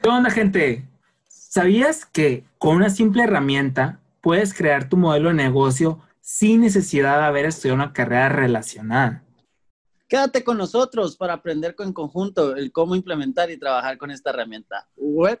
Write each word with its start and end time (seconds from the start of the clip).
¿Qué 0.00 0.08
onda, 0.08 0.30
gente? 0.30 0.88
¿Sabías 1.26 2.06
que 2.06 2.44
con 2.58 2.76
una 2.76 2.88
simple 2.88 3.24
herramienta 3.24 4.00
puedes 4.20 4.54
crear 4.54 4.88
tu 4.88 4.96
modelo 4.96 5.30
de 5.30 5.34
negocio 5.34 6.00
sin 6.20 6.60
necesidad 6.60 7.18
de 7.18 7.24
haber 7.24 7.46
estudiado 7.46 7.74
una 7.74 7.92
carrera 7.92 8.28
relacionada? 8.28 9.24
Quédate 10.06 10.44
con 10.44 10.56
nosotros 10.56 11.16
para 11.16 11.34
aprender 11.34 11.74
en 11.80 11.92
conjunto 11.92 12.54
el 12.54 12.70
cómo 12.70 12.94
implementar 12.94 13.50
y 13.50 13.58
trabajar 13.58 13.98
con 13.98 14.12
esta 14.12 14.30
herramienta 14.30 14.88
web. 14.96 15.40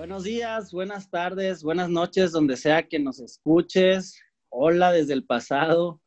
Buenos 0.00 0.24
días, 0.24 0.72
buenas 0.72 1.10
tardes, 1.10 1.62
buenas 1.62 1.90
noches, 1.90 2.32
donde 2.32 2.56
sea 2.56 2.88
que 2.88 2.98
nos 2.98 3.20
escuches. 3.20 4.18
Hola 4.48 4.92
desde 4.92 5.12
el 5.12 5.26
pasado. 5.26 6.00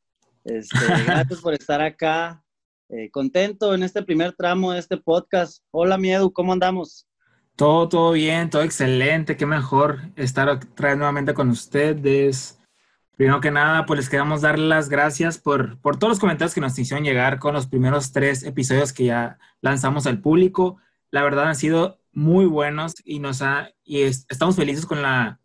Este, 0.43 0.79
gracias 1.05 1.39
por 1.41 1.53
estar 1.53 1.79
acá. 1.79 2.43
Eh, 2.89 3.11
contento 3.11 3.75
en 3.75 3.83
este 3.83 4.01
primer 4.01 4.33
tramo 4.33 4.71
de 4.71 4.79
este 4.79 4.97
podcast. 4.97 5.63
Hola, 5.69 5.99
Miedu, 5.99 6.33
¿cómo 6.33 6.53
andamos? 6.53 7.05
Todo, 7.55 7.87
todo 7.87 8.11
bien, 8.13 8.49
todo 8.49 8.63
excelente. 8.63 9.37
Qué 9.37 9.45
mejor 9.45 9.99
estar 10.15 10.49
otra 10.49 10.89
vez 10.89 10.97
nuevamente 10.97 11.35
con 11.35 11.51
ustedes. 11.51 12.59
Primero 13.15 13.41
que 13.41 13.51
nada, 13.51 13.85
pues 13.85 13.99
les 13.99 14.09
queremos 14.09 14.41
dar 14.41 14.57
las 14.57 14.89
gracias 14.89 15.37
por, 15.37 15.79
por 15.81 15.99
todos 15.99 16.13
los 16.13 16.19
comentarios 16.19 16.55
que 16.55 16.61
nos 16.61 16.79
hicieron 16.79 17.05
llegar 17.05 17.37
con 17.37 17.53
los 17.53 17.67
primeros 17.67 18.11
tres 18.11 18.41
episodios 18.41 18.91
que 18.91 19.05
ya 19.05 19.37
lanzamos 19.61 20.07
al 20.07 20.19
público. 20.19 20.77
La 21.11 21.21
verdad 21.21 21.45
han 21.45 21.55
sido 21.55 22.02
muy 22.13 22.45
buenos 22.45 22.93
y 23.03 23.19
nos 23.19 23.41
ha, 23.41 23.71
y 23.83 24.01
estamos 24.01 24.55
felices 24.55 24.85
con 24.85 25.01
la, 25.01 25.39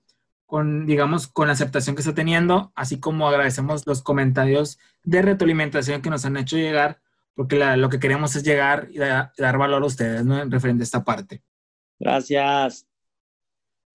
con, 0.46 0.86
digamos, 0.86 1.26
con 1.26 1.48
la 1.48 1.54
aceptación 1.54 1.96
que 1.96 2.02
está 2.02 2.14
teniendo, 2.14 2.72
así 2.74 3.00
como 3.00 3.28
agradecemos 3.28 3.86
los 3.86 4.02
comentarios 4.02 4.78
de 5.02 5.22
retroalimentación 5.22 6.02
que 6.02 6.10
nos 6.10 6.24
han 6.24 6.36
hecho 6.36 6.56
llegar, 6.56 7.00
porque 7.34 7.56
lo 7.76 7.88
que 7.88 8.00
queremos 8.00 8.34
es 8.36 8.42
llegar 8.42 8.88
y 8.90 8.98
dar 8.98 9.58
valor 9.58 9.82
a 9.82 9.86
ustedes, 9.86 10.24
¿no? 10.24 10.40
En 10.40 10.50
referente 10.50 10.82
a 10.82 10.84
esta 10.84 11.04
parte. 11.04 11.42
Gracias. 11.98 12.86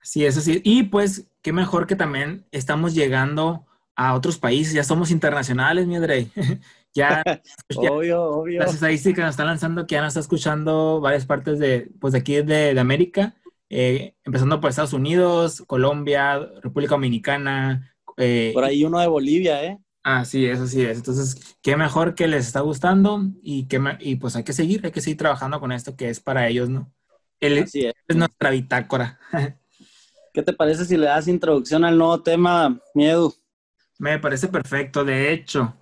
Sí, 0.02 0.26
eso 0.26 0.42
sí. 0.42 0.62
Y 0.64 0.84
pues, 0.84 1.28
qué 1.42 1.54
mejor 1.54 1.88
que 1.88 1.96
también 1.96 2.46
estamos 2.52 2.94
llegando 2.94 3.66
a 3.96 4.14
otros 4.14 4.38
países, 4.38 4.74
ya 4.74 4.84
somos 4.84 5.12
internacionales, 5.12 5.88
mi 5.88 5.96
Andrei. 5.96 6.32
Ya, 6.96 7.24
obvio, 7.76 8.24
obvio. 8.24 8.60
Las 8.60 8.76
estadísticas 8.76 9.26
nos 9.26 9.32
están 9.32 9.48
lanzando 9.48 9.88
que 9.88 9.96
ya 9.96 10.02
nos 10.02 10.10
está 10.10 10.20
escuchando 10.20 11.02
varias 11.02 11.26
partes 11.26 11.58
de, 11.58 11.90
pues 12.00 12.14
de 12.14 12.20
aquí 12.20 12.36
de, 12.36 12.74
de 12.74 12.80
América, 12.80 13.36
eh, 13.70 14.16
empezando 14.24 14.62
por 14.62 14.70
Estados 14.70 14.94
Unidos, 14.94 15.64
Colombia, 15.66 16.38
República 16.62 16.94
Dominicana. 16.94 17.96
Eh, 18.18 18.52
por 18.54 18.64
ahí 18.64 18.86
uno 18.86 19.00
de 19.00 19.08
Bolivia, 19.08 19.64
¿eh? 19.64 19.80
Ah, 20.04 20.26
sí, 20.26 20.46
eso 20.46 20.68
sí 20.68 20.86
es. 20.86 20.98
Entonces, 20.98 21.58
qué 21.62 21.78
mejor 21.78 22.14
que 22.14 22.28
les 22.28 22.46
está 22.46 22.60
gustando 22.60 23.22
y, 23.42 23.68
que, 23.68 23.82
y 24.02 24.18
pues 24.18 24.36
hay 24.36 24.44
que 24.44 24.54
seguir, 24.54 24.82
hay 24.84 24.92
que 24.92 25.02
seguir 25.02 25.18
trabajando 25.18 25.60
con 25.60 25.72
esto 25.72 25.96
que 25.96 26.10
es 26.10 26.20
para 26.20 26.48
ellos, 26.48 26.70
¿no? 26.70 26.94
El, 27.40 27.64
Así 27.64 27.86
es. 27.86 27.94
es 28.08 28.16
nuestra 28.16 28.52
bitácora. 28.52 29.20
¿Qué 30.34 30.42
te 30.44 30.54
parece 30.54 30.86
si 30.86 30.98
le 30.98 31.06
das 31.06 31.28
introducción 31.28 31.86
al 31.86 31.98
nuevo 31.98 32.22
tema, 32.22 32.80
Miedo? 32.94 33.34
Me 34.00 34.20
parece 34.20 34.48
perfecto. 34.48 35.06
De 35.06 35.32
hecho, 35.32 35.76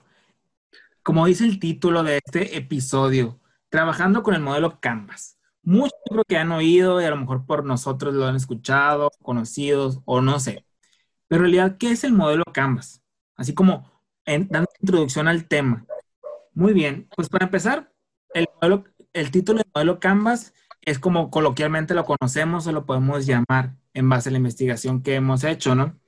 como 1.03 1.25
dice 1.25 1.45
el 1.45 1.59
título 1.59 2.03
de 2.03 2.19
este 2.23 2.57
episodio, 2.57 3.39
trabajando 3.69 4.23
con 4.23 4.33
el 4.35 4.41
modelo 4.41 4.79
Canvas. 4.79 5.37
Muchos 5.63 5.99
creo 6.09 6.23
que 6.27 6.37
han 6.37 6.51
oído 6.51 7.01
y 7.01 7.05
a 7.05 7.09
lo 7.09 7.17
mejor 7.17 7.45
por 7.45 7.65
nosotros 7.65 8.13
lo 8.13 8.25
han 8.25 8.35
escuchado, 8.35 9.11
conocidos 9.21 10.01
o 10.05 10.21
no 10.21 10.39
sé. 10.39 10.65
Pero 11.27 11.45
en 11.45 11.51
realidad, 11.51 11.77
¿qué 11.77 11.91
es 11.91 12.03
el 12.03 12.13
modelo 12.13 12.43
Canvas? 12.53 13.01
Así 13.35 13.53
como 13.53 13.89
en, 14.25 14.47
dando 14.49 14.69
introducción 14.79 15.27
al 15.27 15.47
tema. 15.47 15.85
Muy 16.53 16.73
bien, 16.73 17.07
pues 17.15 17.29
para 17.29 17.45
empezar, 17.45 17.91
el, 18.33 18.47
el 19.13 19.31
título 19.31 19.59
del 19.59 19.71
modelo 19.73 19.99
Canvas 19.99 20.53
es 20.81 20.99
como 20.99 21.29
coloquialmente 21.29 21.93
lo 21.93 22.05
conocemos 22.05 22.67
o 22.67 22.71
lo 22.71 22.85
podemos 22.85 23.25
llamar 23.25 23.75
en 23.93 24.09
base 24.09 24.29
a 24.29 24.31
la 24.31 24.39
investigación 24.39 25.01
que 25.03 25.15
hemos 25.15 25.43
hecho, 25.43 25.75
¿no? 25.75 25.99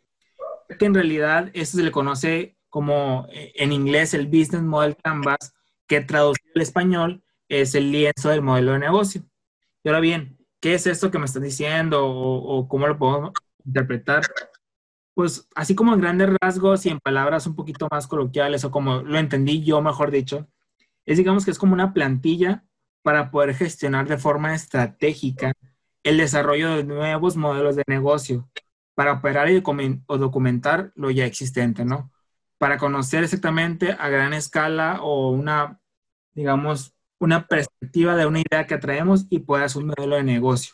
Que 0.80 0.86
en 0.86 0.94
realidad 0.94 1.52
esto 1.53 1.78
se 1.78 1.84
le 1.84 1.92
conoce 1.92 2.58
como 2.73 3.28
eh, 3.29 3.53
en 3.53 3.72
inglés 3.72 4.16
el 4.16 4.25
Business 4.25 4.63
Model 4.63 4.97
Canvas, 4.97 5.53
que 5.85 6.01
traducido 6.01 6.53
al 6.56 6.61
español 6.63 7.23
es 7.47 7.75
el 7.75 7.91
lienzo 7.91 8.29
del 8.29 8.41
modelo 8.41 8.72
de 8.72 8.79
negocio. 8.79 9.22
Y 9.84 9.89
ahora 9.89 10.00
bien, 10.00 10.39
¿qué 10.59 10.73
es 10.73 10.88
esto 10.88 11.11
que 11.11 11.19
me 11.19 11.25
están 11.25 11.44
diciendo 11.44 12.03
o, 12.03 12.67
cómo 12.67 12.88
lo 12.88 12.97
podemos 12.97 13.31
interpretar? 13.63 14.23
Pues 15.13 15.47
así 15.53 15.75
como 15.75 15.94
en 15.94 16.01
grandes 16.01 16.31
rasgos 16.41 16.84
y 16.88 16.89
en 16.89 17.00
palabras 17.00 17.45
un 17.45 17.56
poquito 17.56 17.88
más 17.91 18.07
coloquiales 18.07 18.66
o 18.66 18.72
como 18.72 19.03
lo 19.03 19.19
entendí 19.19 19.63
yo, 19.63 19.79
mejor 19.84 20.09
dicho, 20.09 20.47
es 21.05 21.19
digamos 21.19 21.45
que 21.45 21.51
es 21.51 21.59
como 21.59 21.73
una 21.73 21.94
plantilla 21.94 22.66
para 23.03 23.29
poder 23.29 23.53
gestionar 23.53 24.07
de 24.07 24.17
forma 24.17 24.55
estratégica 24.55 25.53
el 26.01 26.17
desarrollo 26.17 26.75
de 26.75 26.85
nuevos 26.85 27.38
modelos 27.38 27.75
de 27.75 27.84
negocio 27.85 28.50
para 28.95 29.13
operar 29.13 29.51
y 29.51 29.61
o 30.07 30.17
documentar 30.17 30.91
lo 30.95 31.11
ya 31.11 31.28
existente, 31.28 31.85
¿no? 31.85 32.12
Para 32.63 32.78
conocer 32.78 33.25
exactamente 33.25 33.91
a 33.91 34.07
gran 34.07 34.34
escala 34.34 35.01
o 35.01 35.31
una, 35.31 35.81
digamos, 36.31 36.96
una 37.19 37.46
perspectiva 37.46 38.16
de 38.16 38.25
una 38.25 38.40
idea 38.40 38.68
que 38.68 38.78
traemos 38.78 39.25
y 39.29 39.40
pueda 39.40 39.68
ser 39.68 39.81
un 39.81 39.90
modelo 39.90 40.16
de 40.16 40.24
negocio. 40.24 40.73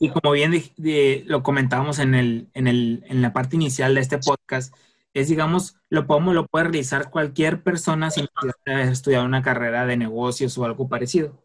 Y 0.00 0.08
como 0.08 0.32
bien 0.32 0.54
lo 1.26 1.42
comentábamos 1.42 1.98
en, 1.98 2.14
el, 2.14 2.48
en, 2.54 2.66
el, 2.66 3.04
en 3.08 3.20
la 3.20 3.34
parte 3.34 3.56
inicial 3.56 3.94
de 3.94 4.00
este 4.00 4.16
podcast, 4.16 4.74
es, 5.12 5.28
digamos, 5.28 5.76
lo, 5.90 6.06
podemos, 6.06 6.34
lo 6.34 6.46
puede 6.46 6.64
realizar 6.64 7.10
cualquier 7.10 7.62
persona 7.62 8.10
sin 8.10 8.26
estudiado 8.64 9.26
una 9.26 9.42
carrera 9.42 9.84
de 9.84 9.98
negocios 9.98 10.56
o 10.56 10.64
algo 10.64 10.88
parecido. 10.88 11.44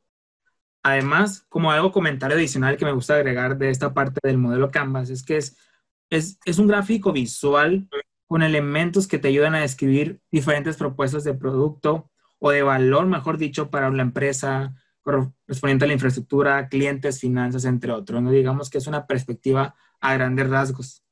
Además, 0.81 1.45
como 1.49 1.73
algo 1.73 1.91
comentario 1.91 2.37
adicional 2.37 2.77
que 2.77 2.85
me 2.85 2.93
gusta 2.93 3.15
agregar 3.15 3.57
de 3.57 3.69
esta 3.69 3.93
parte 3.93 4.21
del 4.23 4.37
modelo 4.37 4.71
Canvas, 4.71 5.09
es 5.09 5.23
que 5.23 5.35
es, 5.35 5.57
es, 6.09 6.39
es 6.45 6.57
un 6.57 6.67
gráfico 6.67 7.11
visual 7.11 7.89
con 8.29 8.43
elementos 8.43 9.07
que 9.07 9.17
te 9.17 9.29
ayudan 9.29 9.55
a 9.55 9.61
describir 9.61 10.21
diferentes 10.31 10.77
propuestas 10.77 11.23
de 11.23 11.33
producto 11.33 12.11
o 12.37 12.51
de 12.51 12.61
valor, 12.61 13.07
mejor 13.07 13.39
dicho, 13.39 13.71
para 13.71 13.89
la 13.89 14.03
empresa 14.03 14.75
correspondiente 15.01 15.85
a 15.85 15.87
la 15.87 15.95
infraestructura, 15.95 16.69
clientes, 16.69 17.19
finanzas, 17.19 17.65
entre 17.65 17.91
otros. 17.91 18.21
¿no? 18.21 18.29
Digamos 18.29 18.69
que 18.69 18.77
es 18.77 18.85
una 18.85 19.07
perspectiva 19.07 19.73
a 19.99 20.13
grandes 20.13 20.47
rasgos. 20.47 21.03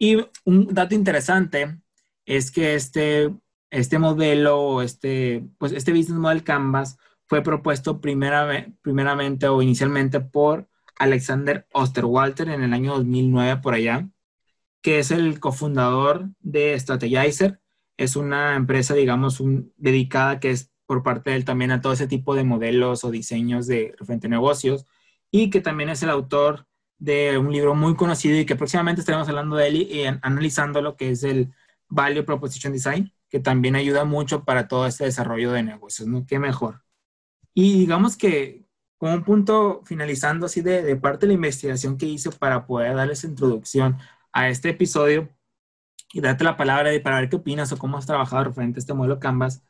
Y 0.00 0.16
un 0.44 0.74
dato 0.74 0.96
interesante 0.96 1.78
es 2.26 2.50
que 2.50 2.74
este, 2.74 3.32
este 3.70 4.00
modelo, 4.00 4.82
este, 4.82 5.46
pues 5.58 5.70
este 5.70 5.92
Business 5.92 6.18
Model 6.18 6.42
Canvas 6.42 6.98
fue 7.26 7.40
propuesto 7.40 8.00
primeramente 8.00 9.46
o 9.46 9.62
inicialmente 9.62 10.18
por 10.18 10.68
Alexander 10.98 11.68
Osterwalter 11.72 12.48
en 12.48 12.64
el 12.64 12.74
año 12.74 12.96
2009 12.96 13.60
por 13.62 13.74
allá 13.74 14.08
que 14.82 14.98
es 14.98 15.10
el 15.10 15.40
cofundador 15.40 16.30
de 16.40 16.78
Strategizer. 16.78 17.60
Es 17.96 18.16
una 18.16 18.54
empresa, 18.56 18.94
digamos, 18.94 19.42
dedicada 19.76 20.40
que 20.40 20.50
es 20.50 20.70
por 20.86 21.02
parte 21.02 21.30
de 21.30 21.36
él 21.36 21.44
también 21.44 21.70
a 21.70 21.80
todo 21.82 21.92
ese 21.92 22.06
tipo 22.06 22.34
de 22.34 22.44
modelos 22.44 23.04
o 23.04 23.10
diseños 23.10 23.66
de 23.66 23.94
referente 23.98 24.28
negocios 24.28 24.86
y 25.30 25.50
que 25.50 25.60
también 25.60 25.90
es 25.90 26.02
el 26.02 26.10
autor 26.10 26.66
de 26.98 27.38
un 27.38 27.52
libro 27.52 27.74
muy 27.74 27.94
conocido 27.94 28.38
y 28.38 28.46
que 28.46 28.56
próximamente 28.56 29.00
estaremos 29.00 29.28
hablando 29.28 29.56
de 29.56 29.68
él 29.68 29.76
y, 29.76 30.04
analizando 30.22 30.80
lo 30.80 30.96
que 30.96 31.10
es 31.10 31.22
el 31.24 31.52
Value 31.88 32.24
Proposition 32.24 32.72
Design, 32.72 33.12
que 33.28 33.40
también 33.40 33.76
ayuda 33.76 34.04
mucho 34.04 34.44
para 34.44 34.68
todo 34.68 34.86
este 34.86 35.04
desarrollo 35.04 35.52
de 35.52 35.62
negocios, 35.62 36.08
¿no? 36.08 36.26
Qué 36.26 36.38
mejor. 36.38 36.82
Y 37.54 37.80
digamos 37.80 38.16
que 38.16 38.64
como 38.96 39.14
un 39.14 39.24
punto 39.24 39.82
finalizando 39.84 40.46
así 40.46 40.60
de, 40.60 40.82
de 40.82 40.96
parte 40.96 41.26
de 41.26 41.28
la 41.28 41.34
investigación 41.34 41.98
que 41.98 42.06
hice 42.06 42.30
para 42.30 42.66
poder 42.66 42.96
darles 42.96 43.24
introducción 43.24 43.98
a 44.32 44.48
este 44.48 44.70
episodio 44.70 45.28
y 46.12 46.20
darte 46.20 46.44
la 46.44 46.56
palabra 46.56 46.90
para 47.02 47.20
ver 47.20 47.28
qué 47.28 47.36
opinas 47.36 47.72
o 47.72 47.78
cómo 47.78 47.98
has 47.98 48.06
trabajado 48.06 48.44
referente 48.44 48.78
a 48.78 48.80
este 48.80 48.94
modelo 48.94 49.20
Canvas. 49.20 49.62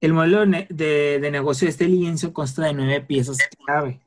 El 0.00 0.12
modelo 0.14 0.46
de, 0.46 1.28
negocio 1.30 1.66
de 1.66 1.70
este 1.70 1.88
lienzo 1.88 2.32
consta 2.32 2.64
de 2.64 2.74
nueve 2.74 3.00
piezas 3.02 3.38
clave. 3.64 4.00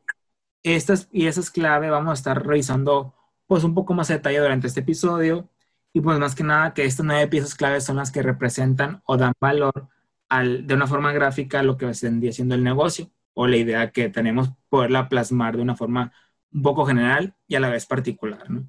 Estas 0.63 1.05
piezas 1.05 1.51
clave 1.51 1.89
vamos 1.89 2.11
a 2.11 2.13
estar 2.13 2.45
revisando 2.45 3.13
pues 3.47 3.63
un 3.63 3.73
poco 3.73 3.93
más 3.93 4.09
a 4.09 4.13
detalle 4.13 4.39
durante 4.39 4.67
este 4.67 4.79
episodio 4.81 5.49
y 5.93 6.01
pues 6.01 6.17
más 6.19 6.35
que 6.35 6.43
nada 6.43 6.73
que 6.73 6.85
estas 6.85 7.05
nueve 7.05 7.27
piezas 7.27 7.55
clave 7.55 7.81
son 7.81 7.97
las 7.97 8.11
que 8.11 8.23
representan 8.23 9.01
o 9.05 9.17
dan 9.17 9.33
valor 9.39 9.89
al, 10.29 10.65
de 10.65 10.73
una 10.73 10.87
forma 10.87 11.11
gráfica 11.11 11.61
lo 11.63 11.77
que 11.77 11.85
vendría 11.85 12.31
siendo 12.31 12.55
el 12.55 12.63
negocio 12.63 13.11
o 13.33 13.47
la 13.47 13.57
idea 13.57 13.91
que 13.91 14.09
tenemos 14.09 14.51
poderla 14.69 15.09
plasmar 15.09 15.57
de 15.57 15.63
una 15.63 15.75
forma 15.75 16.13
un 16.51 16.61
poco 16.61 16.85
general 16.85 17.35
y 17.47 17.55
a 17.55 17.59
la 17.59 17.69
vez 17.69 17.85
particular, 17.85 18.49
¿no? 18.49 18.67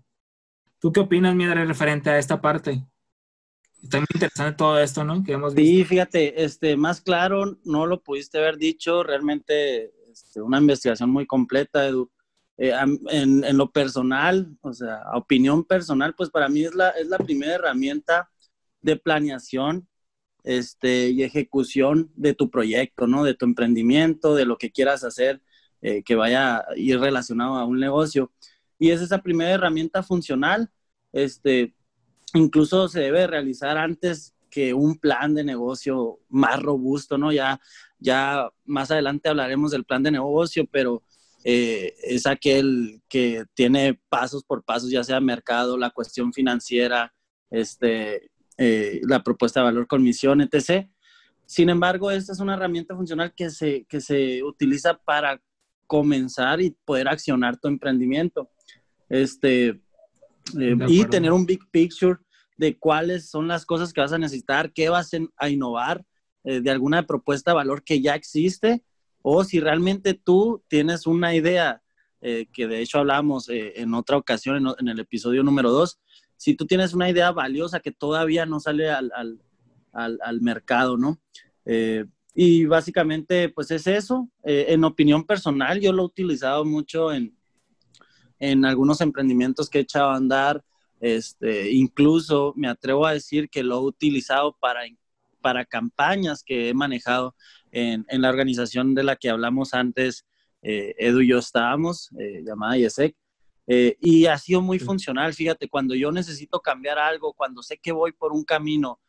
¿Tú 0.85 0.93
qué 0.93 1.01
opinas, 1.01 1.35
Miedra, 1.35 1.65
referente 1.65 2.11
a 2.11 2.19
esta 2.19 2.43
parte? 2.43 2.85
Está 3.83 4.01
muy 4.01 4.07
interesante 4.13 4.55
todo 4.55 4.79
esto, 4.79 5.03
¿no? 5.03 5.25
Que 5.25 5.33
hemos 5.33 5.55
visto. 5.55 5.67
Sí, 5.67 5.83
fíjate, 5.83 6.45
este, 6.45 6.77
más 6.77 7.01
claro, 7.01 7.57
no 7.65 7.87
lo 7.87 8.03
pudiste 8.03 8.37
haber 8.37 8.59
dicho, 8.59 9.03
realmente 9.03 9.95
este, 10.13 10.43
una 10.43 10.59
investigación 10.59 11.09
muy 11.09 11.25
completa, 11.25 11.89
Edu. 11.89 12.11
Eh, 12.59 12.75
en, 13.09 13.57
lo 13.57 13.73
personal, 13.73 14.59
o 14.61 14.75
sea, 14.75 15.05
opinión 15.15 15.65
personal, 15.65 16.15
pues 16.15 16.29
para 16.29 16.51
mí 16.51 16.65
es 16.65 16.75
la, 16.75 16.91
es 16.91 17.07
la 17.07 17.17
primera 17.17 17.55
herramienta 17.55 18.29
de 18.83 18.97
planeación 18.97 19.89
este, 20.43 21.09
y 21.09 21.23
ejecución 21.23 22.13
de 22.15 22.35
tu 22.35 22.51
proyecto, 22.51 23.07
¿no? 23.07 23.25
De 23.25 23.33
tu 23.33 23.47
emprendimiento, 23.47 24.35
de 24.35 24.45
lo 24.45 24.59
que 24.59 24.71
quieras 24.71 25.03
hacer, 25.03 25.41
eh, 25.81 26.03
que 26.03 26.15
vaya 26.15 26.59
a 26.59 26.67
ir 26.77 27.01
relacionado 27.01 27.55
a 27.55 27.65
un 27.65 27.81
negocio. 27.81 28.31
Y 28.79 28.91
es 28.91 29.01
esa 29.01 29.23
primera 29.23 29.53
herramienta 29.53 30.03
funcional, 30.03 30.71
este, 31.15 31.75
incluso 32.35 32.89
se 32.89 33.01
debe 33.01 33.27
realizar 33.27 33.79
antes 33.79 34.35
que 34.51 34.75
un 34.75 34.99
plan 34.99 35.35
de 35.35 35.45
negocio 35.45 36.19
más 36.29 36.61
robusto, 36.61 37.17
¿no? 37.17 37.33
Ya, 37.33 37.61
ya 37.99 38.51
más 38.65 38.91
adelante 38.91 39.29
hablaremos 39.29 39.71
del 39.71 39.85
plan 39.85 40.03
de 40.03 40.11
negocio, 40.11 40.67
pero 40.71 41.03
eh, 41.45 41.95
es 42.03 42.27
aquel 42.27 43.01
que 43.09 43.45
tiene 43.55 44.01
pasos 44.09 44.45
por 44.45 44.65
pasos, 44.65 44.91
ya 44.91 45.05
sea 45.05 45.21
mercado, 45.21 45.79
la 45.79 45.91
cuestión 45.91 46.33
financiera, 46.33 47.15
este, 47.51 48.31
eh, 48.59 49.01
la 49.09 49.23
propuesta 49.23 49.61
de 49.61 49.65
valor, 49.65 49.87
comisión, 49.87 50.41
etc. 50.41 50.89
Sin 51.47 51.71
embargo, 51.71 52.11
esta 52.11 52.33
es 52.33 52.41
una 52.41 52.55
herramienta 52.55 52.97
funcional 52.97 53.33
que 53.35 53.51
se, 53.51 53.85
que 53.85 54.01
se 54.01 54.43
utiliza 54.43 54.95
para 54.99 55.41
comenzar 55.87 56.61
y 56.61 56.77
poder 56.85 57.07
accionar 57.07 57.57
tu 57.57 57.69
emprendimiento. 57.69 58.51
Este, 59.09 59.81
eh, 60.59 60.77
y 60.89 61.05
tener 61.07 61.33
un 61.33 61.47
big 61.47 61.61
picture 61.71 62.19
de 62.57 62.77
cuáles 62.79 63.29
son 63.31 63.49
las 63.49 63.65
cosas 63.67 63.93
que 63.93 64.01
vas 64.01 64.13
a 64.13 64.19
necesitar, 64.19 64.73
qué 64.73 64.89
vas 64.89 65.11
a 65.37 65.49
innovar 65.49 66.05
eh, 66.45 66.61
de 66.61 66.71
alguna 66.71 67.07
propuesta 67.07 67.51
de 67.51 67.57
valor 67.57 67.83
que 67.83 68.01
ya 68.01 68.15
existe, 68.15 68.83
o 69.23 69.43
si 69.45 69.59
realmente 69.59 70.15
tú 70.15 70.63
tienes 70.69 71.07
una 71.07 71.35
idea, 71.35 71.83
eh, 72.21 72.47
que 72.53 72.67
de 72.67 72.81
hecho 72.81 72.99
hablamos 72.99 73.49
en 73.49 73.95
otra 73.95 74.17
ocasión, 74.17 74.75
en, 74.79 74.89
el 74.89 75.01
episodio 75.01 75.43
número 75.43 75.71
2, 75.71 75.99
si 76.37 76.55
tú 76.55 76.67
tienes 76.67 76.95
una 76.95 77.09
idea 77.09 77.33
valiosa 77.33 77.81
que 77.81 77.91
todavía 77.91 78.47
no 78.47 78.61
sale 78.61 78.91
al, 78.91 79.11
al, 79.15 80.19
al, 80.23 80.41
mercado, 80.41 80.97
¿no? 80.97 81.19
y 82.35 82.67
básicamente, 82.67 83.49
pues 83.49 83.71
es 83.71 83.87
eso. 83.87 84.29
en 84.43 84.85
opinión 84.85 85.25
personal, 85.25 85.81
yo 85.81 85.93
lo 85.93 86.03
he 86.03 86.07
utilizado 86.07 86.65
mucho 86.65 87.13
en, 87.13 87.35
en 88.51 88.65
algunos 88.65 89.01
emprendimientos 89.01 89.71
que 89.71 89.79
he 89.79 89.83
echado 89.83 90.11
a 90.11 90.17
andar. 90.17 90.63
Este, 91.01 91.71
incluso 91.73 92.53
me 92.57 92.69
atrevo 92.69 93.07
a 93.07 93.13
decir 93.13 93.49
que 93.49 93.63
lo 93.63 93.77
he 93.77 93.83
utilizado 93.83 94.57
para, 94.61 94.83
para 95.41 95.65
campañas 95.65 96.43
que 96.43 96.69
he 96.69 96.75
manejado 96.75 97.35
en, 97.73 98.05
en 98.09 98.23
la 98.23 98.29
organización 98.29 98.95
de 98.95 99.03
la 99.03 99.17
que 99.17 99.31
hablamos 99.31 99.75
antes, 99.75 100.27
eh, 100.63 100.95
Edu 100.99 101.21
y 101.21 101.29
yo 101.29 101.39
estábamos, 101.39 102.11
eh, 102.19 102.43
llamada 102.45 102.79
IESEC. 102.79 103.17
Eh, 103.67 103.97
y 104.01 104.27
ha 104.27 104.37
sido 104.37 104.61
muy 104.61 104.79
funcional, 104.79 105.33
fíjate, 105.33 105.69
cuando 105.69 105.95
yo 105.95 106.13
necesito 106.13 106.61
cambiar 106.61 106.99
algo, 106.99 107.33
cuando 107.33 107.63
sé 107.63 107.79
que 107.79 107.93
voy 107.93 108.13
por 108.13 108.33
un 108.33 108.45
camino 108.45 109.01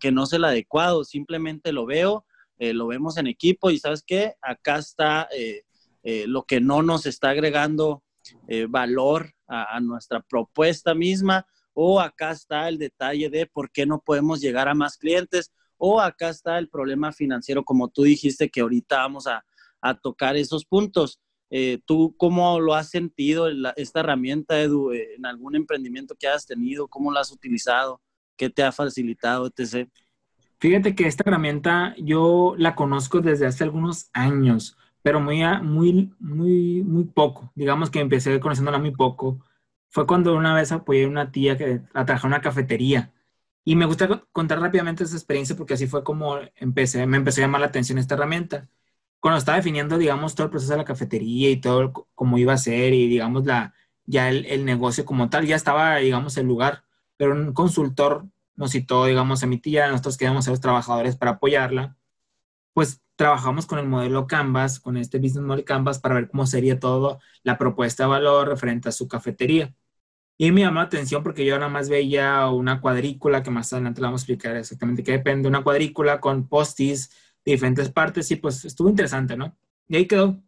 que 0.00 0.10
no 0.10 0.24
es 0.24 0.32
el 0.32 0.42
adecuado, 0.42 1.04
simplemente 1.04 1.70
lo 1.70 1.84
veo, 1.84 2.24
lo 2.58 2.86
vemos 2.86 3.18
en 3.18 3.26
equipo 3.26 3.70
y 3.70 3.78
sabes 3.78 4.02
qué, 4.02 4.32
acá 4.40 4.78
está 4.78 5.28
lo 6.02 6.44
que 6.44 6.62
no 6.62 6.80
nos 6.80 7.04
está 7.04 7.28
agregando 7.28 8.02
eh, 8.48 8.66
valor 8.68 9.32
a, 9.46 9.78
nuestra 9.80 10.20
propuesta 10.20 10.94
misma, 10.94 11.46
o 11.72 12.00
acá 12.00 12.30
está 12.30 12.68
el 12.68 12.78
detalle 12.78 13.28
de 13.30 13.46
por 13.46 13.70
qué 13.70 13.86
no 13.86 14.00
podemos 14.00 14.40
llegar 14.40 14.68
a 14.68 14.74
más 14.74 14.96
clientes, 14.96 15.52
o 15.76 16.00
acá 16.00 16.30
está 16.30 16.58
el 16.58 16.68
problema 16.68 17.12
financiero, 17.12 17.64
como 17.64 17.88
tú 17.88 18.02
dijiste 18.02 18.48
que 18.48 18.60
ahorita 18.60 18.96
vamos 18.98 19.26
a, 19.26 19.44
tocar 20.02 20.36
esos 20.36 20.64
puntos. 20.64 21.20
Eh, 21.48 21.78
¿Tú 21.84 22.16
cómo 22.16 22.58
lo 22.58 22.74
has 22.74 22.90
sentido 22.90 23.46
esta 23.76 24.00
herramienta, 24.00 24.60
Edu, 24.60 24.90
eh, 24.90 25.14
en 25.16 25.26
algún 25.26 25.54
emprendimiento 25.54 26.16
que 26.18 26.26
has 26.26 26.44
tenido? 26.44 26.88
¿Cómo 26.88 27.12
lo 27.12 27.20
has 27.20 27.30
utilizado? 27.30 28.02
¿Qué 28.36 28.50
te 28.50 28.64
ha 28.64 28.72
facilitado, 28.72 29.46
etc.? 29.46 29.88
Fíjate 30.58 30.96
que 30.96 31.06
esta 31.06 31.22
herramienta 31.24 31.94
yo 31.98 32.54
la 32.58 32.74
conozco 32.74 33.20
desde 33.20 33.46
hace 33.46 33.62
algunos 33.62 34.10
años 34.12 34.76
pero 35.06 35.20
muy, 35.20 35.40
muy, 35.62 36.12
muy, 36.18 36.82
muy 36.82 37.04
poco. 37.04 37.52
Digamos 37.54 37.90
que 37.90 38.00
empecé 38.00 38.40
conociéndola 38.40 38.78
muy 38.78 38.90
poco. 38.90 39.38
Fue 39.88 40.04
cuando 40.04 40.34
una 40.34 40.52
vez 40.52 40.72
apoyé 40.72 41.04
a 41.04 41.08
una 41.08 41.30
tía 41.30 41.56
que 41.56 41.80
la 41.94 42.04
trajo 42.04 42.26
a 42.26 42.28
una 42.28 42.40
cafetería. 42.40 43.14
Y 43.64 43.76
me 43.76 43.86
gusta 43.86 44.24
contar 44.32 44.58
rápidamente 44.60 45.04
esa 45.04 45.14
experiencia 45.16 45.56
porque 45.56 45.74
así 45.74 45.86
fue 45.86 46.02
como 46.02 46.38
empecé, 46.56 47.06
me 47.06 47.18
empezó 47.18 47.40
a 47.40 47.44
llamar 47.44 47.60
la 47.60 47.68
atención 47.68 47.98
esta 47.98 48.16
herramienta. 48.16 48.68
Cuando 49.20 49.38
estaba 49.38 49.58
definiendo, 49.58 49.96
digamos, 49.96 50.34
todo 50.34 50.46
el 50.46 50.50
proceso 50.50 50.72
de 50.72 50.78
la 50.78 50.84
cafetería 50.84 51.50
y 51.50 51.60
todo 51.60 52.08
cómo 52.16 52.36
iba 52.38 52.54
a 52.54 52.58
ser 52.58 52.92
y, 52.92 53.06
digamos, 53.06 53.46
la, 53.46 53.74
ya 54.06 54.28
el, 54.28 54.44
el 54.46 54.64
negocio 54.64 55.04
como 55.04 55.30
tal, 55.30 55.46
ya 55.46 55.54
estaba, 55.54 55.98
digamos, 55.98 56.36
el 56.36 56.46
lugar. 56.48 56.82
Pero 57.16 57.32
un 57.32 57.52
consultor 57.52 58.26
nos 58.56 58.72
citó, 58.72 59.04
digamos, 59.06 59.44
a 59.44 59.46
mi 59.46 59.58
tía, 59.58 59.88
nosotros 59.88 60.16
quedamos 60.16 60.44
ser 60.46 60.52
los 60.52 60.60
trabajadores 60.60 61.16
para 61.16 61.32
apoyarla. 61.32 61.96
Pues 62.74 63.02
trabajamos 63.16 63.66
con 63.66 63.78
el 63.78 63.86
modelo 63.86 64.26
Canvas, 64.26 64.78
con 64.78 64.96
este 64.96 65.18
Business 65.18 65.44
Model 65.44 65.64
Canvas, 65.64 65.98
para 65.98 66.14
ver 66.14 66.28
cómo 66.28 66.46
sería 66.46 66.78
todo 66.78 67.20
la 67.42 67.58
propuesta 67.58 68.04
de 68.04 68.10
valor 68.10 68.48
referente 68.48 68.88
a 68.88 68.92
su 68.92 69.08
cafetería. 69.08 69.74
Y 70.38 70.52
me 70.52 70.60
llamó 70.62 70.80
la 70.80 70.86
atención 70.86 71.22
porque 71.22 71.46
yo 71.46 71.58
nada 71.58 71.70
más 71.70 71.88
veía 71.88 72.48
una 72.50 72.80
cuadrícula, 72.80 73.42
que 73.42 73.50
más 73.50 73.72
adelante 73.72 74.00
le 74.00 74.06
vamos 74.06 74.20
a 74.20 74.24
explicar 74.24 74.56
exactamente 74.56 75.02
qué 75.02 75.12
depende, 75.12 75.48
una 75.48 75.62
cuadrícula 75.62 76.20
con 76.20 76.46
postis 76.48 77.10
de 77.44 77.52
diferentes 77.52 77.90
partes 77.90 78.30
y 78.30 78.36
pues 78.36 78.64
estuvo 78.64 78.88
interesante, 78.90 79.36
¿no? 79.36 79.56
Y 79.88 79.96
ahí 79.96 80.06
quedó. 80.06 80.38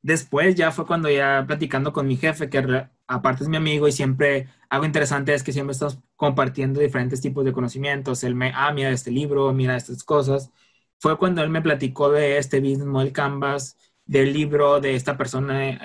Después 0.00 0.54
ya 0.54 0.70
fue 0.70 0.86
cuando 0.86 1.10
ya 1.10 1.44
platicando 1.46 1.92
con 1.92 2.06
mi 2.06 2.16
jefe, 2.16 2.48
que 2.48 2.86
aparte 3.08 3.42
es 3.42 3.48
mi 3.48 3.56
amigo 3.56 3.88
y 3.88 3.92
siempre 3.92 4.48
algo 4.70 4.86
interesante 4.86 5.34
es 5.34 5.42
que 5.42 5.52
siempre 5.52 5.72
estamos 5.72 5.98
compartiendo 6.14 6.80
diferentes 6.80 7.20
tipos 7.20 7.44
de 7.44 7.52
conocimientos. 7.52 8.22
Él 8.22 8.34
me, 8.36 8.52
ah, 8.54 8.72
mira 8.72 8.90
este 8.90 9.10
libro, 9.10 9.52
mira 9.52 9.76
estas 9.76 10.04
cosas 10.04 10.52
fue 10.98 11.18
cuando 11.18 11.42
él 11.42 11.50
me 11.50 11.62
platicó 11.62 12.10
de 12.10 12.38
este 12.38 12.60
Business 12.60 12.86
Model 12.86 13.12
Canvas, 13.12 13.76
del 14.04 14.32
libro 14.32 14.80
de 14.80 14.94
esta 14.94 15.16
persona, 15.16 15.78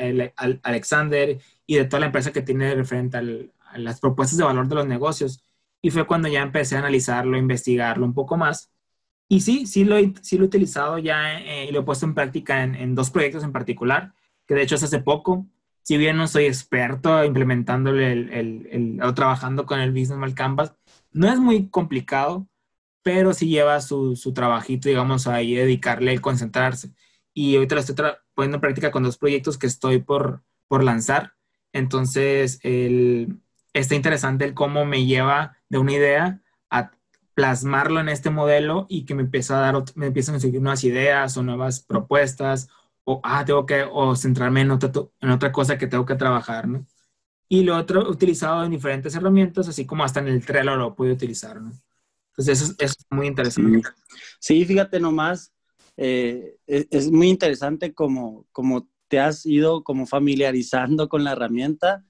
Alexander, 0.64 1.40
y 1.66 1.76
de 1.76 1.86
toda 1.86 2.02
la 2.02 2.06
empresa 2.08 2.32
que 2.32 2.42
tiene 2.42 2.74
referente 2.74 3.18
a 3.18 3.78
las 3.78 4.00
propuestas 4.00 4.38
de 4.38 4.46
valor 4.46 4.68
de 4.68 4.76
los 4.76 4.88
negocios. 4.88 5.44
Y 5.82 5.92
fue 5.92 6.08
cuando 6.08 6.30
ya 6.30 6.42
empecé 6.42 6.76
a 6.76 6.80
analizarlo, 6.80 7.38
investigarlo 7.38 8.06
un 8.06 8.14
poco 8.14 8.38
más. 8.38 8.72
Y 9.28 9.42
sí, 9.42 9.66
sí 9.66 9.84
lo 9.84 9.98
he, 9.98 10.14
sí 10.22 10.38
lo 10.38 10.46
he 10.46 10.48
utilizado 10.48 10.98
ya 10.98 11.40
eh, 11.40 11.68
y 11.70 11.72
lo 11.72 11.82
he 11.82 11.84
puesto 11.84 12.06
en 12.06 12.14
práctica 12.14 12.64
en, 12.64 12.96
dos 12.96 13.10
proyectos 13.10 13.44
en 13.44 13.52
particular, 13.52 14.14
que 14.48 14.56
de 14.56 14.64
hecho 14.64 14.76
es 14.76 14.84
hace 14.84 15.00
poco. 15.00 15.48
Si 15.82 15.98
bien 15.98 16.18
no 16.18 16.28
soy 16.28 16.46
experto 16.46 17.24
implementándole 17.26 18.14
el, 18.14 19.00
o 19.04 19.14
trabajando 19.14 19.66
con 19.66 19.80
el 19.80 19.92
Business 19.92 20.18
Model 20.18 20.36
Canvas, 20.36 20.76
no 21.12 21.30
es 21.32 21.40
muy 21.40 21.68
complicado 21.70 22.48
pero 23.04 23.34
sí 23.34 23.50
lleva 23.50 23.82
su, 23.82 24.16
su 24.16 24.34
trabajito, 24.34 24.90
digamos, 24.90 25.28
ahí 25.28 25.56
dedicarle, 25.56 26.20
concentrarse. 26.20 26.92
Y 27.34 27.56
ahorita 27.56 27.76
lo 27.76 27.82
estoy 27.82 27.96
poniendo 28.34 28.58
en 28.58 28.62
práctica 28.62 28.92
con 28.92 29.04
dos 29.04 29.18
proyectos 29.18 29.58
que 29.58 29.68
estoy 29.68 30.00
por, 30.00 30.44
por 30.68 30.84
lanzar. 30.84 31.34
Entonces, 31.74 32.60
el, 32.64 33.40
está 33.74 33.96
interesante 33.96 34.46
el 34.46 34.54
cómo 34.54 34.86
me 34.86 35.06
lleva 35.06 35.58
de 35.70 35.80
una 35.80 35.94
idea 35.94 36.42
a 36.70 36.92
plasmarlo 37.34 38.00
en 38.00 38.10
este 38.10 38.30
modelo 38.30 38.86
y 38.90 39.06
que 39.06 39.16
me 39.16 39.24
empieza 39.24 39.58
a 39.58 39.72
dar, 39.72 39.84
me 39.96 40.08
empiezan 40.08 40.36
a 40.36 40.40
seguir 40.40 40.62
nuevas 40.62 40.84
ideas 40.84 41.36
o 41.38 41.44
nuevas 41.44 41.82
propuestas 41.82 42.70
o, 43.04 43.20
ah, 43.24 43.44
tengo 43.46 43.66
que, 43.66 43.86
o 43.92 44.16
centrarme 44.16 44.62
en 44.62 44.72
otra, 44.72 44.92
en 45.20 45.30
otra 45.30 45.52
cosa 45.52 45.78
que 45.78 45.88
tengo 45.88 46.06
que 46.06 46.16
trabajar, 46.16 46.68
¿no? 46.68 46.86
Y 47.50 47.64
lo 47.64 47.78
otro 47.78 48.10
utilizado 48.10 48.64
en 48.64 48.72
diferentes 48.72 49.14
herramientas, 49.16 49.68
así 49.68 49.86
como 49.86 50.04
hasta 50.04 50.22
en 50.22 50.28
el 50.30 50.46
Trello 50.46 50.76
lo 50.76 50.96
puedo 50.96 51.14
utilizar, 51.14 51.62
¿no? 51.62 51.72
Entonces, 52.38 52.62
eso, 52.62 52.76
es 52.80 52.98
muy 53.10 53.28
interesante. 53.28 53.88
Sí, 54.40 54.66
fíjate 54.66 55.00
nomás, 55.00 55.54
eh, 55.98 56.58
e, 56.66 56.88
es, 56.90 57.12
muy 57.12 57.30
interesante 57.30 57.94
como, 57.94 58.48
como 58.52 58.90
te 59.08 59.20
has 59.20 59.46
ido 59.46 59.84
como 59.84 60.08
familiarizando 60.08 61.08
con 61.08 61.24
la 61.24 61.34
herramienta. 61.34 62.04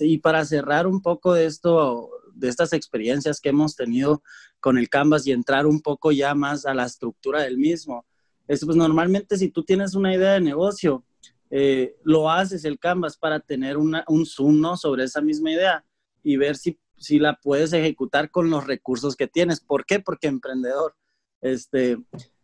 y 0.00 0.18
para 0.18 0.44
cerrar 0.44 0.86
un 0.86 1.02
poco 1.02 1.34
de 1.34 1.46
esto, 1.46 2.10
de 2.34 2.48
estas 2.48 2.72
experiencias 2.72 3.40
que 3.40 3.50
hemos 3.50 3.76
tenido 3.76 4.22
con 4.58 4.78
el 4.78 4.88
Canvas 4.88 5.26
y 5.26 5.32
entrar 5.32 5.66
un 5.66 5.80
poco 5.80 6.10
ya 6.10 6.34
más 6.34 6.64
a 6.66 6.74
la 6.74 6.86
estructura 6.86 7.42
del 7.42 7.58
mismo. 7.58 8.06
Es, 8.48 8.64
pues 8.64 8.76
normalmente 8.76 9.36
si 9.36 9.50
tú 9.50 9.62
tienes 9.62 9.94
una 9.94 10.14
idea 10.14 10.32
de 10.32 10.40
negocio, 10.40 11.04
eh, 11.50 11.96
lo 12.02 12.30
haces 12.30 12.64
el 12.64 12.78
Canvas 12.78 13.16
para 13.16 13.40
tener 13.40 13.76
un 13.76 14.26
zoom 14.26 14.60
¿no? 14.60 14.76
sobre 14.76 15.04
esa 15.04 15.20
misma 15.20 15.52
idea 15.52 15.84
y 16.22 16.36
ver 16.36 16.56
si, 16.56 16.78
si 16.98 17.18
la 17.18 17.38
puedes 17.40 17.72
ejecutar 17.72 18.30
con 18.30 18.50
los 18.50 18.66
recursos 18.66 19.16
que 19.16 19.28
tienes. 19.28 19.60
¿Por 19.60 19.86
qué? 19.86 20.00
Porque 20.00 20.28
emprendedor. 20.28 20.94
Este, 21.40 21.98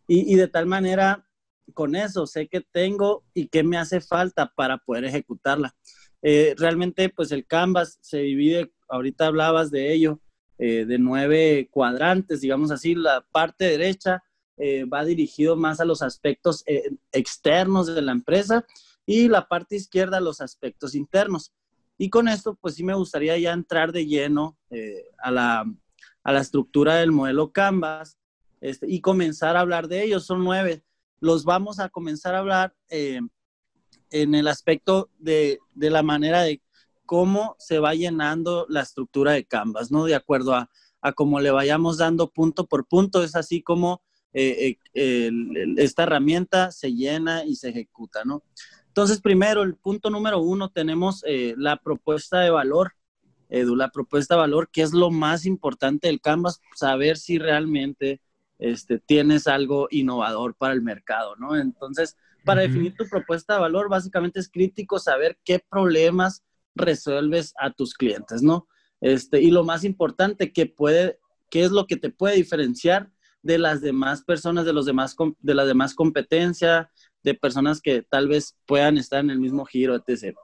y, 0.07 0.35
de 0.35 0.47
tal 0.47 0.65
manera, 0.65 1.27
con 1.73 1.95
eso 1.95 2.27
sé 2.27 2.47
que 2.47 2.61
tengo 2.61 3.23
y 3.33 3.47
qué 3.47 3.63
me 3.63 3.77
hace 3.77 4.01
falta 4.01 4.53
para 4.55 4.77
poder 4.77 5.05
ejecutarla. 5.05 5.75
Eh, 6.21 6.55
realmente, 6.57 7.09
pues 7.09 7.31
el 7.31 7.45
Canvas 7.45 7.97
se 8.01 8.19
divide, 8.19 8.71
ahorita 8.87 9.27
hablabas 9.27 9.71
de 9.71 9.93
ello, 9.93 10.21
eh, 10.57 10.85
de 10.85 10.97
nueve 10.97 11.67
cuadrantes, 11.69 12.41
digamos 12.41 12.71
así, 12.71 12.95
la 12.95 13.25
parte 13.31 13.65
derecha 13.65 14.23
eh, 14.57 14.85
va 14.85 15.03
dirigido 15.03 15.57
más 15.57 15.81
a 15.81 15.85
los 15.85 16.01
aspectos 16.01 16.63
externos 17.11 17.87
de 17.93 18.01
la 18.01 18.13
empresa 18.13 18.65
y 19.05 19.27
la 19.27 19.47
parte 19.47 19.75
izquierda 19.75 20.17
a 20.17 20.21
los 20.21 20.39
aspectos 20.39 20.95
internos. 20.95 21.51
Y 21.97 22.09
con 22.09 22.27
esto, 22.27 22.55
pues 22.55 22.75
sí 22.75 22.83
me 22.83 22.93
gustaría 22.93 23.37
ya 23.37 23.53
entrar 23.53 23.91
de 23.91 24.05
lleno 24.05 24.57
a 25.17 25.31
la, 25.31 25.65
a, 26.23 26.31
la, 26.33 26.41
estructura 26.41 26.95
del 26.95 27.11
modelo 27.11 27.51
Canvas 27.51 28.17
este, 28.59 28.89
y 28.89 28.99
comenzar 28.99 29.55
a 29.55 29.61
hablar 29.61 29.87
de 29.87 30.03
ellos. 30.03 30.25
Son 30.25 30.43
nueve. 30.43 30.83
Los 31.19 31.45
vamos 31.45 31.79
a 31.79 31.89
comenzar 31.89 32.35
a 32.35 32.39
hablar 32.39 32.75
en 32.89 33.29
el 34.11 34.47
aspecto 34.47 35.09
de, 35.17 35.59
de, 35.73 35.89
la 35.89 36.03
manera 36.03 36.41
de 36.41 36.61
cómo 37.05 37.55
se 37.59 37.79
va 37.79 37.95
llenando 37.95 38.65
la 38.69 38.81
estructura 38.81 39.31
de 39.31 39.45
Canvas, 39.45 39.91
¿no? 39.91 40.05
De 40.05 40.15
acuerdo 40.15 40.53
a, 40.53 40.69
a 41.01 41.13
cómo 41.13 41.39
le 41.39 41.51
vayamos 41.51 41.97
dando 41.97 42.31
punto 42.31 42.65
por 42.65 42.87
punto, 42.87 43.23
es 43.23 43.35
así 43.35 43.61
como 43.61 44.01
eh, 44.33 44.79
eh, 44.93 45.31
esta 45.77 46.03
herramienta 46.03 46.71
se 46.71 46.93
llena 46.93 47.45
y 47.45 47.55
se 47.55 47.69
ejecuta, 47.69 48.25
¿no? 48.25 48.43
Entonces, 48.95 49.19
primero, 49.19 49.61
el 49.61 49.75
punto 49.75 50.09
número 50.09 50.39
uno, 50.39 50.69
tenemos 50.69 51.21
eh, 51.27 51.53
la 51.57 51.75
propuesta 51.75 52.39
de 52.39 52.49
valor. 52.49 52.93
Edu, 53.49 53.75
la 53.75 53.89
propuesta 53.89 54.35
de 54.35 54.39
valor, 54.39 54.69
que 54.71 54.83
es 54.83 54.93
lo 54.93 55.11
más 55.11 55.45
importante 55.45 56.07
del 56.07 56.21
Canvas, 56.21 56.61
saber 56.75 57.17
si 57.17 57.37
realmente 57.37 58.21
este, 58.57 58.99
tienes 58.99 59.47
algo 59.47 59.89
innovador 59.91 60.55
para 60.55 60.73
el 60.73 60.81
mercado, 60.81 61.35
¿no? 61.35 61.57
Entonces, 61.57 62.15
para 62.45 62.61
definir 62.61 62.95
tu 62.95 63.05
propuesta 63.09 63.55
de 63.55 63.59
valor, 63.59 63.89
básicamente 63.89 64.39
es 64.39 64.47
crítico 64.47 64.97
saber 64.97 65.37
qué 65.43 65.59
problemas 65.59 66.45
resuelves 66.73 67.53
a 67.59 67.71
tus 67.71 67.95
clientes, 67.95 68.43
¿no? 68.43 68.65
Este, 69.01 69.41
y 69.41 69.51
lo 69.51 69.65
más 69.65 69.83
importante, 69.83 70.53
que 70.53 70.67
puede, 70.67 71.19
qué 71.49 71.65
es 71.65 71.71
lo 71.71 71.85
que 71.85 71.97
te 71.97 72.11
puede 72.11 72.37
diferenciar 72.37 73.11
de 73.41 73.57
las 73.57 73.81
demás 73.81 74.23
personas, 74.23 74.63
de, 74.63 74.71
los 74.71 74.85
demás, 74.85 75.17
de 75.41 75.53
la 75.53 75.65
demás 75.65 75.93
competencia, 75.95 76.89
de 77.25 77.33
personas 77.33 77.81
que 77.81 78.03
tal 78.03 78.27
vez 78.27 78.55
puedan 78.67 78.99
estar 78.99 79.19
en 79.19 79.31
el 79.31 79.39
mismo 79.39 79.65
giro, 79.65 79.95
etc. 79.95 80.37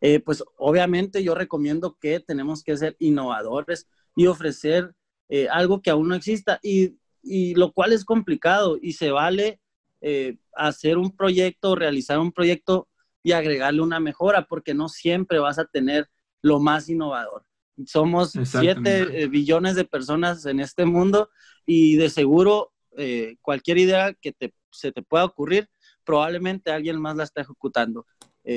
Eh, 0.00 0.20
pues 0.20 0.44
obviamente 0.56 1.22
yo 1.24 1.34
recomiendo 1.34 1.98
que 2.00 2.20
tenemos 2.20 2.62
que 2.62 2.76
ser 2.76 2.96
innovadores 3.00 3.88
y 4.14 4.26
ofrecer 4.28 4.94
eh, 5.28 5.48
algo 5.48 5.82
que 5.82 5.90
aún 5.90 6.08
no 6.08 6.14
exista 6.14 6.60
y, 6.62 6.96
y, 7.22 7.54
lo 7.56 7.72
cual 7.72 7.92
es 7.92 8.04
complicado 8.04 8.78
y 8.80 8.92
se 8.92 9.10
vale 9.10 9.60
eh, 10.00 10.38
hacer 10.54 10.96
un 10.96 11.14
proyecto, 11.14 11.74
realizar 11.74 12.20
un 12.20 12.30
proyecto 12.30 12.88
y 13.24 13.32
agregarle 13.32 13.82
una 13.82 13.98
mejora, 13.98 14.46
porque 14.46 14.72
no 14.72 14.88
siempre 14.88 15.40
vas 15.40 15.58
a 15.58 15.64
tener 15.64 16.08
lo 16.40 16.60
más 16.60 16.88
innovador. 16.88 17.44
Somos 17.84 18.32
7 18.32 19.22
eh, 19.22 19.26
billones 19.26 19.74
de 19.74 19.84
personas 19.84 20.46
en 20.46 20.60
este 20.60 20.84
mundo 20.84 21.30
y 21.66 21.96
de 21.96 22.10
seguro 22.10 22.72
eh, 22.96 23.36
cualquier 23.40 23.78
idea 23.78 24.12
que 24.14 24.34
se 24.70 24.92
te 24.92 25.02
pueda 25.02 25.24
ocurrir, 25.24 25.68
probablemente 26.10 26.70
alguien 26.70 27.00
más 27.00 27.16
la 27.16 27.24
está 27.24 27.42
ejecutando. 27.42 28.06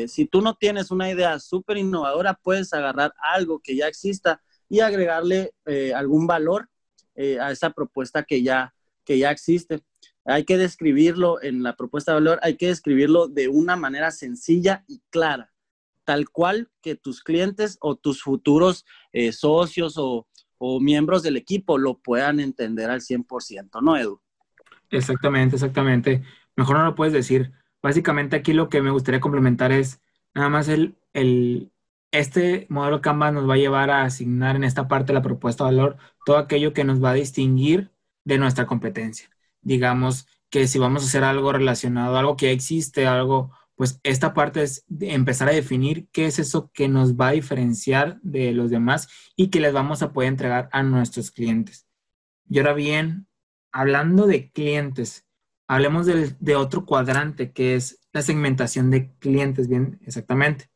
si 0.07 0.25
tú 0.25 0.41
no 0.41 0.55
tienes 0.55 0.91
una 0.91 1.11
idea 1.11 1.37
súper 1.39 1.77
innovadora, 1.77 2.33
puedes 2.33 2.73
agarrar 2.73 3.13
algo 3.35 3.59
que 3.59 3.75
ya 3.75 3.87
exista 3.87 4.41
y 4.69 4.79
agregarle 4.79 5.53
algún 5.95 6.25
valor 6.25 6.67
a 7.39 7.51
esa 7.51 7.69
propuesta 7.69 8.23
que 8.23 8.41
ya, 8.41 8.73
que 9.05 9.19
ya 9.19 9.29
existe 9.29 9.83
hay 10.25 10.45
que 10.45 10.57
describirlo 10.57 11.41
en 11.41 11.63
la 11.63 11.75
propuesta 11.75 12.11
de 12.11 12.19
valor, 12.19 12.39
hay 12.43 12.55
que 12.55 12.67
describirlo 12.67 13.27
de 13.27 13.47
una 13.47 13.75
manera 13.75 14.11
sencilla 14.11 14.83
y 14.87 15.01
clara, 15.09 15.51
tal 16.05 16.29
cual 16.29 16.69
que 16.81 16.95
tus 16.95 17.21
clientes 17.21 17.77
o 17.81 17.95
tus 17.95 18.21
futuros 18.21 18.85
eh, 19.11 19.31
socios 19.31 19.95
o, 19.97 20.27
miembros 20.79 21.23
del 21.23 21.35
equipo 21.35 21.77
lo 21.77 21.97
puedan 21.97 22.39
entender 22.39 22.89
al 22.89 23.01
100%, 23.01 23.81
¿no, 23.81 23.97
Edu? 23.97 24.21
Exactamente, 24.89 25.57
exactamente. 25.57 26.23
Mejor 26.55 26.77
no 26.77 26.85
lo 26.85 26.95
puedes 26.95 27.13
decir. 27.13 27.53
Básicamente 27.81 28.35
aquí 28.35 28.53
lo 28.53 28.69
que 28.69 28.81
me 28.81 28.91
gustaría 28.91 29.19
complementar 29.21 29.71
es 29.71 30.01
nada 30.33 30.49
más 30.49 30.67
el, 30.69 30.97
el, 31.13 31.71
este 32.11 32.67
modelo 32.69 33.01
Canvas 33.01 33.33
nos 33.33 33.49
va 33.49 33.55
a 33.55 33.57
llevar 33.57 33.89
a 33.91 34.03
asignar 34.03 34.55
en 34.55 34.63
esta 34.63 34.87
parte 34.87 35.13
la 35.13 35.21
propuesta 35.21 35.65
de 35.65 35.71
valor 35.71 35.97
todo 36.25 36.37
aquello 36.37 36.73
que 36.73 36.83
nos 36.83 37.03
va 37.03 37.11
a 37.11 37.15
distinguir 37.15 37.91
de 38.23 38.37
nuestra 38.37 38.65
competencia 38.65 39.29
digamos 39.63 40.27
que 40.49 40.67
si 40.67 40.77
vamos 40.77 41.03
a 41.03 41.07
hacer 41.07 41.23
algo 41.23 41.51
relacionado, 41.51 42.17
algo 42.17 42.37
que 42.37 42.51
existe, 42.51 43.07
algo, 43.07 43.51
pues 43.75 43.99
esta 44.03 44.33
parte 44.33 44.61
es 44.61 44.85
empezar 44.99 45.49
a 45.49 45.53
definir 45.53 46.07
qué 46.11 46.27
es 46.27 46.37
eso 46.37 46.69
que 46.73 46.87
nos 46.87 47.15
va 47.15 47.29
a 47.29 47.31
diferenciar 47.31 48.19
de 48.21 48.51
los 48.51 48.69
demás 48.69 49.07
y 49.35 49.49
que 49.49 49.59
les 49.59 49.73
vamos 49.73 50.03
a 50.03 50.13
poder 50.13 50.29
entregar 50.29 50.69
a 50.71 50.83
nuestros 50.83 51.31
clientes. 51.31 51.87
Y 52.47 52.59
ahora 52.59 52.73
bien, 52.73 53.27
hablando 53.71 54.27
de 54.27 54.51
clientes, 54.51 55.22
hablemos 55.67 56.05
de, 56.05 56.55
otro 56.55 56.85
cuadrante 56.85 57.51
que 57.51 57.75
es 57.75 57.99
la 58.11 58.21
segmentación 58.21 58.91
de 58.91 59.13
clientes, 59.17 59.67
bien, 59.67 59.99
exactamente. 60.05 60.69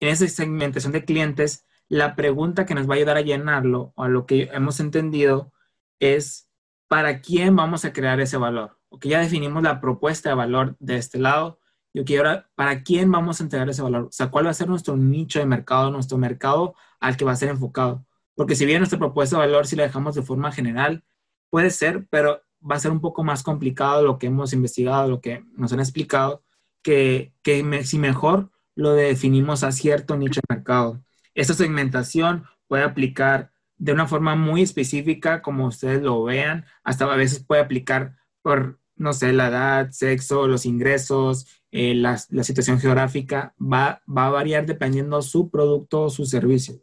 En 0.00 0.10
esa 0.10 0.26
segmentación 0.28 0.92
de 0.92 1.04
clientes, 1.04 1.66
la 1.88 2.16
pregunta 2.16 2.66
que 2.66 2.74
nos 2.74 2.88
va 2.88 2.94
a 2.94 2.96
ayudar 2.98 3.16
a 3.16 3.22
llenarlo, 3.22 3.92
o 3.96 4.04
a 4.04 4.08
lo 4.08 4.26
que 4.26 4.48
hemos 4.52 4.80
entendido, 4.80 5.52
es 5.98 6.48
para 6.88 7.20
quién 7.20 7.56
vamos 7.56 7.84
a 7.84 7.92
crear 7.92 8.20
ese 8.20 8.36
valor. 8.36 8.78
Ok, 8.88 9.06
ya 9.06 9.20
definimos 9.20 9.62
la 9.62 9.80
propuesta 9.80 10.30
de 10.30 10.34
valor 10.34 10.76
de 10.80 10.96
este 10.96 11.18
lado. 11.18 11.60
Yo 11.92 12.04
quiero 12.04 12.28
ahora, 12.28 12.50
¿para 12.54 12.82
quién 12.82 13.10
vamos 13.10 13.40
a 13.40 13.44
entregar 13.44 13.68
ese 13.68 13.82
valor? 13.82 14.04
O 14.04 14.12
sea, 14.12 14.30
¿cuál 14.30 14.46
va 14.46 14.50
a 14.50 14.54
ser 14.54 14.68
nuestro 14.68 14.96
nicho 14.96 15.38
de 15.38 15.46
mercado, 15.46 15.90
nuestro 15.90 16.18
mercado 16.18 16.74
al 17.00 17.16
que 17.16 17.24
va 17.24 17.32
a 17.32 17.36
ser 17.36 17.48
enfocado? 17.48 18.06
Porque 18.34 18.56
si 18.56 18.64
bien 18.66 18.78
nuestra 18.78 18.98
propuesta 18.98 19.36
de 19.36 19.46
valor, 19.46 19.66
si 19.66 19.76
la 19.76 19.84
dejamos 19.84 20.14
de 20.14 20.22
forma 20.22 20.52
general, 20.52 21.04
puede 21.50 21.70
ser, 21.70 22.06
pero 22.10 22.42
va 22.68 22.76
a 22.76 22.80
ser 22.80 22.90
un 22.90 23.00
poco 23.00 23.24
más 23.24 23.42
complicado 23.42 24.02
lo 24.02 24.18
que 24.18 24.26
hemos 24.26 24.52
investigado, 24.52 25.08
lo 25.08 25.20
que 25.20 25.44
nos 25.56 25.72
han 25.72 25.80
explicado, 25.80 26.42
que, 26.82 27.32
que 27.42 27.84
si 27.84 27.98
mejor 27.98 28.50
lo 28.74 28.92
definimos 28.92 29.62
a 29.62 29.72
cierto 29.72 30.16
nicho 30.16 30.40
de 30.48 30.54
mercado. 30.56 31.02
Esta 31.34 31.54
segmentación 31.54 32.44
puede 32.66 32.84
aplicar 32.84 33.52
de 33.78 33.92
una 33.92 34.06
forma 34.06 34.36
muy 34.36 34.62
específica, 34.62 35.42
como 35.42 35.66
ustedes 35.66 36.02
lo 36.02 36.22
vean, 36.22 36.66
hasta 36.84 37.10
a 37.10 37.16
veces 37.16 37.44
puede 37.44 37.62
aplicar 37.62 38.16
por, 38.42 38.78
no 38.96 39.12
sé, 39.12 39.32
la 39.32 39.48
edad, 39.48 39.90
sexo, 39.90 40.46
los 40.46 40.66
ingresos, 40.66 41.46
eh, 41.70 41.94
la, 41.94 42.18
situación 42.18 42.78
geográfica, 42.78 43.54
va, 43.60 44.02
va 44.06 44.26
a 44.26 44.30
variar 44.30 44.66
dependiendo 44.66 45.22
su 45.22 45.50
producto 45.50 46.02
o 46.02 46.10
su 46.10 46.26
servicio. 46.26 46.82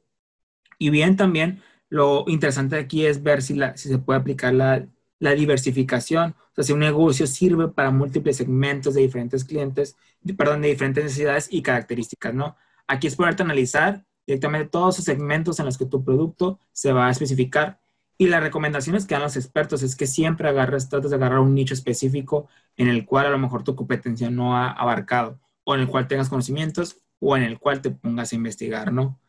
Y 0.79 0.89
bien, 0.89 1.15
también 1.15 1.61
lo 1.89 2.25
interesante 2.27 2.77
aquí 2.77 3.05
es 3.05 3.21
ver 3.21 3.41
si, 3.41 3.55
la, 3.55 3.77
si 3.77 3.89
se 3.89 3.99
puede 3.99 4.19
aplicar 4.19 4.53
la, 4.53 4.87
la 5.19 5.31
diversificación, 5.31 6.31
o 6.31 6.55
sea, 6.55 6.63
si 6.63 6.73
un 6.73 6.79
negocio 6.79 7.27
sirve 7.27 7.67
para 7.69 7.91
múltiples 7.91 8.37
segmentos 8.37 8.93
de 8.93 9.01
diferentes 9.01 9.43
clientes, 9.43 9.95
perdón, 10.37 10.61
de 10.61 10.69
diferentes 10.69 11.03
necesidades 11.03 11.47
y 11.51 11.61
características, 11.61 12.33
¿no? 12.33 12.55
Aquí 12.87 13.07
es 13.07 13.15
ponerte 13.15 13.43
a 13.43 13.45
analizar 13.45 14.05
directamente 14.25 14.69
todos 14.69 14.95
esos 14.95 15.05
segmentos 15.05 15.59
en 15.59 15.65
los 15.65 15.77
que 15.77 15.85
tu 15.85 16.03
producto 16.03 16.59
se 16.71 16.91
va 16.91 17.07
a 17.07 17.11
especificar. 17.11 17.79
Y 18.17 18.27
las 18.27 18.41
recomendaciones 18.41 19.05
que 19.05 19.15
dan 19.15 19.23
los 19.23 19.37
expertos 19.37 19.83
es 19.83 19.95
que 19.95 20.07
siempre 20.07 20.49
agarres, 20.49 20.89
trates 20.89 21.11
de 21.11 21.15
agarrar 21.15 21.39
un 21.39 21.53
nicho 21.53 21.73
específico 21.73 22.47
en 22.75 22.87
el 22.87 23.05
cual 23.05 23.27
a 23.27 23.29
lo 23.29 23.37
mejor 23.37 23.63
tu 23.63 23.75
competencia 23.75 24.29
no 24.29 24.57
ha 24.57 24.71
abarcado, 24.71 25.39
o 25.63 25.75
en 25.75 25.81
el 25.81 25.87
cual 25.87 26.07
tengas 26.07 26.29
conocimientos, 26.29 26.97
o 27.19 27.37
en 27.37 27.43
el 27.43 27.59
cual 27.59 27.81
te 27.81 27.91
pongas 27.91 28.31
a 28.33 28.35
investigar, 28.35 28.91
¿no? 28.91 29.19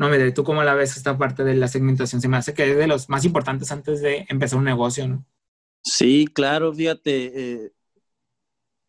No, 0.00 0.08
me 0.08 0.32
¿tú 0.32 0.44
cómo 0.44 0.62
la 0.62 0.72
ves 0.72 0.96
esta 0.96 1.18
parte 1.18 1.44
de 1.44 1.54
la 1.54 1.68
segmentación? 1.68 2.22
Se 2.22 2.28
me 2.28 2.38
hace 2.38 2.54
que 2.54 2.70
es 2.70 2.74
de 2.74 2.86
los 2.86 3.10
más 3.10 3.26
importantes 3.26 3.70
antes 3.70 4.00
de 4.00 4.24
empezar 4.30 4.58
un 4.58 4.64
negocio, 4.64 5.06
¿no? 5.06 5.26
Sí, 5.82 6.26
claro, 6.32 6.72
fíjate, 6.72 7.64
eh, 7.66 7.72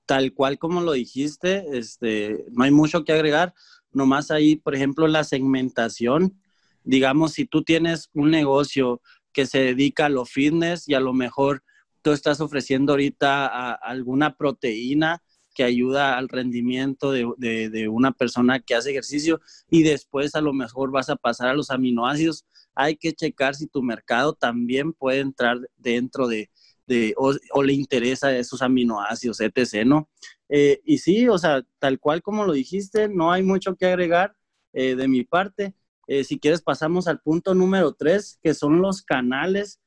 tal 0.05 0.33
cual 0.33 0.57
como 0.57 0.79
lo 0.79 0.93
dijiste, 0.93 1.65
este, 1.77 2.45
no 2.53 2.63
hay 2.63 2.71
mucho 2.71 3.03
que 3.03 3.11
agregar 3.11 3.53
nomás 3.91 4.31
ahí, 4.31 4.55
por 4.55 4.73
ejemplo, 4.73 5.05
la 5.09 5.25
segmentación. 5.25 6.39
Digamos, 6.85 7.33
si 7.33 7.45
tú 7.45 7.61
tienes 7.61 8.09
un 8.13 8.31
negocio 8.31 9.01
que 9.33 9.45
se 9.45 9.59
dedica 9.59 10.05
a 10.05 10.09
lo 10.09 10.23
fitness 10.23 10.87
y 10.87 10.93
a 10.93 11.01
lo 11.01 11.11
mejor 11.11 11.61
tú 12.01 12.11
estás 12.11 12.39
ofreciendo 12.39 12.93
ahorita 12.93 13.73
alguna 13.73 14.37
proteína 14.37 15.21
que 15.53 15.63
ayuda 15.63 16.17
al 16.17 16.29
rendimiento 16.29 17.12
de, 17.12 17.88
una 17.89 18.12
persona 18.12 18.60
que 18.60 18.75
hace 18.75 18.91
ejercicio 18.91 19.41
y 19.70 19.84
después 19.84 20.36
a 20.36 20.41
lo 20.41 20.53
mejor 20.53 20.91
vas 20.91 21.10
a 21.10 21.15
pasar 21.15 21.50
a 21.50 21.53
los 21.53 21.70
aminoácidos, 21.72 22.46
hay 22.74 22.96
que 22.96 23.13
checar 23.13 23.55
si 23.55 23.67
tu 23.67 23.81
mercado 23.84 24.34
también 24.34 24.93
puede 24.93 25.20
entrar 25.20 25.60
dentro 25.77 26.27
de, 26.27 26.50
de 26.88 27.13
o, 27.17 27.63
le 27.63 27.74
interesa 27.74 28.36
esos 28.36 28.62
aminoácidos, 28.62 29.39
etc., 29.41 29.86
¿no? 29.86 30.10
Eh, 30.50 30.81
y 30.86 30.98
sí, 30.98 31.27
o 31.27 31.38
sea, 31.38 31.63
tal 31.79 32.00
cual 32.00 32.22
como 32.22 32.46
lo 32.46 32.53
dijiste, 32.53 33.08
no 33.08 33.31
hay 33.31 33.43
mucho 33.43 33.75
que 33.75 33.86
agregar 33.86 34.36
eh, 34.74 34.96
de 34.96 35.08
mi 35.08 35.24
parte. 35.24 35.74
Eh, 36.08 36.24
si 36.24 36.39
quieres, 36.39 36.62
pasamos 36.62 37.08
al 37.08 37.22
punto 37.22 37.53
número 37.53 37.93
tres, 37.93 38.39
que 38.41 38.53
son 38.53 38.81
los 38.81 39.01
canales, 39.01 39.79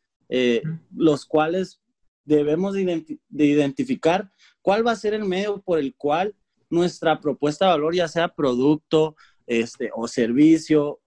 los 0.91 1.27
cuales 1.27 1.81
debemos 2.25 2.75
de, 2.75 3.19
identificar 3.29 4.31
cuál 4.65 4.87
va 4.87 4.93
a 4.93 4.97
ser 4.97 5.13
el 5.13 5.27
medio 5.27 5.61
por 5.61 5.79
el 5.79 5.95
cual 5.95 6.35
nuestra 6.71 7.21
propuesta 7.21 7.67
de 7.67 7.73
valor, 7.73 7.95
ya 7.95 8.09
sea 8.09 8.29
producto 8.35 9.15
este, 9.47 9.91
o 9.95 10.09
servicio, 10.09 11.01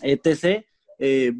etc., 0.00 0.64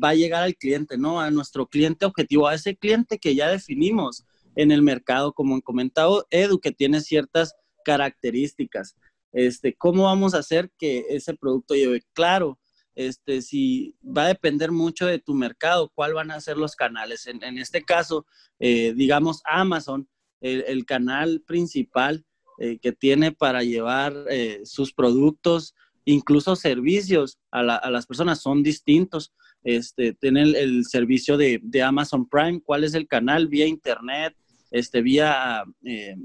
va 0.03 0.11
a 0.11 0.15
llegar 0.15 0.43
al 0.43 0.57
cliente, 0.57 0.97
¿no? 0.97 1.21
A 1.21 1.31
nuestro 1.31 1.67
cliente 1.67 2.07
objetivo, 2.07 2.47
a 2.47 2.55
ese 2.55 2.77
cliente 2.77 3.19
que 3.19 3.35
ya 3.35 3.51
definimos 3.51 4.25
en 4.55 4.71
el 4.71 4.83
mercado, 4.83 5.33
como 5.33 5.55
han 5.55 5.61
comentado 5.61 6.27
Edu, 6.31 6.61
que 6.61 6.73
tiene 6.73 7.01
ciertas 7.01 7.55
características. 7.85 8.97
Este, 9.33 9.75
¿Cómo 9.75 10.05
vamos 10.05 10.35
a 10.35 10.39
hacer 10.39 10.71
que 10.79 11.07
ese 11.09 11.35
producto 11.35 11.75
lleve? 11.75 12.03
Claro, 12.13 12.59
este, 12.95 13.41
si 13.41 13.97
va 14.05 14.25
a 14.25 14.29
depender 14.29 14.73
mucho 14.73 15.07
de 15.07 15.19
tu 15.19 15.35
mercado, 15.35 15.91
cuál 15.95 16.15
van 16.15 16.31
a 16.31 16.41
ser 16.41 16.57
los 16.57 16.75
canales. 16.75 17.27
En, 17.27 17.59
este 17.59 17.83
caso, 17.83 18.27
eh, 18.59 18.93
digamos 18.95 19.41
Amazon, 19.45 20.09
el, 20.41 20.85
canal 20.85 21.43
principal 21.47 22.25
eh, 22.59 22.79
que 22.79 22.93
tiene 22.93 23.33
para 23.33 23.63
llevar 23.63 24.15
eh, 24.31 24.61
sus 24.65 24.93
productos, 24.93 25.75
incluso 26.05 26.57
servicios 26.57 27.39
a, 27.51 27.63
las 27.63 28.07
personas, 28.07 28.41
son 28.41 28.63
distintos. 28.63 29.33
Este, 29.63 30.15
tiene 30.15 30.43
el, 30.43 30.85
servicio 30.87 31.37
de, 31.37 31.61
de, 31.63 31.83
Amazon 31.83 32.29
Prime, 32.29 32.63
cuál 32.63 32.85
es 32.85 32.95
el 32.95 33.07
canal 33.07 33.49
vía 33.49 33.67
internet, 33.67 34.35
este, 34.71 35.03
vía... 35.03 35.65
Eh, 35.85 36.17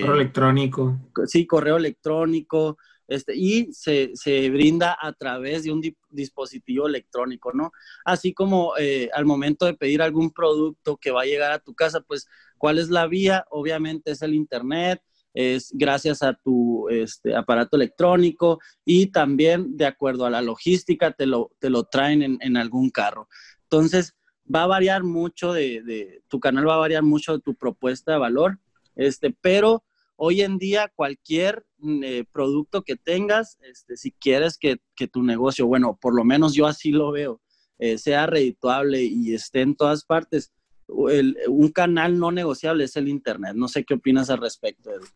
correo 0.00 0.14
electrónico. 0.14 0.98
Sí, 1.26 1.46
correo 1.46 1.76
electrónico, 1.76 2.76
este, 3.12 3.36
y 3.36 3.72
se, 3.72 4.12
se, 4.14 4.48
brinda 4.48 4.96
a 4.98 5.12
través 5.12 5.64
de 5.64 5.72
un 5.72 5.82
dispositivo 6.08 6.86
electrónico, 6.86 7.52
¿no? 7.52 7.72
Así 8.04 8.32
como 8.32 8.72
eh, 8.78 9.10
al 9.12 9.26
momento 9.26 9.66
de 9.66 9.74
pedir 9.74 10.00
algún 10.00 10.30
producto 10.30 10.96
que 10.96 11.10
va 11.10 11.22
a 11.22 11.26
llegar 11.26 11.52
a 11.52 11.58
tu 11.58 11.74
casa, 11.74 12.00
pues, 12.00 12.26
¿cuál 12.62 12.78
es 12.78 12.90
la 12.90 13.08
vía? 13.08 13.44
Obviamente 13.50 14.12
es 14.12 14.22
el 14.22 14.34
Internet, 14.34 15.02
es 15.34 15.72
gracias 15.72 16.22
a 16.22 16.34
tu 16.34 16.88
este, 16.90 17.34
aparato 17.34 17.74
electrónico 17.74 18.60
y 18.84 19.08
también 19.08 19.76
de 19.76 19.86
acuerdo 19.86 20.26
a 20.26 20.30
la 20.30 20.42
logística 20.42 21.10
te 21.10 21.26
lo, 21.26 21.50
te 21.58 21.70
lo 21.70 21.82
traen 21.82 22.22
en, 22.22 22.38
en 22.40 22.56
algún 22.56 22.90
carro. 22.90 23.28
Entonces, 23.64 24.14
va 24.54 24.62
a 24.62 24.68
variar 24.68 25.02
mucho 25.02 25.52
de, 25.52 26.22
tu 26.28 26.38
canal 26.38 26.68
va 26.68 26.74
a 26.74 26.84
variar 26.86 27.02
mucho 27.02 27.32
de 27.32 27.40
tu 27.42 27.56
propuesta 27.56 28.12
de 28.12 28.18
valor, 28.18 28.60
este, 28.94 29.36
pero 29.40 29.82
hoy 30.14 30.42
en 30.42 30.56
día 30.56 30.92
cualquier 30.94 31.66
eh, 32.04 32.24
producto 32.30 32.82
que 32.82 32.94
tengas, 32.94 33.58
este, 33.62 33.96
si 33.96 34.12
quieres 34.12 34.56
que, 34.56 34.78
tu 35.08 35.24
negocio, 35.24 35.66
bueno, 35.66 35.98
por 36.00 36.14
lo 36.14 36.22
menos 36.22 36.54
yo 36.54 36.68
así 36.68 36.92
lo 36.92 37.10
veo, 37.10 37.40
eh, 37.80 37.98
sea 37.98 38.26
redituable 38.26 39.02
y 39.02 39.34
esté 39.34 39.62
en 39.62 39.74
todas 39.74 40.04
partes, 40.04 40.52
un 40.92 41.68
canal 41.72 42.18
no 42.18 42.30
negociable 42.30 42.84
es 42.84 42.96
el 42.96 43.08
Internet. 43.08 43.54
No 43.54 43.68
sé 43.68 43.84
qué 43.84 43.94
opinas 43.94 44.30
al 44.30 44.38
respecto, 44.38 44.90
Edu. 44.90 45.06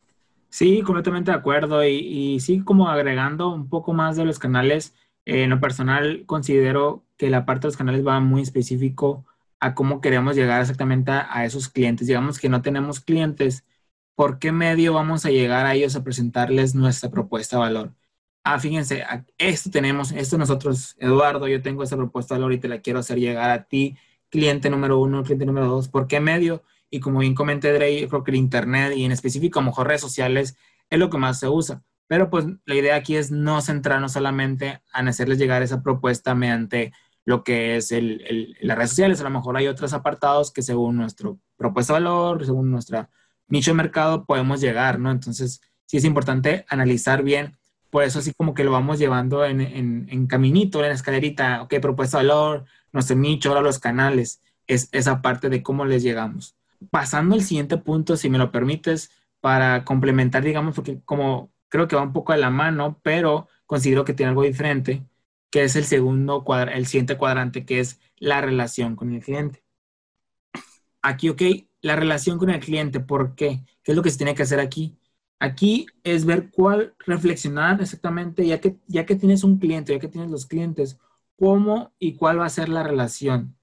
Sí, 0.49 0.83
completamente 0.83 1.31
de 1.31 1.37
acuerdo. 1.37 1.85
Y, 1.85 1.97
y 1.97 2.41
sí, 2.41 2.61
como 2.61 2.89
agregando 2.89 3.53
un 3.53 3.69
poco 3.69 3.93
más 3.93 4.17
de 4.17 4.25
los 4.25 4.39
canales, 4.39 4.95
eh, 5.27 5.43
en 5.43 5.51
lo 5.51 5.61
personal 5.61 6.25
considero 6.27 7.05
que 7.17 7.31
la 7.31 7.45
parte 7.45 7.63
de 7.63 7.69
los 7.69 7.77
canales 7.77 8.07
va 8.07 8.21
muy 8.21 8.43
específico 8.43 9.27
a 9.61 9.75
cómo 9.75 10.01
queremos 10.01 10.37
llegar 10.37 10.61
exactamente 10.61 11.11
a, 11.13 11.45
esos 11.45 11.69
clientes. 11.69 12.07
Digamos 12.07 12.39
que 12.39 12.49
no 12.49 12.63
tenemos 12.63 13.01
clientes, 13.01 13.65
¿por 14.15 14.39
qué 14.39 14.53
medio 14.53 14.95
vamos 14.95 15.27
a 15.27 15.31
llegar 15.31 15.67
a 15.67 15.75
ellos 15.75 15.97
a 15.97 16.05
presentarles 16.05 16.75
nuestra 16.75 17.11
propuesta 17.11 17.57
de 17.57 17.61
valor? 17.61 17.95
Ah, 18.45 18.61
fíjense, 18.61 19.05
esto 19.39 19.71
tenemos, 19.71 20.13
esto 20.13 20.39
nosotros, 20.39 20.97
Eduardo, 21.01 21.49
yo 21.49 21.63
tengo 21.63 21.83
esta 21.83 21.97
propuesta 21.97 22.35
de 22.35 22.41
valor 22.41 22.53
y 22.55 22.61
te 22.61 22.69
la 22.69 22.81
quiero 22.81 23.01
hacer 23.01 23.19
llegar 23.19 23.51
a 23.51 23.65
ti, 23.65 23.97
cliente 24.31 24.71
número 24.71 24.99
uno, 24.99 25.23
cliente 25.23 25.47
número 25.47 25.67
dos, 25.67 25.89
¿por 25.89 26.07
qué 26.07 26.21
medio? 26.21 26.63
Y 26.91 27.01
como 27.01 27.21
bien 27.21 27.35
comenté, 27.35 27.73
Dre, 27.73 28.07
creo 28.09 28.25
que 28.25 28.31
el 28.31 28.37
Internet 28.37 28.93
y 28.97 29.05
en 29.05 29.13
específico 29.13 29.59
a 29.59 29.63
lo 29.63 29.71
mejor 29.71 29.89
redes 29.89 30.01
sociales 30.01 30.57
es 30.91 30.99
lo 30.99 31.11
que 31.11 31.19
más 31.19 31.39
se 31.41 31.49
usa. 31.49 31.83
Pero 32.09 32.31
pues 32.31 32.47
la 32.65 32.75
idea 32.75 32.95
aquí 32.95 33.17
es 33.17 33.31
no 33.31 33.61
centrarnos 33.61 34.13
solamente 34.13 34.81
en 34.95 35.09
hacerles 35.09 35.39
llegar 35.39 35.63
esa 35.63 35.83
propuesta 35.83 36.35
mediante 36.35 36.93
lo 37.25 37.43
que 37.43 37.77
es 37.77 37.91
el, 37.91 38.57
las 38.61 38.77
redes 38.77 38.91
sociales. 38.91 39.21
A 39.21 39.25
lo 39.25 39.31
mejor 39.31 39.57
hay 39.57 39.67
otros 39.67 39.93
apartados 39.93 40.53
que 40.53 40.63
según 40.63 40.97
nuestro 40.97 41.41
propuesta 41.57 41.95
de 41.95 42.01
valor, 42.01 42.47
según 42.47 42.71
nuestra 42.71 43.11
nicho 43.49 43.73
de 43.73 43.77
mercado, 43.77 44.25
podemos 44.25 44.61
llegar, 44.61 45.01
¿no? 45.01 45.11
Entonces, 45.11 45.61
sí 45.87 45.97
es 45.97 46.05
importante 46.05 46.65
analizar 46.69 47.23
bien. 47.25 47.57
Por 47.91 48.05
eso 48.05 48.21
así 48.21 48.33
como 48.37 48.55
que 48.55 48.65
lo 48.65 48.71
vamos 48.71 48.99
llevando 48.99 49.45
en, 49.45 49.61
en, 49.61 50.07
en 50.09 50.27
caminito, 50.27 50.85
en 50.85 50.93
escalerita, 50.93 51.63
ok, 51.63 51.75
propuesta 51.81 52.19
de 52.19 52.27
valor, 52.27 52.65
nuestro 52.93 53.17
nicho, 53.17 53.51
ahora 53.51 53.63
los 53.63 53.79
canales, 53.79 54.43
es 54.67 54.89
esa 54.93 55.23
parte 55.23 55.49
de 55.49 55.63
cómo 55.63 55.85
les 55.85 56.03
llegamos. 56.03 56.57
Pasando 56.91 57.35
al 57.35 57.43
siguiente 57.43 57.79
punto, 57.79 58.17
si 58.17 58.29
me 58.29 58.39
lo 58.39 58.51
permites, 58.53 59.11
para 59.41 59.85
complementar, 59.85 60.43
digamos, 60.43 60.75
porque 60.75 61.01
como 61.05 61.53
creo 61.69 61.89
que 61.89 61.97
va 61.97 62.03
un 62.03 62.13
poco 62.13 62.33
de 62.33 62.39
la 62.39 62.51
mano, 62.51 63.01
pero 63.03 63.49
considero 63.67 64.05
que 64.05 64.15
tiene 64.15 64.31
algo 64.31 64.43
diferente, 64.43 65.05
que 65.51 65.65
es 65.65 65.77
el 65.77 65.85
segundo 65.85 66.45
cuadro, 66.45 66.73
el 66.73 66.87
siguiente 66.87 67.17
cuadrante, 67.17 67.65
que 67.65 67.81
es 67.81 68.01
la 68.17 68.41
relación 68.41 68.97
con 68.97 69.13
el 69.13 69.23
cliente. 69.23 69.63
Aquí, 71.03 71.29
ok, 71.29 71.43
la 71.83 71.97
relación 71.97 72.39
con 72.39 72.51
el 72.51 72.61
cliente, 72.61 73.01
¿por 73.01 73.35
qué? 73.35 73.65
¿Qué 73.83 73.93
es 73.93 73.97
lo 73.97 74.03
que 74.03 74.11
se 74.11 74.19
tiene 74.19 74.35
que 74.35 74.43
hacer 74.43 74.61
aquí? 74.61 74.99
Aquí 75.39 75.87
es 76.03 76.25
ver 76.25 76.51
cuál, 76.51 76.95
reflexionar 76.99 77.81
exactamente, 77.81 78.47
ya 78.47 78.61
que, 78.61 78.77
ya 78.87 79.07
que 79.07 79.17
tienes 79.17 79.45
un 79.45 79.59
cliente, 79.59 79.93
ya 79.93 80.01
que 80.01 80.09
tienes 80.09 80.31
los 80.31 80.47
clientes, 80.47 80.99
cómo 81.39 81.93
y 81.99 82.17
cuál 82.17 82.41
va 82.41 82.47
a 82.47 82.51
ser 82.51 82.69
la 82.69 82.83
relación. 82.83 83.57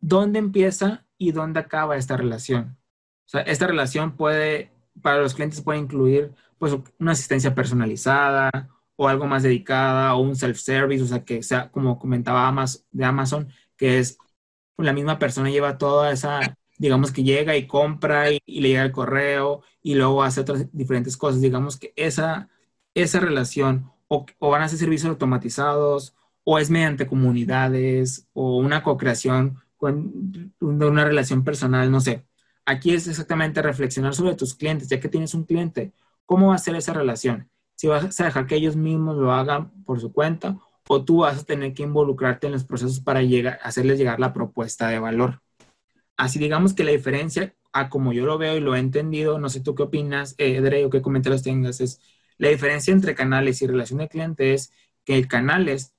¿Dónde 0.00 0.38
empieza 0.38 1.06
y 1.18 1.32
dónde 1.32 1.60
acaba 1.60 1.96
esta 1.96 2.16
relación? 2.16 2.76
O 3.26 3.28
sea, 3.28 3.40
esta 3.42 3.66
relación 3.66 4.16
puede, 4.16 4.72
para 5.00 5.18
los 5.18 5.34
clientes 5.34 5.62
puede 5.62 5.78
incluir 5.78 6.32
pues 6.58 6.76
una 6.98 7.12
asistencia 7.12 7.54
personalizada 7.54 8.50
o 8.96 9.08
algo 9.08 9.26
más 9.26 9.42
dedicada 9.42 10.14
o 10.14 10.20
un 10.20 10.36
self-service, 10.36 11.02
o 11.02 11.06
sea, 11.06 11.24
que 11.24 11.42
sea 11.42 11.70
como 11.70 11.98
comentaba 11.98 12.46
Amazon, 12.46 12.82
de 12.92 13.04
Amazon, 13.04 13.48
que 13.76 13.98
es 13.98 14.18
la 14.76 14.92
misma 14.92 15.18
persona 15.18 15.50
lleva 15.50 15.78
toda 15.78 16.12
esa, 16.12 16.56
digamos 16.78 17.12
que 17.12 17.22
llega 17.24 17.56
y 17.56 17.66
compra 17.66 18.30
y, 18.30 18.40
le 18.46 18.68
llega 18.68 18.82
el 18.82 18.92
correo 18.92 19.62
y 19.82 19.94
luego 19.94 20.22
hace 20.22 20.40
otras 20.40 20.66
diferentes 20.72 21.16
cosas, 21.16 21.40
digamos 21.40 21.76
que 21.78 21.92
esa, 21.96 22.48
esa 22.94 23.20
relación 23.20 23.92
o, 24.08 24.26
o 24.38 24.50
van 24.50 24.62
a 24.62 24.68
ser 24.68 24.78
servicios 24.78 25.10
automatizados 25.10 26.14
o 26.44 26.58
es 26.58 26.70
mediante 26.70 27.06
comunidades 27.06 28.28
o 28.32 28.58
una 28.58 28.82
co-creación 28.82 29.58
con 29.76 30.52
una 30.60 31.04
relación 31.04 31.44
personal, 31.44 31.90
no 31.90 32.00
sé. 32.00 32.24
Aquí 32.66 32.94
es 32.94 33.06
exactamente 33.08 33.60
reflexionar 33.62 34.14
sobre 34.14 34.34
tus 34.34 34.54
clientes, 34.54 34.88
ya 34.88 35.00
que 35.00 35.08
tienes 35.08 35.34
un 35.34 35.44
cliente, 35.44 35.92
¿Cómo 36.26 36.48
va 36.48 36.54
a 36.54 36.58
ser 36.58 36.74
esa 36.76 36.92
relación? 36.92 37.50
Si 37.74 37.86
vas 37.86 38.20
a 38.20 38.24
dejar 38.24 38.46
que 38.46 38.56
ellos 38.56 38.76
mismos 38.76 39.16
lo 39.16 39.32
hagan 39.32 39.70
por 39.84 40.00
su 40.00 40.12
cuenta 40.12 40.58
o 40.88 41.04
tú 41.04 41.18
vas 41.18 41.40
a 41.40 41.44
tener 41.44 41.74
que 41.74 41.82
involucrarte 41.82 42.46
en 42.46 42.54
los 42.54 42.64
procesos 42.64 43.00
para 43.00 43.22
llegar, 43.22 43.58
hacerles 43.62 43.98
llegar 43.98 44.20
la 44.20 44.32
propuesta 44.32 44.88
de 44.88 44.98
valor. 44.98 45.42
Así 46.16 46.38
digamos 46.38 46.74
que 46.74 46.84
la 46.84 46.92
diferencia, 46.92 47.54
a 47.72 47.88
como 47.88 48.12
yo 48.12 48.24
lo 48.24 48.38
veo 48.38 48.56
y 48.56 48.60
lo 48.60 48.74
he 48.76 48.78
entendido, 48.78 49.38
no 49.38 49.48
sé 49.48 49.60
tú 49.60 49.74
qué 49.74 49.82
opinas, 49.82 50.34
eh, 50.38 50.84
o 50.84 50.90
qué 50.90 51.02
comentarios 51.02 51.42
tengas, 51.42 51.80
es 51.80 52.00
la 52.38 52.48
diferencia 52.48 52.92
entre 52.92 53.14
canales 53.14 53.60
y 53.62 53.66
relación 53.66 53.98
de 53.98 54.08
cliente 54.08 54.54
es 54.54 54.72
que 55.04 55.16
el 55.16 55.28
canales 55.28 55.82
es 55.82 55.93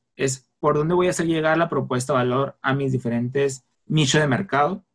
por 0.60 0.75
dónde 0.75 0.95
voy 0.95 1.08
a 1.08 1.12
hacer 1.12 1.28
llegar 1.28 1.58
la 1.58 1.69
propuesta 1.69 2.13
de 2.13 2.17
valor 2.17 2.58
a 2.62 2.73
mis 2.73 2.91
diferentes 2.91 3.65
nichos 3.86 4.21
de 4.21 4.28
mercado 4.28 4.86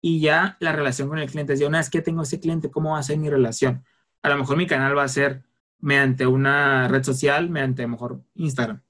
y 0.00 0.20
ya 0.20 0.56
la 0.60 0.72
relación 0.72 1.08
con 1.08 1.18
el 1.18 1.30
cliente 1.30 1.54
es 1.54 1.60
ya 1.60 1.68
una 1.68 1.78
vez 1.78 1.90
que 1.90 2.02
tengo 2.02 2.22
ese 2.22 2.40
cliente, 2.40 2.70
¿cómo 2.70 2.92
va 2.92 2.98
a 2.98 3.02
ser 3.02 3.18
mi 3.18 3.30
relación? 3.30 3.84
a 4.26 4.28
lo 4.28 4.38
mejor 4.38 4.56
mi 4.56 4.66
canal 4.66 4.96
va 4.98 5.04
a 5.04 5.08
ser 5.08 5.44
mediante 5.78 6.26
una 6.26 6.88
red 6.88 7.04
social, 7.04 7.48
mediante 7.48 7.82
a 7.82 7.86
lo 7.86 7.92
mejor 7.92 8.22
Instagram. 8.34 8.82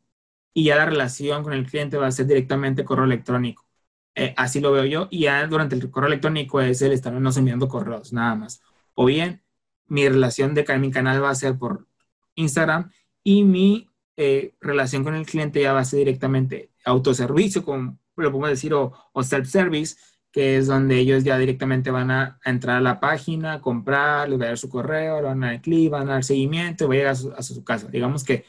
Y 0.54 0.64
ya 0.64 0.76
la 0.76 0.86
relación 0.86 1.42
con 1.42 1.52
el 1.52 1.66
cliente 1.66 1.98
va 1.98 2.06
a 2.06 2.12
ser 2.12 2.26
directamente 2.26 2.84
correo 2.84 3.04
electrónico. 3.04 3.66
Eh, 4.14 4.32
así 4.38 4.60
lo 4.60 4.72
veo 4.72 4.84
yo. 4.86 5.08
Y 5.10 5.20
ya 5.24 5.46
durante 5.46 5.74
el 5.74 5.90
correo 5.90 6.08
electrónico 6.08 6.60
es 6.62 6.80
el 6.80 6.92
estarnos 6.92 7.36
enviando 7.36 7.68
correos, 7.68 8.14
nada 8.14 8.34
más. 8.34 8.62
O 8.94 9.04
bien, 9.04 9.42
mi 9.88 10.08
relación 10.08 10.54
de 10.54 10.64
mi 10.78 10.90
canal 10.90 11.22
va 11.22 11.30
a 11.30 11.34
ser 11.34 11.58
por 11.58 11.86
Instagram 12.34 12.90
y 13.22 13.44
mi 13.44 13.90
eh, 14.16 14.55
relación 14.61 15.05
con 15.05 15.14
el 15.14 15.26
cliente 15.26 15.61
ya 15.61 15.72
va 15.72 15.81
a 15.81 15.85
ser 15.85 16.00
directamente 16.00 16.70
autoservicio, 16.85 17.64
como 17.64 17.98
lo 18.16 18.31
podemos 18.31 18.50
decir, 18.50 18.72
o, 18.74 18.92
o 19.12 19.22
self-service, 19.22 19.96
que 20.37 20.59
es 20.59 20.66
donde 20.66 20.98
ellos 20.98 21.24
ya 21.24 21.38
directamente 21.38 21.90
van 21.90 22.11
a, 22.11 22.38
entrar 22.44 22.76
a 22.76 22.81
la 22.83 23.00
página, 23.00 23.62
comprar, 23.62 24.29
les 24.29 24.38
va 24.38 24.44
a 24.44 24.48
dar 24.48 24.59
su 24.59 24.68
correo, 24.68 25.16
le 25.16 25.29
van 25.29 25.42
a 25.42 25.46
dar 25.52 25.62
clic, 25.62 25.90
van 25.90 26.11
a 26.11 26.12
dar 26.12 26.24
seguimiento 26.24 26.85
y 26.85 26.88
va 26.88 26.92
a 26.92 26.96
llegar 26.98 27.12
a 27.38 27.42
su, 27.42 27.64
casa. 27.64 27.88
Digamos 27.88 28.22
que, 28.22 28.44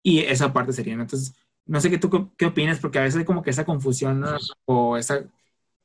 y 0.00 0.20
esa 0.20 0.52
parte 0.52 0.72
sería, 0.72 0.94
Entonces, 0.94 1.34
No 1.66 1.80
sé 1.80 1.90
qué 1.90 1.98
tú 1.98 2.32
qué 2.36 2.46
opinas, 2.46 2.78
porque 2.78 3.00
a 3.00 3.02
veces 3.02 3.18
hay 3.18 3.24
como 3.24 3.42
que 3.42 3.50
esa 3.50 3.64
confusión 3.64 4.24
o 4.66 4.96
esa, 4.96 5.24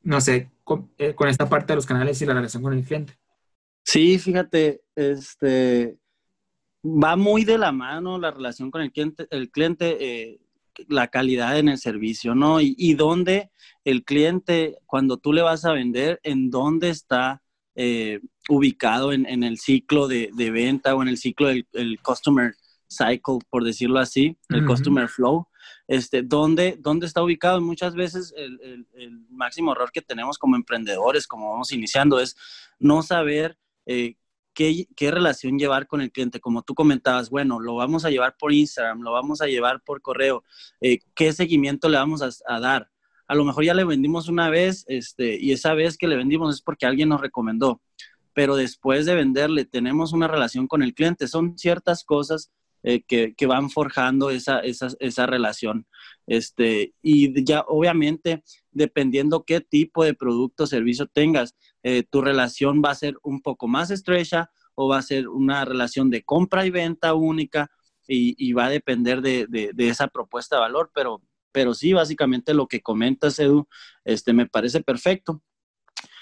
no 0.04 0.22
sé, 0.22 0.52
eh, 1.00 1.16
con, 1.16 1.28
esta 1.28 1.50
parte 1.50 1.74
de 1.74 1.78
los 1.78 1.88
canales 1.88 2.22
y 2.22 2.28
la 2.28 2.36
relación 2.36 2.62
con 2.62 2.74
el 2.74 2.84
cliente. 2.84 3.18
Sí, 3.84 4.20
fíjate, 4.20 4.84
este 4.96 5.98
va 6.84 7.16
muy 7.16 7.44
de 7.44 7.58
la 7.58 7.72
mano 7.72 8.18
la 8.18 8.32
relación 8.32 8.72
con 8.72 8.82
el 8.82 8.92
cliente, 8.92 9.28
el 9.32 9.50
cliente, 9.50 9.98
eh, 10.00 10.40
la 10.88 11.08
calidad 11.08 11.58
en 11.58 11.70
el 11.70 11.78
servicio, 11.78 12.36
¿no? 12.36 12.62
Y, 12.62 12.76
y 12.78 12.94
dónde 12.94 13.52
el 13.84 14.04
cliente, 14.04 14.78
cuando 14.86 15.18
tú 15.18 15.34
le 15.34 15.42
vas 15.42 15.66
a 15.66 15.74
vender, 15.74 16.20
en 16.24 16.50
dónde 16.50 16.90
está 16.90 17.42
eh, 17.76 18.20
ubicado 18.48 19.14
en, 19.14 19.26
en, 19.26 19.44
el 19.44 19.58
ciclo 19.58 20.08
de, 20.08 20.30
de, 20.34 20.52
venta 20.52 20.96
o 20.96 21.02
en 21.02 21.08
el 21.08 21.18
ciclo 21.18 21.48
del 21.48 21.68
el 21.74 22.00
customer 22.02 22.56
cycle, 22.90 23.40
por 23.50 23.64
decirlo 23.64 24.00
así, 24.00 24.38
el 24.50 24.66
customer 24.66 25.08
flow, 25.08 25.48
este, 25.88 26.24
¿dónde, 26.24 26.78
¿dónde 26.80 27.06
está 27.06 27.24
ubicado? 27.24 27.62
muchas 27.62 27.96
veces 27.96 28.34
el, 28.36 28.86
el, 28.94 29.20
máximo 29.30 29.72
error 29.72 29.92
que 29.92 30.02
tenemos 30.02 30.38
como 30.38 30.56
emprendedores, 30.56 31.26
como 31.26 31.52
vamos 31.52 31.72
iniciando, 31.72 32.20
es 32.20 32.36
no 32.80 33.02
saber 33.02 33.58
eh, 33.86 34.16
qué, 34.54 34.88
relación 35.12 35.58
llevar 35.58 35.88
con 35.88 36.02
el 36.02 36.12
cliente. 36.12 36.40
Como 36.40 36.62
tú 36.64 36.76
comentabas, 36.76 37.30
bueno, 37.30 37.60
lo 37.60 37.76
vamos 37.76 38.06
a 38.06 38.10
llevar 38.10 38.36
por 38.38 38.54
Instagram, 38.54 39.02
lo 39.02 39.12
vamos 39.12 39.42
a 39.42 39.48
llevar 39.48 39.82
por 39.82 40.02
correo, 40.02 40.44
eh, 40.82 41.00
¿qué 41.16 41.34
seguimiento 41.34 41.90
le 41.90 41.98
vamos 41.98 42.22
a, 42.22 42.30
a, 42.54 42.60
dar? 42.60 42.90
A 43.28 43.36
lo 43.36 43.46
mejor 43.46 43.64
ya 43.64 43.74
le 43.74 43.84
vendimos 43.84 44.28
una 44.28 44.50
vez 44.50 44.86
este, 44.88 45.38
y 45.40 45.52
esa 45.52 45.74
vez 45.74 45.98
que 45.98 46.08
le 46.08 46.16
vendimos 46.16 46.56
es 46.56 46.62
porque 46.62 46.86
alguien 46.86 47.10
nos 47.10 47.22
recomendó, 47.22 47.82
pero 48.34 48.56
después 48.56 49.06
de 49.06 49.16
venderle 49.16 49.66
tenemos 49.66 50.14
una 50.14 50.28
relación 50.28 50.68
con 50.68 50.84
el 50.84 50.94
cliente. 50.94 51.28
Son 51.28 51.58
ciertas 51.58 52.04
cosas 52.04 52.52
eh, 52.84 53.04
que, 53.04 53.36
que, 53.36 53.46
van 53.46 53.70
forjando 53.70 54.30
esa, 54.30 54.60
esa, 54.60 54.90
esa, 55.00 55.26
relación. 55.26 55.86
Este, 56.28 56.94
y 57.02 57.44
ya 57.44 57.62
obviamente, 57.68 58.44
dependiendo 58.72 59.44
qué 59.46 59.62
tipo 59.62 60.04
de 60.04 60.14
producto 60.14 60.64
o 60.64 60.68
servicio 60.68 61.08
tengas, 61.08 61.56
eh, 61.84 62.04
tu 62.04 62.22
relación 62.22 62.82
va 62.84 62.92
a 62.92 62.96
ser 62.96 63.18
un 63.24 63.42
poco 63.42 63.68
más 63.68 63.92
estrecha 63.92 64.52
o 64.76 64.88
va 64.88 64.98
a 64.98 65.02
ser 65.02 65.28
una 65.28 65.66
relación 65.66 66.10
de 66.10 66.24
compra 66.24 66.66
y 66.66 66.70
venta 66.70 67.14
única 67.14 67.70
y, 68.08 68.36
y 68.38 68.54
va 68.54 68.66
a 68.66 68.70
depender 68.70 69.22
de, 69.22 69.46
de, 69.48 69.72
de, 69.74 69.90
esa 69.90 70.08
propuesta 70.08 70.56
de 70.56 70.62
valor, 70.62 70.92
pero, 70.94 71.22
pero 71.52 71.74
sí, 71.74 71.94
básicamente 71.94 72.54
lo 72.54 72.68
que 72.68 72.82
comentas, 72.82 73.40
Edu, 73.40 73.68
este, 74.06 74.34
me 74.34 74.48
parece 74.48 74.82
perfecto. 74.82 75.44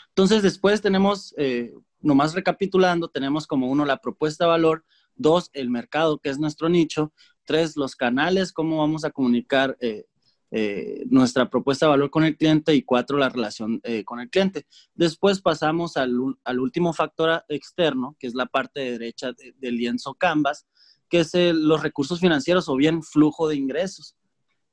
Entonces, 0.10 0.42
después 0.42 0.82
tenemos, 0.82 1.36
eh, 1.38 1.72
nomás 2.00 2.34
recapitulando, 2.34 3.08
tenemos 3.08 3.46
como 3.46 3.70
uno 3.70 3.86
la 3.86 3.98
propuesta 3.98 4.46
de 4.46 4.50
valor, 4.50 4.84
Dos, 5.18 5.50
el 5.54 5.70
mercado, 5.70 6.20
que 6.20 6.30
es 6.30 6.40
nuestro 6.40 6.70
nicho. 6.70 7.14
Tres, 7.44 7.76
los 7.76 7.96
canales, 7.96 8.52
cómo 8.52 8.80
vamos 8.80 9.06
a 9.06 9.12
comunicar 9.12 9.78
eh, 9.80 10.06
eh, 10.52 11.04
nuestra 11.10 11.50
propuesta 11.50 11.86
de 11.86 11.92
valor 11.92 12.10
con 12.10 12.24
el 12.24 12.38
cliente. 12.38 12.74
Y 12.76 12.84
cuatro, 12.84 13.18
la 13.18 13.30
relación 13.30 13.80
eh, 13.84 14.04
con 14.04 14.20
el 14.20 14.30
cliente. 14.30 14.66
Después 14.96 15.42
pasamos 15.42 15.98
al, 15.98 16.14
al, 16.44 16.60
último 16.60 16.94
factor 16.94 17.44
externo, 17.50 18.16
que 18.20 18.28
es 18.28 18.34
la 18.36 18.46
parte 18.46 18.80
derecha 18.92 19.32
del 19.58 19.76
lienzo 19.76 20.14
Canvas, 20.14 20.68
que 21.10 21.20
es 21.20 21.34
los 21.34 21.82
recursos 21.82 22.20
financieros 22.20 22.70
o 22.70 22.76
bien 22.76 23.04
flujo 23.04 23.48
de 23.48 23.56
ingresos. 23.56 24.16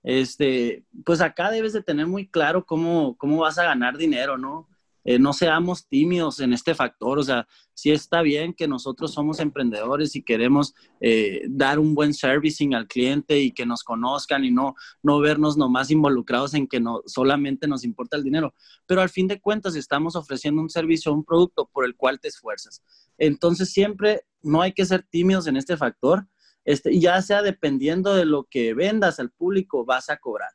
Este, 0.05 0.85
pues 1.05 1.23
acá 1.23 1.51
debes 1.51 1.73
de 1.73 1.83
tener 1.83 2.07
muy 2.07 2.29
claro 2.29 2.67
cómo, 2.67 3.17
cómo 3.17 3.39
vas 3.39 3.57
a 3.59 3.65
ganar 3.65 3.97
dinero, 3.97 4.37
¿no? 4.37 4.69
Eh, 5.05 5.19
no 5.19 5.33
seamos 5.33 5.87
tímidos 5.87 6.41
en 6.41 6.53
este 6.53 6.75
factor. 6.75 7.19
O 7.19 7.23
sea, 7.23 7.47
sí 7.75 7.91
está 7.91 8.23
bien 8.23 8.55
que 8.55 8.67
nosotros 8.67 9.13
somos 9.13 9.39
emprendedores 9.39 10.17
y 10.17 10.23
queremos 10.23 10.75
eh, 11.01 11.43
dar 11.49 11.79
un 11.79 11.95
buen 11.95 12.15
servicing 12.15 12.75
al 12.75 12.89
cliente 12.89 13.39
y 13.41 13.53
que 13.53 13.67
nos 13.67 13.85
conozcan 13.85 14.45
y 14.45 14.51
no, 14.51 14.75
no 15.03 15.21
vernos 15.21 15.57
nomás 15.57 15.91
involucrados 15.91 16.55
en 16.55 16.67
que 16.67 16.81
no, 16.81 17.03
solamente 17.07 17.69
nos 17.69 17.85
importa 17.85 18.17
el 18.17 18.25
dinero. 18.25 18.55
Pero 18.87 19.03
al 19.03 19.11
fin 19.11 19.29
de 19.29 19.41
cuentas 19.41 19.77
estamos 19.77 20.17
ofreciendo 20.17 20.63
un 20.63 20.71
servicio, 20.71 21.13
un 21.13 21.25
producto 21.25 21.69
por 21.73 21.85
el 21.85 21.95
cual 21.97 22.19
te 22.19 22.29
esfuerzas. 22.29 22.83
Entonces 23.19 23.71
siempre 23.71 24.23
no 24.43 24.63
hay 24.63 24.73
que 24.73 24.87
ser 24.87 25.03
tímidos 25.03 25.47
en 25.47 25.57
este 25.57 25.77
factor. 25.77 26.27
Este, 26.65 26.99
ya 26.99 27.21
sea 27.21 27.43
dependiendo 27.43 28.15
de 28.15 28.25
lo 28.25 28.45
que 28.45 28.73
vendas 28.73 29.21
al 29.21 29.31
público, 29.31 29.85
vas 29.85 30.09
a 30.09 30.17
cobrar. 30.17 30.51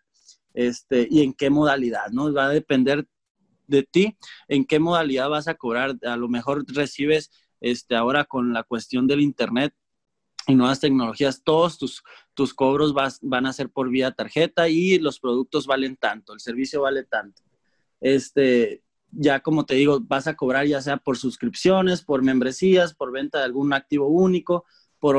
Este, 0.56 1.08
y 1.10 1.22
en 1.22 1.34
qué 1.34 1.52
modalidad, 1.52 2.10
¿no? 2.12 2.34
Va 2.34 2.48
a 2.48 2.50
depender 2.50 3.08
de 3.70 3.84
ti, 3.84 4.18
en 4.48 4.66
qué 4.66 4.80
modalidad 4.80 5.30
vas 5.30 5.48
a 5.48 5.56
cobrar. 5.56 5.98
A 6.04 6.18
lo 6.18 6.28
mejor 6.28 6.66
recibes 6.68 7.32
este, 7.62 7.96
ahora 7.96 8.26
con 8.26 8.54
la 8.54 8.64
cuestión 8.64 9.08
del 9.08 9.22
Internet 9.22 9.74
y 10.48 10.56
nuevas 10.56 10.80
tecnologías, 10.80 11.44
todos 11.44 11.78
tus, 11.78 12.04
tus 12.34 12.54
cobros 12.54 12.94
vas, 12.94 13.20
van 13.22 13.46
a 13.46 13.54
ser 13.54 13.70
por 13.70 13.90
vía 13.90 14.12
tarjeta 14.12 14.68
y 14.68 14.98
los 14.98 15.20
productos 15.20 15.68
valen 15.68 15.96
tanto, 15.96 16.34
el 16.34 16.40
servicio 16.40 16.82
vale 16.82 17.04
tanto. 17.04 17.44
Este, 18.00 18.84
ya 19.12 19.42
como 19.42 19.66
te 19.66 19.76
digo, 19.76 20.00
vas 20.02 20.28
a 20.28 20.36
cobrar 20.36 20.66
ya 20.66 20.82
sea 20.82 20.98
por 20.98 21.18
suscripciones, 21.18 22.02
por 22.04 22.24
membresías, 22.24 22.94
por 22.96 23.12
venta 23.12 23.40
de 23.40 23.46
algún 23.46 23.74
activo 23.74 24.08
único, 24.08 24.66
por 25.00 25.18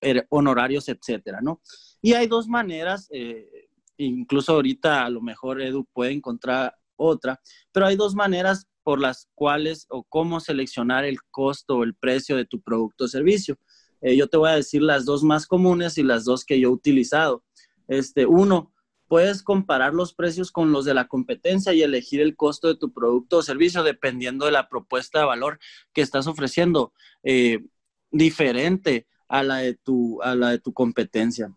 er, 0.00 0.26
honorarios, 0.30 0.88
etcétera, 0.88 1.40
¿no? 1.42 1.60
Y 2.00 2.14
hay 2.14 2.26
dos 2.26 2.48
maneras, 2.48 3.08
eh, 3.12 3.68
incluso 3.96 4.54
ahorita 4.54 5.04
a 5.04 5.10
lo 5.10 5.20
mejor 5.20 5.60
Edu 5.60 5.86
puede 5.92 6.12
encontrar 6.12 6.76
otra, 6.96 7.40
pero 7.72 7.86
hay 7.86 7.96
dos 7.96 8.14
maneras 8.14 8.66
por 8.82 9.00
las 9.00 9.28
cuales 9.34 9.86
o 9.90 10.02
cómo 10.04 10.40
seleccionar 10.40 11.04
el 11.04 11.22
costo 11.30 11.78
o 11.78 11.84
el 11.84 11.94
precio 11.94 12.36
de 12.36 12.46
tu 12.46 12.60
producto 12.60 13.04
o 13.04 13.08
servicio. 13.08 13.58
Eh, 14.00 14.16
yo 14.16 14.28
te 14.28 14.36
voy 14.36 14.50
a 14.50 14.56
decir 14.56 14.82
las 14.82 15.04
dos 15.04 15.22
más 15.22 15.46
comunes 15.46 15.98
y 15.98 16.02
las 16.02 16.24
dos 16.24 16.44
que 16.44 16.58
yo 16.58 16.68
he 16.68 16.72
utilizado. 16.72 17.44
Este, 17.86 18.26
uno, 18.26 18.72
puedes 19.12 19.42
comparar 19.42 19.92
los 19.92 20.14
precios 20.14 20.50
con 20.50 20.72
los 20.72 20.84
de 20.84 20.94
la 20.94 21.06
competencia 21.06 21.72
y 21.72 21.82
elegir 21.82 22.20
el 22.20 22.34
costo 22.34 22.68
de 22.68 22.76
tu 22.76 22.92
producto 22.92 23.38
o 23.38 23.42
servicio 23.42 23.82
dependiendo 23.82 24.46
de 24.46 24.52
la 24.52 24.68
propuesta 24.68 25.20
de 25.20 25.26
valor 25.26 25.58
que 25.92 26.00
estás 26.00 26.26
ofreciendo, 26.26 26.92
eh, 27.22 27.62
diferente 28.10 29.06
a 29.28 29.42
la, 29.42 29.58
de 29.58 29.74
tu, 29.74 30.20
a 30.22 30.34
la 30.34 30.50
de 30.50 30.58
tu 30.58 30.72
competencia. 30.72 31.52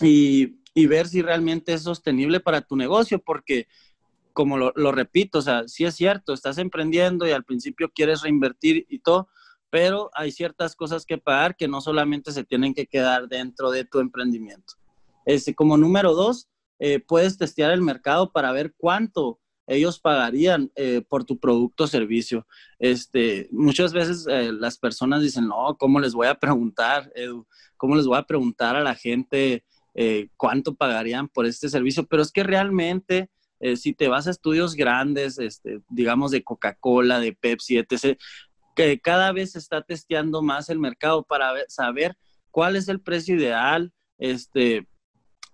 Y, 0.00 0.58
y 0.74 0.86
ver 0.86 1.08
si 1.08 1.22
realmente 1.22 1.72
es 1.72 1.82
sostenible 1.82 2.40
para 2.40 2.62
tu 2.62 2.76
negocio, 2.76 3.18
porque 3.18 3.68
como 4.32 4.58
lo, 4.58 4.72
lo, 4.76 4.92
repito, 4.92 5.38
o 5.38 5.42
sea, 5.42 5.68
sí 5.68 5.84
es 5.84 5.94
cierto, 5.94 6.32
estás 6.32 6.58
emprendiendo 6.58 7.26
y 7.26 7.32
al 7.32 7.44
principio 7.44 7.90
quieres 7.94 8.22
reinvertir 8.22 8.86
y 8.88 8.98
todo, 9.00 9.28
pero 9.70 10.10
hay 10.14 10.32
ciertas 10.32 10.76
cosas 10.76 11.06
que 11.06 11.18
pagar 11.18 11.56
que 11.56 11.68
no 11.68 11.80
solamente 11.80 12.32
se 12.32 12.44
tienen 12.44 12.74
que 12.74 12.86
quedar 12.86 13.28
dentro 13.28 13.70
de 13.70 13.84
tu 13.84 14.00
emprendimiento. 14.00 14.74
Este, 15.24 15.54
como 15.54 15.76
número 15.76 16.14
dos, 16.14 16.48
eh, 16.78 17.00
puedes 17.00 17.38
testear 17.38 17.70
el 17.70 17.80
mercado 17.80 18.32
para 18.32 18.52
ver 18.52 18.74
cuánto 18.76 19.38
ellos 19.66 20.00
pagarían 20.00 20.70
eh, 20.74 21.02
por 21.08 21.24
tu 21.24 21.38
producto 21.38 21.84
o 21.84 21.86
servicio. 21.86 22.46
Este, 22.78 23.48
muchas 23.50 23.92
veces 23.92 24.26
eh, 24.28 24.52
las 24.52 24.78
personas 24.78 25.22
dicen, 25.22 25.48
no, 25.48 25.76
¿cómo 25.78 26.00
les 26.00 26.14
voy 26.14 26.26
a 26.26 26.34
preguntar, 26.34 27.10
Edu? 27.14 27.46
¿Cómo 27.76 27.96
les 27.96 28.06
voy 28.06 28.18
a 28.18 28.24
preguntar 28.24 28.76
a 28.76 28.82
la 28.82 28.94
gente 28.94 29.64
eh, 29.94 30.28
cuánto 30.36 30.74
pagarían 30.74 31.28
por 31.28 31.46
este 31.46 31.68
servicio? 31.68 32.06
Pero 32.06 32.22
es 32.22 32.32
que 32.32 32.42
realmente 32.42 33.30
eh, 33.62 33.76
si 33.76 33.94
te 33.94 34.08
vas 34.08 34.26
a 34.26 34.32
estudios 34.32 34.74
grandes, 34.74 35.38
este, 35.38 35.82
digamos 35.88 36.32
de 36.32 36.42
Coca-Cola, 36.42 37.20
de 37.20 37.32
Pepsi, 37.32 37.78
etc., 37.78 38.18
que 38.74 38.98
cada 39.00 39.30
vez 39.30 39.52
se 39.52 39.60
está 39.60 39.82
testeando 39.82 40.42
más 40.42 40.68
el 40.68 40.80
mercado 40.80 41.22
para 41.22 41.52
saber 41.68 42.18
cuál 42.50 42.74
es 42.74 42.88
el 42.88 43.00
precio 43.00 43.36
ideal 43.36 43.92
este, 44.18 44.88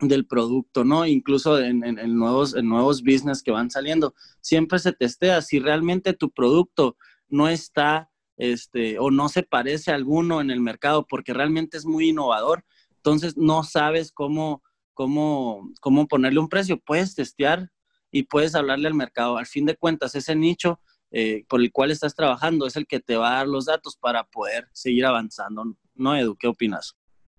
del 0.00 0.26
producto, 0.26 0.84
¿no? 0.84 1.04
Incluso 1.04 1.58
en, 1.58 1.80
nuevos, 2.16 2.54
en 2.54 2.66
nuevos 2.66 3.02
business 3.02 3.42
que 3.42 3.50
van 3.50 3.70
saliendo, 3.70 4.14
siempre 4.40 4.78
se 4.78 4.94
testea 4.94 5.42
si 5.42 5.58
realmente 5.58 6.14
tu 6.14 6.30
producto 6.30 6.96
no 7.28 7.46
está 7.46 8.10
este, 8.38 8.98
o 8.98 9.10
no 9.10 9.28
se 9.28 9.42
parece 9.42 9.90
a 9.90 9.96
alguno 9.96 10.40
en 10.40 10.50
el 10.50 10.62
mercado 10.62 11.06
porque 11.06 11.34
realmente 11.34 11.76
es 11.76 11.84
muy 11.84 12.08
innovador, 12.08 12.64
entonces 12.96 13.36
no 13.36 13.64
sabes 13.64 14.12
cómo, 14.12 14.62
cómo, 14.94 15.70
cómo 15.82 16.08
ponerle 16.08 16.40
un 16.40 16.48
precio. 16.48 16.80
Puedes 16.80 17.14
testear 17.14 17.70
y 18.10 18.24
puedes 18.24 18.54
hablarle 18.54 18.88
al 18.88 18.94
mercado. 18.94 19.38
Al 19.38 19.46
fin 19.46 19.66
de 19.66 19.76
cuentas, 19.76 20.14
ese 20.14 20.34
nicho 20.34 20.80
eh, 21.10 21.44
por 21.48 21.60
el 21.60 21.72
cual 21.72 21.90
estás 21.90 22.14
trabajando 22.14 22.66
es 22.66 22.76
el 22.76 22.86
que 22.86 23.00
te 23.00 23.16
va 23.16 23.32
a 23.32 23.36
dar 23.36 23.48
los 23.48 23.64
datos 23.64 23.96
para 23.96 24.24
poder 24.24 24.68
seguir 24.72 25.06
avanzando. 25.06 25.64
¿No, 25.94 26.16
Edu? 26.16 26.36
¿Qué 26.36 26.46
opinas? 26.46 26.96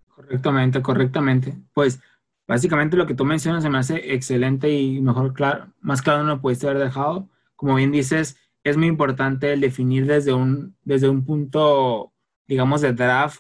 Correctamente, 0.08 0.82
correctamente. 0.82 1.58
Pues 1.73 1.99
básicamente 2.47 2.97
lo 2.97 3.05
que 3.05 3.13
tú 3.13 3.25
mencionas 3.25 3.63
se 3.63 3.69
me 3.69 3.77
hace 3.77 4.13
excelente 4.13 4.71
y 4.71 4.99
mejor, 5.01 5.34
claro, 5.34 5.71
más 5.82 6.01
claro 6.01 6.23
no 6.23 6.36
lo 6.36 6.41
pudiste 6.41 6.67
haber 6.67 6.84
dejado. 6.84 7.29
Como 7.55 7.75
bien 7.75 7.91
dices, 7.91 8.38
es 8.63 8.75
muy 8.75 8.88
importante 8.88 9.53
el 9.53 9.62
definir 9.62 10.05
desde 10.08 10.34
un, 10.34 10.75
desde 10.84 11.10
un 11.10 11.23
punto, 11.23 12.13
digamos, 12.47 12.82
de 12.82 12.93
draft 12.93 13.39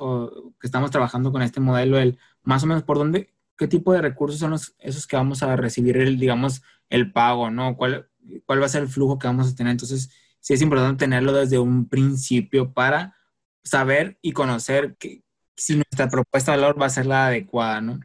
que 0.59 0.67
estamos 0.67 0.91
trabajando 0.91 1.31
con 1.31 1.41
este 1.41 1.59
modelo, 1.59 1.97
el 1.97 2.19
más 2.43 2.63
o 2.63 2.67
menos 2.67 2.83
por 2.83 2.97
dónde, 2.97 3.33
qué 3.59 3.67
tipo 3.67 3.91
de 3.93 4.01
recursos 4.01 4.39
son 4.39 4.51
los, 4.51 4.73
esos 4.79 5.05
que 5.05 5.17
vamos 5.17 5.43
a 5.43 5.55
recibir, 5.57 5.97
el, 5.97 6.17
digamos, 6.17 6.63
el 6.89 7.11
pago, 7.11 7.51
¿no? 7.51 7.75
¿Cuál, 7.75 8.09
¿Cuál 8.45 8.61
va 8.61 8.65
a 8.67 8.69
ser 8.69 8.83
el 8.83 8.87
flujo 8.87 9.19
que 9.19 9.27
vamos 9.27 9.51
a 9.51 9.55
tener? 9.55 9.71
Entonces, 9.71 10.09
sí 10.39 10.53
es 10.53 10.61
importante 10.61 11.03
tenerlo 11.05 11.33
desde 11.33 11.59
un 11.59 11.87
principio 11.89 12.73
para 12.73 13.15
saber 13.61 14.17
y 14.21 14.31
conocer 14.31 14.95
que, 14.97 15.23
si 15.57 15.75
nuestra 15.75 16.07
propuesta 16.07 16.53
de 16.53 16.59
valor 16.59 16.81
va 16.81 16.85
a 16.85 16.89
ser 16.89 17.05
la 17.05 17.27
adecuada, 17.27 17.81
¿no? 17.81 17.99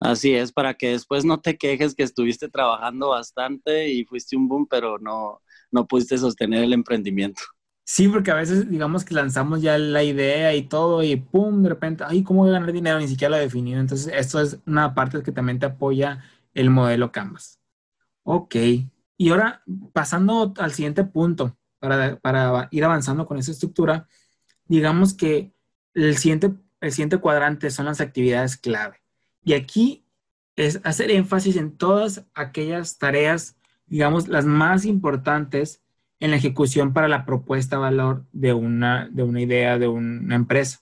Así 0.00 0.34
es, 0.34 0.52
para 0.52 0.74
que 0.74 0.90
después 0.90 1.24
no 1.24 1.40
te 1.40 1.56
quejes 1.56 1.94
que 1.94 2.02
estuviste 2.02 2.50
trabajando 2.50 3.08
bastante 3.08 3.88
y 3.88 4.04
fuiste 4.04 4.36
un 4.36 4.48
boom, 4.48 4.66
pero 4.68 4.98
no, 4.98 5.40
no 5.70 5.86
pudiste 5.86 6.18
sostener 6.18 6.64
el 6.64 6.74
emprendimiento. 6.74 7.42
Sí, 7.92 8.06
porque 8.06 8.30
a 8.30 8.36
veces 8.36 8.70
digamos 8.70 9.04
que 9.04 9.14
lanzamos 9.14 9.62
ya 9.62 9.76
la 9.76 10.04
idea 10.04 10.54
y 10.54 10.62
todo 10.62 11.02
y 11.02 11.16
pum, 11.16 11.64
de 11.64 11.70
repente, 11.70 12.04
ay, 12.06 12.22
¿cómo 12.22 12.42
voy 12.42 12.50
a 12.50 12.52
ganar 12.52 12.70
dinero? 12.72 13.00
Ni 13.00 13.08
siquiera 13.08 13.30
lo 13.30 13.36
he 13.38 13.40
definido. 13.40 13.80
Entonces, 13.80 14.12
esto 14.14 14.40
es 14.40 14.60
una 14.64 14.94
parte 14.94 15.24
que 15.24 15.32
también 15.32 15.58
te 15.58 15.66
apoya 15.66 16.22
el 16.54 16.70
modelo 16.70 17.10
Canvas. 17.10 17.58
Ok. 18.22 18.54
Y 19.16 19.30
ahora, 19.30 19.64
pasando 19.92 20.54
al 20.58 20.72
siguiente 20.72 21.02
punto, 21.02 21.58
para, 21.80 22.14
para 22.20 22.68
ir 22.70 22.84
avanzando 22.84 23.26
con 23.26 23.38
esa 23.38 23.50
estructura, 23.50 24.06
digamos 24.66 25.12
que 25.12 25.52
el 25.92 26.16
siguiente, 26.16 26.54
el 26.80 26.92
siguiente 26.92 27.18
cuadrante 27.18 27.70
son 27.70 27.86
las 27.86 28.00
actividades 28.00 28.56
clave. 28.56 29.02
Y 29.42 29.54
aquí 29.54 30.06
es 30.54 30.80
hacer 30.84 31.10
énfasis 31.10 31.56
en 31.56 31.76
todas 31.76 32.24
aquellas 32.34 32.98
tareas, 32.98 33.56
digamos, 33.86 34.28
las 34.28 34.44
más 34.44 34.84
importantes 34.84 35.82
en 36.20 36.30
la 36.30 36.36
ejecución 36.36 36.92
para 36.92 37.08
la 37.08 37.24
propuesta 37.24 37.76
de 37.76 37.82
valor 37.82 38.26
de 38.32 38.52
una, 38.52 39.08
de 39.10 39.22
una 39.22 39.40
idea, 39.40 39.78
de 39.78 39.88
una 39.88 40.36
empresa. 40.36 40.80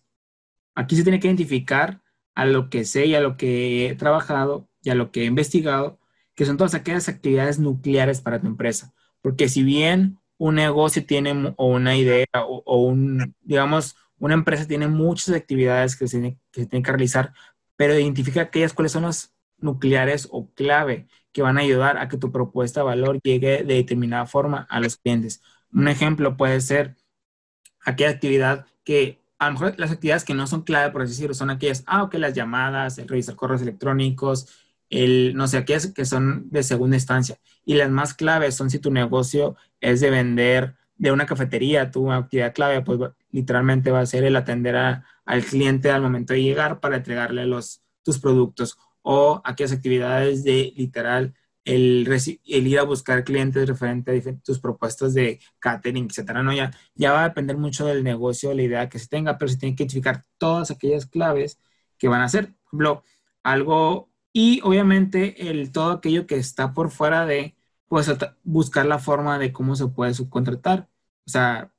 Aquí 0.75 0.97
se 0.97 1.05
tiene 1.05 1.21
que 1.21 1.29
identificar 1.29 2.03
a 2.35 2.45
lo 2.45 2.69
que 2.71 2.85
sé 2.85 3.07
y 3.07 3.15
a 3.15 3.21
lo 3.21 3.37
que 3.37 3.87
he 3.89 3.95
trabajado 3.95 4.69
y 4.83 4.91
a 4.91 4.95
lo 4.95 5.11
que 5.11 5.23
he 5.23 5.25
investigado, 5.25 5.99
que 6.35 6.45
son 6.45 6.57
todas 6.57 6.75
aquellas 6.75 7.09
actividades 7.09 7.59
nucleares 7.59 8.21
para 8.21 8.41
tu 8.41 8.47
empresa. 8.49 8.93
Porque 9.23 9.49
si 9.49 9.63
bien 9.63 10.19
un 10.37 10.57
negocio 10.57 11.05
tiene 11.05 11.55
o 11.57 11.67
una 11.67 11.97
idea 11.97 12.27
o, 12.35 12.83
un, 12.83 13.35
digamos, 13.41 13.97
una 14.19 14.35
empresa 14.35 14.67
tiene 14.67 14.89
muchas 14.89 15.35
actividades 15.35 15.97
que 15.97 16.09
se, 16.09 16.39
que 16.51 16.63
se 16.63 16.67
tienen 16.67 16.83
que 16.83 16.93
realizar, 16.93 17.33
pero 17.77 17.99
identifica 17.99 18.43
aquellas 18.43 18.73
cuáles 18.73 18.93
son 18.93 19.05
las 19.05 19.35
nucleares 19.59 20.29
o 20.31 20.51
clave 20.55 21.09
que 21.39 21.43
van 21.43 21.57
a 21.57 21.61
ayudar 21.61 21.99
a 21.99 22.09
que 22.09 22.17
tu 22.19 22.33
propuesta 22.33 22.81
de 22.81 22.87
valor 22.87 23.21
llegue 23.23 23.63
de 23.63 23.75
determinada 23.75 24.27
forma 24.27 24.67
a 24.69 24.81
los 24.81 24.97
clientes. 24.97 25.41
Un 25.73 25.87
ejemplo 25.87 26.37
puede 26.37 26.61
ser 26.61 26.97
aquella 27.85 28.11
actividad 28.11 28.67
que, 28.83 29.21
a 29.39 29.47
lo 29.47 29.53
mejor 29.53 29.75
las 29.79 29.93
actividades 29.93 30.25
que 30.25 30.35
no 30.35 30.49
son 30.49 30.63
clave, 30.63 30.91
por 30.91 31.03
así 31.03 31.13
decirlo, 31.13 31.35
son 31.35 31.51
aquellas, 31.51 31.85
ah, 31.87 32.03
ok, 32.03 32.15
las 32.15 32.35
llamadas, 32.35 32.99
el 32.99 33.07
revisar 33.07 33.37
correos 33.37 33.63
electrónicos, 33.63 34.49
el, 34.91 35.37
no 35.37 35.47
sé, 35.47 35.59
aquellas 35.59 35.87
que 35.93 36.05
son 36.05 36.51
de 36.51 36.65
segunda 36.65 36.97
instancia. 36.97 37.39
Y 37.65 37.75
las 37.75 37.89
más 37.89 38.15
claves 38.15 38.57
son 38.57 38.69
si 38.69 38.81
tu 38.81 38.91
negocio 38.91 39.55
es 39.81 40.01
de 40.01 40.11
vender 40.11 40.75
de 40.97 41.13
una 41.13 41.25
cafetería, 41.25 41.93
tu 41.93 42.11
actividad 42.11 42.53
clave, 42.53 42.83
pues 42.83 42.99
literalmente 43.31 43.93
va 43.93 44.01
a 44.01 44.07
ser 44.07 44.25
el 44.25 44.35
atender 44.35 44.75
al 44.75 45.45
cliente 45.45 45.93
al 45.93 46.03
momento 46.03 46.33
de 46.33 46.43
llegar 46.43 46.81
para 46.81 46.97
entregarle 46.97 47.47
los, 47.47 47.81
tus 48.03 48.19
productos 48.19 48.77
o 49.03 49.41
aquellas 49.45 49.73
actividades 49.73 50.45
de 50.45 50.73
literal 50.77 51.35
el, 51.69 52.09
el, 52.47 52.67
ir 52.67 52.79
a 52.79 52.85
buscar 52.85 53.25
clientes 53.25 53.69
referente 53.69 54.13
a 54.13 54.39
tus 54.43 54.59
propuestas 54.59 55.13
de 55.15 55.41
catering, 55.59 56.07
etcétera, 56.07 56.43
¿no? 56.43 56.53
Ya, 56.55 56.71
ya 56.95 57.13
va 57.13 57.25
a 57.25 57.29
depender 57.29 57.59
mucho 57.59 57.85
del 57.87 58.03
negocio, 58.05 58.55
la 58.55 58.63
idea 58.63 58.89
que 58.89 58.99
se 58.99 59.09
tenga, 59.09 59.37
pero 59.37 59.51
se 59.51 59.59
tienen 59.59 59.77
que 59.77 59.83
identificar 59.83 60.25
todas 60.39 60.71
aquellas 60.71 61.07
claves 61.07 61.59
que 61.99 62.09
van 62.09 62.23
a 62.23 62.29
ser, 62.29 62.47
por 62.47 62.67
ejemplo, 62.69 63.05
algo, 63.43 64.11
y 64.33 64.61
obviamente 64.63 65.51
el, 65.51 65.71
todo 65.73 65.93
aquello 65.93 66.27
que 66.27 66.37
está 66.37 66.73
por 66.73 66.91
fuera 66.91 67.27
de, 67.27 67.57
pues, 67.89 68.11
buscar 68.45 68.87
la 68.87 68.99
forma 68.99 69.39
de 69.39 69.53
cómo 69.53 69.77
se 69.77 69.89
puede 69.89 70.15
subcontratar, 70.15 70.89
o 71.27 71.31
sea, 71.31 71.73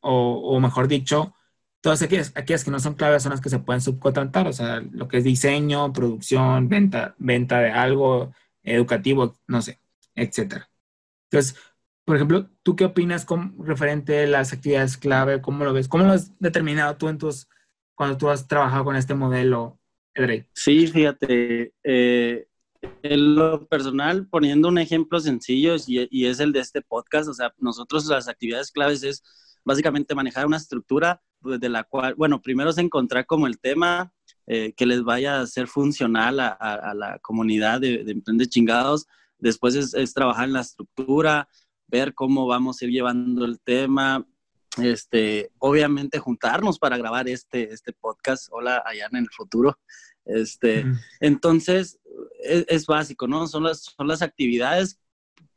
o 0.00 0.58
mejor 0.60 0.88
dicho, 0.88 1.34
Todas 1.80 2.02
aquellas, 2.02 2.32
aquellas 2.34 2.64
que 2.64 2.70
no 2.70 2.78
son 2.78 2.94
claves 2.94 3.22
son 3.22 3.30
las 3.30 3.40
que 3.40 3.48
se 3.48 3.58
pueden 3.58 3.80
subcontratar, 3.80 4.46
o 4.46 4.52
sea, 4.52 4.80
lo 4.92 5.08
que 5.08 5.18
es 5.18 5.24
diseño, 5.24 5.92
producción, 5.92 6.68
venta, 6.68 7.14
venta 7.18 7.60
de 7.60 7.70
algo 7.70 8.34
educativo, 8.62 9.38
no 9.46 9.62
sé, 9.62 9.80
etcétera. 10.14 10.70
Entonces, 11.30 11.56
por 12.04 12.16
ejemplo, 12.16 12.50
¿tú 12.62 12.76
qué 12.76 12.84
opinas 12.84 13.24
con 13.24 13.54
referente 13.64 14.24
a 14.24 14.26
las 14.26 14.52
actividades 14.52 14.96
clave? 14.96 15.40
¿Cómo 15.40 15.64
lo 15.64 15.72
ves? 15.72 15.88
¿Cómo 15.88 16.04
lo 16.04 16.12
has 16.12 16.36
determinado 16.38 16.96
tú 16.96 17.08
en 17.08 17.18
tus, 17.18 17.48
cuando 17.94 18.18
tú 18.18 18.28
has 18.28 18.48
trabajado 18.48 18.84
con 18.84 18.96
este 18.96 19.14
modelo, 19.14 19.78
Edrey? 20.12 20.44
Sí, 20.52 20.86
fíjate, 20.88 21.72
eh, 21.84 22.48
en 23.02 23.34
lo 23.34 23.66
personal, 23.68 24.26
poniendo 24.26 24.68
un 24.68 24.78
ejemplo 24.78 25.20
sencillo 25.20 25.76
y, 25.86 26.08
y, 26.10 26.26
es 26.26 26.40
el 26.40 26.52
de 26.52 26.60
este 26.60 26.82
podcast, 26.82 27.28
o 27.28 27.34
sea, 27.34 27.54
nosotros 27.58 28.06
las 28.06 28.28
actividades 28.28 28.70
claves 28.72 29.02
es 29.02 29.22
básicamente 29.64 30.14
manejar 30.14 30.46
una 30.46 30.56
estructura 30.56 31.22
de 31.42 31.68
la 31.68 31.84
cual, 31.84 32.14
bueno, 32.14 32.42
primero 32.42 32.70
es 32.70 32.78
encontrar 32.78 33.26
como 33.26 33.46
el 33.46 33.58
tema 33.58 34.12
eh, 34.46 34.72
que 34.76 34.86
les 34.86 35.02
vaya 35.02 35.40
a 35.40 35.46
ser 35.46 35.68
funcional 35.68 36.40
a, 36.40 36.92
la 36.94 37.18
comunidad 37.20 37.80
de, 37.80 38.04
de 38.04 38.48
Chingados. 38.48 39.06
Después 39.38 39.74
es, 39.74 40.14
trabajar 40.14 40.46
en 40.46 40.54
la 40.54 40.60
estructura, 40.60 41.48
ver 41.86 42.14
cómo 42.14 42.46
vamos 42.46 42.80
a 42.80 42.84
ir 42.84 42.90
llevando 42.90 43.44
el 43.44 43.60
tema. 43.60 44.26
Este, 44.78 45.50
obviamente 45.58 46.18
juntarnos 46.18 46.78
para 46.78 46.96
grabar 46.96 47.28
este, 47.28 47.72
este 47.72 47.92
podcast. 47.92 48.48
Hola, 48.50 48.82
allá 48.84 49.06
en 49.10 49.18
el 49.18 49.30
futuro. 49.30 49.78
Este, 50.24 50.84
Entonces, 51.20 51.98
es, 52.42 52.64
es, 52.68 52.86
básico, 52.86 53.26
¿no? 53.26 53.46
Son 53.46 53.64
las, 53.64 53.94
son 53.96 54.06
las 54.06 54.22
actividades 54.22 55.00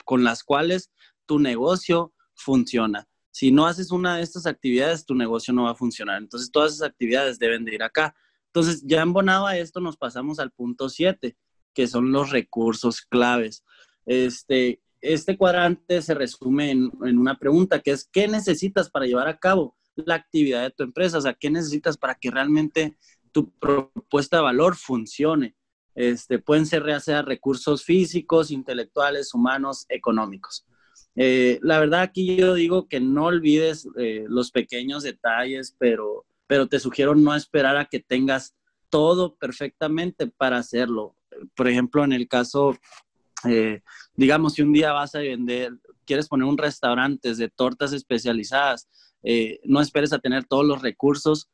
con 0.05 0.23
las 0.23 0.43
cuales 0.43 0.91
tu 1.25 1.39
negocio 1.39 2.13
funciona 2.35 3.07
si 3.33 3.51
no 3.51 3.65
haces 3.65 3.89
una 3.89 4.17
de 4.17 4.21
estas 4.21 4.45
actividades, 4.45 5.07
tu 5.07 5.15
negocio 5.15 5.55
no 5.55 5.63
va 5.63 5.71
a 5.71 5.75
funcionar. 5.75 6.21
Entonces, 6.21 6.51
todas 6.51 6.73
esas 6.75 6.87
actividades 6.87 7.39
deben 7.39 7.65
de 7.65 7.73
ir 7.73 7.81
acá. 7.81 8.15
Entonces, 8.45 8.83
ya 8.85 9.01
embonado 9.01 9.47
a 9.47 9.57
esto, 9.57 9.79
nos 9.79 9.97
pasamos 9.97 10.37
al 10.37 10.51
punto 10.51 10.87
7, 10.87 11.35
que 11.73 11.87
son 11.87 12.11
los 12.11 12.29
recursos 12.29 13.01
claves. 13.01 13.63
Este, 14.05 14.83
este 15.01 15.35
cuadrante 15.35 16.03
se 16.03 16.13
resume 16.13 16.69
en, 16.69 16.91
una 17.01 17.39
pregunta, 17.39 17.79
que 17.79 17.89
es, 17.89 18.05
¿qué 18.05 18.27
necesitas 18.27 18.91
para 18.91 19.07
llevar 19.07 19.27
a 19.27 19.39
cabo 19.39 19.75
la 19.95 20.13
actividad 20.13 20.61
de 20.61 20.69
tu 20.69 20.83
empresa? 20.83 21.17
O 21.17 21.21
sea, 21.21 21.33
¿qué 21.33 21.49
necesitas 21.49 21.97
para 21.97 22.13
que 22.13 22.29
realmente 22.29 22.99
tu 23.31 23.49
propuesta 23.57 24.37
de 24.37 24.43
valor 24.43 24.75
funcione? 24.75 25.55
Este, 25.95 26.37
pueden 26.37 26.67
ser 26.67 26.85
ya 26.85 26.99
sea 26.99 27.23
recursos 27.23 27.83
físicos, 27.83 28.51
intelectuales, 28.51 29.33
humanos, 29.33 29.87
económicos. 29.89 30.67
Eh, 31.15 31.59
la 31.61 31.79
verdad 31.79 32.01
aquí 32.01 32.35
yo 32.35 32.55
digo 32.55 32.87
que 32.87 32.99
no 32.99 33.25
olvides 33.25 33.87
eh, 33.97 34.25
los 34.27 34.51
pequeños 34.51 35.03
detalles, 35.03 35.75
pero, 35.77 36.25
pero 36.47 36.67
te 36.67 36.79
sugiero 36.79 37.15
no 37.15 37.35
esperar 37.35 37.77
a 37.77 37.85
que 37.85 37.99
tengas 37.99 38.55
todo 38.89 39.35
perfectamente 39.35 40.27
para 40.27 40.57
hacerlo. 40.57 41.15
Por 41.55 41.67
ejemplo, 41.67 42.03
en 42.03 42.13
el 42.13 42.27
caso, 42.27 42.77
eh, 43.47 43.81
digamos, 44.15 44.53
si 44.53 44.61
un 44.61 44.73
día 44.73 44.91
vas 44.91 45.15
a 45.15 45.19
vender, 45.19 45.73
quieres 46.05 46.27
poner 46.27 46.45
un 46.45 46.57
restaurante 46.57 47.33
de 47.33 47.49
tortas 47.49 47.93
especializadas, 47.93 48.89
no 49.63 49.79
esperes 49.79 50.11
a 50.11 50.19
tener 50.19 50.43
todos 50.43 50.65
los 50.65 50.81
recursos 50.81 51.49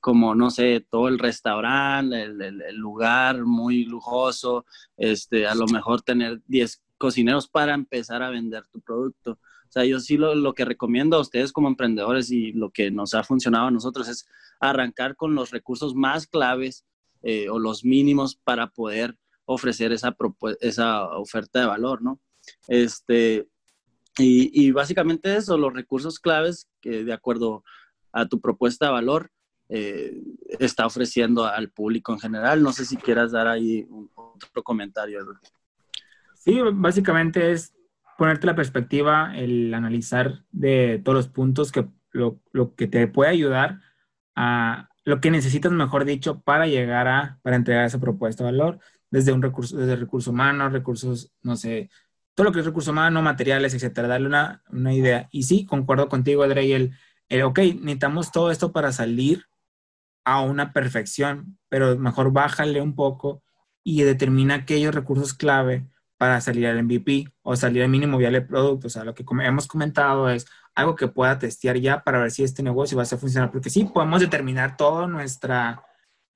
como, 0.00 0.34
no 0.34 0.50
sé, 0.50 0.84
todo 0.90 1.06
el 1.06 1.20
restaurante, 1.20 2.22
el, 2.22 2.42
el, 2.42 2.76
lugar 2.76 3.44
muy 3.44 3.84
lujoso, 3.84 4.66
este, 4.96 5.46
a 5.46 5.54
lo 5.54 5.66
mejor 5.66 6.02
tener 6.02 6.42
10 6.48 6.82
cocineros 7.02 7.48
para 7.48 7.74
empezar 7.74 8.22
a 8.22 8.30
vender 8.30 8.64
tu 8.68 8.80
producto. 8.80 9.32
O 9.32 9.72
sea, 9.72 9.84
yo 9.84 9.98
sí 9.98 10.16
lo, 10.16 10.54
que 10.54 10.64
recomiendo 10.64 11.16
a 11.16 11.20
ustedes 11.20 11.50
como 11.50 11.66
emprendedores 11.66 12.30
y 12.30 12.52
lo 12.52 12.70
que 12.70 12.92
nos 12.92 13.12
ha 13.14 13.24
funcionado 13.24 13.66
a 13.66 13.70
nosotros 13.72 14.06
es 14.06 14.24
arrancar 14.60 15.16
con 15.16 15.34
los 15.34 15.50
recursos 15.50 15.96
más 15.96 16.28
claves 16.28 16.84
eh, 17.24 17.48
o 17.48 17.58
los 17.58 17.84
mínimos 17.84 18.36
para 18.36 18.68
poder 18.68 19.18
ofrecer 19.46 19.90
esa, 19.90 20.16
esa 20.60 21.08
oferta 21.18 21.58
de 21.58 21.66
valor, 21.66 22.02
¿no? 22.02 22.20
Este, 22.68 23.48
y, 24.16 24.70
básicamente 24.70 25.34
eso, 25.34 25.58
los 25.58 25.72
recursos 25.72 26.20
claves 26.20 26.68
que 26.80 27.02
de 27.02 27.12
acuerdo 27.12 27.64
a 28.12 28.26
tu 28.26 28.40
propuesta 28.40 28.86
de 28.86 28.92
valor 28.92 29.32
eh, 29.68 30.22
está 30.60 30.86
ofreciendo 30.86 31.46
al 31.46 31.70
público 31.70 32.12
en 32.12 32.20
general. 32.20 32.62
No 32.62 32.72
sé 32.72 32.84
si 32.84 32.96
quieras 32.96 33.32
dar 33.32 33.48
ahí 33.48 33.88
otro 34.14 34.62
comentario. 34.62 35.18
Sí, 36.44 36.58
básicamente 36.72 37.52
es 37.52 37.72
ponerte 38.18 38.48
la 38.48 38.56
perspectiva, 38.56 39.32
el 39.36 39.72
analizar 39.74 40.44
de 40.50 41.00
todos 41.04 41.14
los 41.14 41.28
puntos 41.28 41.70
que 41.70 41.86
lo, 42.10 42.40
que 42.74 42.88
te 42.88 43.06
puede 43.06 43.30
ayudar 43.30 43.80
a 44.34 44.88
lo 45.04 45.20
que 45.20 45.30
necesitas, 45.30 45.70
mejor 45.70 46.04
dicho, 46.04 46.40
para 46.40 46.66
llegar 46.66 47.06
a, 47.06 47.38
para 47.42 47.54
entregar 47.54 47.84
esa 47.84 48.00
propuesta 48.00 48.42
de 48.42 48.50
valor, 48.50 48.80
desde 49.10 49.32
un 49.32 49.40
recurso, 49.40 49.76
desde 49.76 49.94
recursos 49.94 50.32
humanos, 50.32 50.72
recursos, 50.72 51.32
no 51.42 51.54
sé, 51.56 51.90
todo 52.34 52.46
lo 52.46 52.52
que 52.52 52.58
es 52.60 52.66
recurso 52.66 52.90
humano, 52.90 53.22
materiales, 53.22 53.74
etcétera, 53.74 54.08
darle 54.08 54.26
una, 54.26 54.64
una 54.70 54.92
idea. 54.92 55.28
Y 55.30 55.44
sí, 55.44 55.64
concuerdo 55.64 56.08
contigo, 56.08 56.42
Adri, 56.42 56.72
el, 56.72 56.92
el, 57.28 57.42
ok, 57.42 57.58
necesitamos 57.58 58.32
todo 58.32 58.50
esto 58.50 58.72
para 58.72 58.90
salir 58.90 59.44
a 60.24 60.40
una 60.40 60.72
perfección, 60.72 61.58
pero 61.68 61.96
mejor 61.98 62.32
bájale 62.32 62.80
un 62.80 62.96
poco 62.96 63.44
y 63.84 64.02
determina 64.02 64.54
aquellos 64.56 64.94
recursos 64.94 65.34
clave 65.34 65.86
para 66.22 66.40
salir 66.40 66.68
al 66.68 66.84
MVP 66.84 67.32
o 67.42 67.56
salir 67.56 67.82
al 67.82 67.88
mínimo 67.88 68.16
viable 68.16 68.42
producto. 68.42 68.86
O 68.86 68.90
sea, 68.90 69.02
lo 69.02 69.12
que 69.12 69.24
hemos 69.42 69.66
comentado 69.66 70.30
es 70.30 70.46
algo 70.72 70.94
que 70.94 71.08
pueda 71.08 71.36
testear 71.36 71.76
ya 71.78 72.04
para 72.04 72.20
ver 72.20 72.30
si 72.30 72.44
este 72.44 72.62
negocio 72.62 72.96
va 72.96 73.02
a 73.02 73.06
funcionar. 73.06 73.50
Porque 73.50 73.70
sí, 73.70 73.86
podemos 73.92 74.20
determinar 74.20 74.76
toda 74.76 75.08
nuestra, 75.08 75.82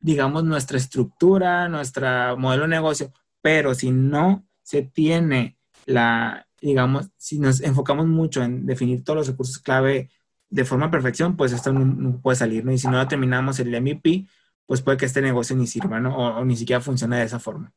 digamos, 0.01 0.42
nuestra 0.42 0.77
estructura, 0.77 1.68
nuestro 1.68 2.37
modelo 2.37 2.64
de 2.64 2.70
negocio, 2.70 3.12
pero 3.40 3.77
si 3.77 3.92
no 3.92 4.44
se 4.61 4.83
tiene 4.83 5.57
la, 5.85 6.49
digamos, 6.61 7.09
si 7.16 7.38
nos 7.38 7.61
enfocamos 7.61 8.09
mucho 8.09 8.42
en 8.42 8.66
definir 8.66 9.05
todos 9.05 9.18
los 9.18 9.29
recursos 9.29 9.61
clave 9.61 10.11
de 10.51 10.64
forma 10.64 10.90
perfección, 10.90 11.37
pues 11.37 11.53
esto 11.53 11.72
no, 11.72 12.20
puede 12.20 12.35
salir, 12.35 12.64
¿no? 12.64 12.72
Y 12.72 12.79
si 12.79 12.88
no 12.88 13.07
terminamos 13.07 13.61
el 13.61 13.68
MVP, 13.81 14.27
pues 14.66 14.83
puede 14.83 14.96
que 14.96 15.07
este 15.07 15.22
negocio 15.22 15.55
ni 15.55 15.68
sirva, 15.68 16.01
¿no? 16.01 16.16
O, 16.16 16.44
ni 16.44 16.57
siquiera 16.57 16.81
funcione 16.81 17.18
de 17.18 17.25
esa 17.27 17.38
forma. 17.38 17.72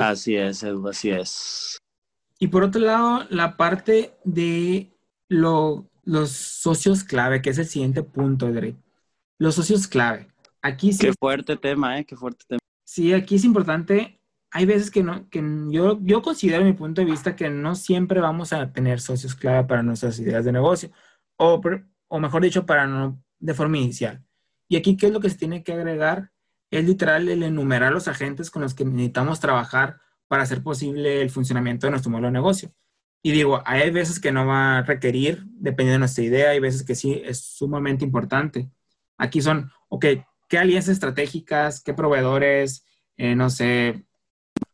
Así 0.00 0.36
es, 0.36 0.62
Edu, 0.62 0.88
así 0.88 1.10
es. 1.10 1.78
Y 2.38 2.48
por 2.48 2.64
otro 2.64 2.80
lado, 2.80 3.26
la 3.30 3.56
parte 3.56 4.16
de 4.24 4.92
los 5.28 6.30
socios 6.30 7.04
clave, 7.04 7.40
que 7.42 7.50
es 7.50 7.58
el 7.58 7.66
siguiente 7.66 8.02
punto, 8.02 8.50
Dre. 8.50 8.76
Los 9.38 9.54
socios 9.54 9.86
clave. 9.86 10.28
Aquí 10.60 10.92
sí. 10.92 11.06
Qué 11.06 11.12
fuerte 11.18 11.56
tema, 11.56 11.98
¿eh? 11.98 12.04
Qué 12.04 12.16
fuerte 12.16 12.44
tema. 12.48 12.58
Sí, 12.84 13.12
aquí 13.12 13.36
es 13.36 13.44
importante. 13.44 14.20
Hay 14.50 14.66
veces 14.66 14.90
que 14.90 15.02
no, 15.02 15.28
que 15.30 15.42
yo, 15.70 15.98
yo 16.02 16.20
considero 16.20 16.64
mi 16.64 16.74
punto 16.74 17.00
de 17.00 17.06
vista 17.06 17.34
que 17.34 17.48
no 17.48 17.74
siempre 17.74 18.20
vamos 18.20 18.52
a 18.52 18.72
tener 18.72 19.00
socios 19.00 19.34
clave 19.34 19.66
para 19.66 19.82
nuestras 19.82 20.18
ideas 20.18 20.44
de 20.44 20.52
negocio, 20.52 20.90
o, 21.36 21.60
o 22.08 22.20
mejor 22.20 22.42
dicho, 22.42 22.66
para 22.66 22.86
no, 22.86 23.22
de 23.38 23.54
forma 23.54 23.78
inicial. 23.78 24.22
Y 24.68 24.76
aquí, 24.76 24.96
¿qué 24.96 25.06
es 25.06 25.12
lo 25.12 25.20
que 25.20 25.30
se 25.30 25.38
tiene 25.38 25.62
que 25.62 25.72
agregar? 25.72 26.32
Es 26.72 26.84
literal 26.84 27.28
el 27.28 27.44
enumerar 27.44 27.92
los 27.92 28.08
agentes 28.08 28.50
con 28.50 28.62
los 28.62 28.74
que 28.74 28.84
necesitamos 28.84 29.38
trabajar 29.38 30.00
para 30.26 30.42
hacer 30.42 30.62
posible 30.62 31.22
el 31.22 31.30
funcionamiento 31.30 31.86
de 31.86 31.92
nuestro 31.92 32.10
modelo 32.10 32.26
de 32.26 32.32
negocio. 32.32 32.72
Y 33.22 33.30
digo, 33.30 33.62
hay 33.64 33.90
veces 33.90 34.18
que 34.18 34.32
no 34.32 34.44
va 34.46 34.78
a 34.78 34.82
requerir, 34.82 35.44
dependiendo 35.46 35.92
de 35.92 35.98
nuestra 36.00 36.24
idea, 36.24 36.50
hay 36.50 36.58
veces 36.58 36.82
que 36.82 36.96
sí 36.96 37.22
es 37.24 37.44
sumamente 37.44 38.04
importante. 38.04 38.68
Aquí 39.16 39.40
son, 39.40 39.70
ok, 39.88 40.06
¿qué 40.48 40.58
alianzas 40.58 40.94
estratégicas, 40.94 41.80
qué 41.80 41.94
proveedores, 41.94 42.84
eh, 43.16 43.36
no 43.36 43.48
sé, 43.48 44.04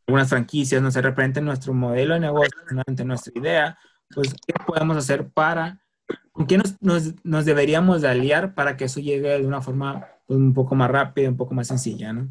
algunas 0.06 0.30
franquicias, 0.30 0.80
no 0.80 0.90
sé, 0.90 1.02
representen 1.02 1.44
nuestro 1.44 1.74
modelo 1.74 2.14
de 2.14 2.20
negocio, 2.20 2.56
nuestra 3.04 3.32
idea? 3.34 3.78
Pues, 4.14 4.32
¿qué 4.46 4.54
podemos 4.64 4.96
hacer 4.96 5.28
para 5.28 5.82
¿Con 6.38 6.46
quién 6.46 6.62
nos, 6.80 7.44
deberíamos 7.44 8.00
de 8.00 8.08
aliar 8.08 8.54
para 8.54 8.76
que 8.76 8.84
eso 8.84 9.00
llegue 9.00 9.40
de 9.40 9.44
una 9.44 9.60
forma 9.60 10.06
pues, 10.28 10.38
un 10.38 10.52
poco 10.52 10.74
más 10.74 10.90
rápida, 10.90 11.30
un 11.30 11.38
poco 11.38 11.54
más 11.54 11.68
sencilla, 11.68 12.12
¿no? 12.12 12.28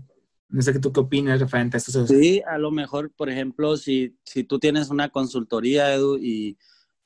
No 0.50 0.62
sé 0.62 0.80
tú 0.80 0.94
qué 0.94 1.00
opinas 1.02 1.40
referente 1.40 1.76
a 1.76 1.80
esto. 1.80 2.06
Sí, 2.06 2.42
a 2.48 2.58
lo 2.60 2.72
mejor, 2.72 3.12
por 3.12 3.30
ejemplo, 3.30 3.76
si, 3.76 4.16
si 4.24 4.44
tú 4.44 4.60
tienes 4.60 4.90
una 4.90 5.10
consultoría, 5.10 5.94
Edu, 5.94 6.18
y, 6.18 6.58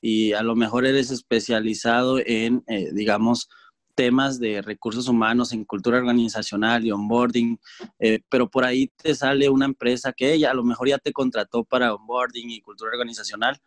y 0.02 0.32
a 0.34 0.42
lo 0.42 0.54
mejor 0.54 0.84
eres 0.84 1.10
especializado 1.10 2.18
en, 2.24 2.62
eh, 2.68 2.90
digamos, 2.92 3.48
temas 3.94 4.38
de 4.38 4.60
recursos 4.60 5.08
humanos, 5.08 5.52
en 5.52 5.64
cultura 5.64 5.98
organizacional 5.98 6.84
y 6.84 6.92
onboarding, 6.92 7.58
eh, 7.98 8.20
pero 8.28 8.50
por 8.50 8.64
ahí 8.64 8.92
te 9.02 9.14
sale 9.14 9.48
una 9.48 9.64
empresa 9.64 10.12
que 10.12 10.34
ella 10.34 10.50
a 10.50 10.54
lo 10.54 10.62
mejor 10.62 10.88
ya 10.88 10.98
te 10.98 11.12
contrató 11.12 11.64
para 11.64 11.94
onboarding 11.94 12.50
y 12.50 12.60
cultura 12.60 12.90
organizacional 12.92 13.58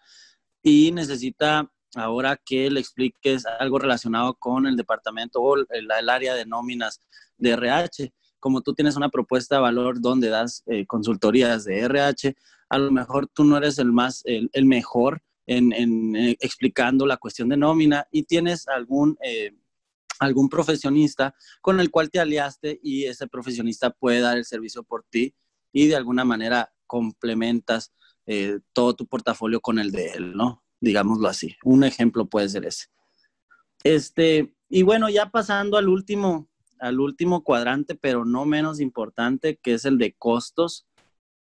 y 0.61 0.91
necesita 0.91 1.71
ahora 1.95 2.38
que 2.38 2.69
le 2.69 2.79
expliques 2.79 3.45
algo 3.45 3.79
relacionado 3.79 4.36
con 4.36 4.67
el 4.67 4.75
departamento 4.75 5.41
o 5.41 5.55
el, 5.55 6.10
área 6.10 6.36
de 6.36 6.45
nóminas 6.45 7.01
de 7.38 7.51
RH. 7.51 8.13
Como 8.39 8.62
tú 8.62 8.73
tienes 8.73 8.95
una 8.95 9.10
propuesta 9.10 9.55
de 9.55 9.62
valor 9.62 9.99
donde 10.01 10.29
das 10.29 10.63
eh, 10.67 10.86
consultorías 10.86 11.63
de 11.63 11.79
RH, 11.79 12.36
a 12.69 12.77
lo 12.77 12.91
mejor 12.91 13.27
tú 13.27 13.43
no 13.43 13.58
eres 13.58 13.79
el 13.79 13.91
más, 13.91 14.21
el, 14.25 14.65
mejor 14.65 15.21
en, 15.47 16.15
eh, 16.15 16.38
explicando 16.39 17.05
la 17.05 17.17
cuestión 17.17 17.49
de 17.49 17.58
nómina 17.58 18.08
y 18.12 18.23
tienes 18.23 18.67
algún, 18.67 19.17
eh, 19.23 19.55
algún 20.19 20.49
profesionista 20.49 21.34
con 21.62 21.79
el 21.79 21.91
cual 21.91 22.10
te 22.10 22.19
aliaste 22.19 22.79
y 22.84 23.05
ese 23.05 23.27
profesionista 23.27 23.89
puede 23.89 24.19
dar 24.19 24.38
el 24.38 24.45
servicio 24.45 24.84
por 24.84 25.03
ti 25.10 25.34
y 25.71 25.88
de 25.88 25.95
alguna 25.95 26.25
manera 26.25 26.71
complementas 26.88 27.91
todo 28.73 28.95
tu 28.95 29.05
portafolio 29.05 29.62
con 29.62 29.77
el 29.77 29.91
de 29.91 30.08
él, 30.13 30.34
¿no? 30.36 30.64
Digámoslo 30.86 31.28
así. 31.28 31.56
Un 31.63 31.84
ejemplo 31.84 32.28
puede 32.28 32.48
ser 32.48 32.65
ese. 32.65 32.86
Este, 33.84 34.54
y 34.69 34.84
bueno, 34.84 35.10
ya 35.10 35.32
pasando 35.32 35.78
al 35.78 35.89
último, 35.89 36.48
al 36.80 37.00
último 37.00 37.43
cuadrante, 37.43 37.95
pero 37.95 38.24
no 38.24 38.45
menos 38.45 38.80
importante, 38.80 39.58
que 39.58 39.74
es 39.74 39.86
el 39.86 39.98
de 39.98 40.13
costos. 40.13 40.88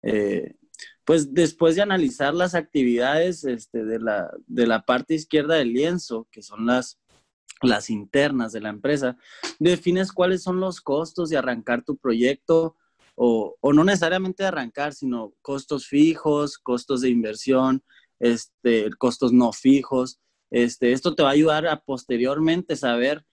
Eh, 0.02 0.56
pues 1.04 1.32
después 1.32 1.76
de 1.76 1.82
analizar 1.82 2.34
las 2.34 2.54
actividades 2.54 3.44
este, 3.44 3.84
de, 3.84 4.00
la, 4.00 4.30
de 4.46 4.66
la 4.66 4.82
parte 4.82 5.14
izquierda 5.14 5.54
del 5.54 5.72
lienzo, 5.72 6.26
que 6.32 6.42
son 6.42 6.66
las, 6.66 6.98
las 7.62 7.90
internas 7.90 8.52
de 8.52 8.60
la 8.60 8.70
empresa, 8.70 9.16
defines 9.60 10.12
cuáles 10.12 10.42
son 10.42 10.58
los 10.58 10.80
costos 10.80 11.30
de 11.30 11.36
arrancar 11.36 11.84
tu 11.84 11.96
proyecto 11.96 12.76
o, 13.14 13.56
o 13.60 13.72
no 13.72 13.84
necesariamente 13.84 14.42
de 14.42 14.48
arrancar, 14.48 14.94
sino 14.94 15.32
costos 15.42 15.86
fijos, 15.86 16.58
costos 16.58 17.00
de 17.02 17.08
inversión, 17.08 17.82
este, 18.20 18.90
costos 18.98 19.32
no 19.32 19.52
fijos. 19.52 20.20
Este, 20.50 20.92
esto 20.92 21.14
te 21.14 21.22
va 21.22 21.30
a 21.30 21.32
ayudar 21.32 21.66
a 21.66 21.80
posteriormente 21.80 22.76
saber 22.76 23.24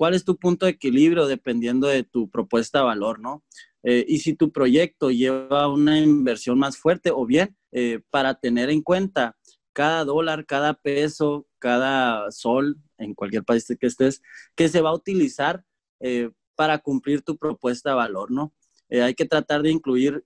cuál 0.00 0.14
es 0.14 0.24
tu 0.24 0.38
punto 0.38 0.66
de 0.66 0.72
equilibrio 0.72 1.26
dependiendo 1.26 1.86
de 1.86 2.04
tu 2.04 2.30
propuesta 2.30 2.78
de 2.78 2.84
valor, 2.86 3.20
¿no? 3.20 3.44
Eh, 3.82 4.04
y 4.08 4.18
si 4.20 4.34
tu 4.34 4.52
proyecto 4.52 5.10
lleva 5.10 5.68
una 5.68 5.98
inversión 5.98 6.58
más 6.58 6.76
fuerte 6.76 7.10
o 7.10 7.26
bien 7.26 7.56
eh, 7.72 8.00
para 8.10 8.34
tener 8.34 8.70
en 8.70 8.82
cuenta 8.82 9.36
cada 9.72 10.04
dólar, 10.04 10.46
cada 10.46 10.74
peso, 10.74 11.46
cada 11.58 12.30
sol 12.30 12.78
en 12.98 13.14
cualquier 13.14 13.44
país 13.44 13.66
que 13.78 13.86
estés, 13.86 14.22
que 14.54 14.68
se 14.68 14.80
va 14.80 14.90
a 14.90 14.94
utilizar 14.94 15.64
eh, 16.00 16.30
para 16.54 16.78
cumplir 16.78 17.22
tu 17.22 17.36
propuesta 17.36 17.90
de 17.90 17.96
valor, 17.96 18.30
¿no? 18.30 18.54
hay 18.90 19.14
que 19.14 19.24
tratar 19.24 19.62
de 19.62 19.70
incluir 19.70 20.24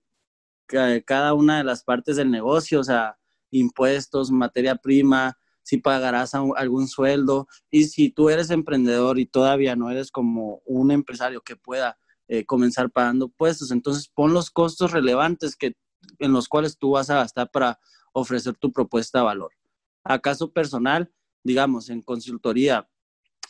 cada 0.67 1.33
una 1.35 1.59
de 1.59 1.63
las 1.63 1.83
partes 1.83 2.15
del 2.15 2.31
negocio, 2.31 2.79
o 2.79 2.83
sea, 2.83 3.19
impuestos, 3.51 4.31
materia 4.31 4.75
prima, 4.75 5.37
si 5.65 5.77
pagarás 5.77 6.35
algún 6.35 6.87
sueldo 6.87 7.47
y 7.71 7.85
si 7.85 8.11
tú 8.11 8.29
eres 8.29 8.51
emprendedor 8.51 9.17
y 9.17 9.25
todavía 9.25 9.75
no 9.75 9.89
eres 9.89 10.11
como 10.11 10.61
un 10.65 10.91
empresario 10.91 11.41
que 11.41 11.55
pueda 11.55 11.97
eh, 12.27 12.45
comenzar 12.45 12.91
pagando 12.91 13.29
puestos, 13.29 13.71
entonces 13.71 14.07
pon 14.07 14.31
los 14.31 14.51
costos 14.51 14.91
relevantes 14.91 15.55
que, 15.55 15.75
en 16.19 16.33
los 16.33 16.47
cuales 16.47 16.77
tú 16.77 16.91
vas 16.91 17.09
a 17.09 17.15
gastar 17.15 17.49
para 17.49 17.79
ofrecer 18.13 18.55
tu 18.55 18.71
propuesta 18.71 19.19
de 19.19 19.25
valor. 19.25 19.51
¿Acaso 20.03 20.51
personal, 20.51 21.11
digamos, 21.43 21.89
en 21.89 22.03
consultoría, 22.03 22.87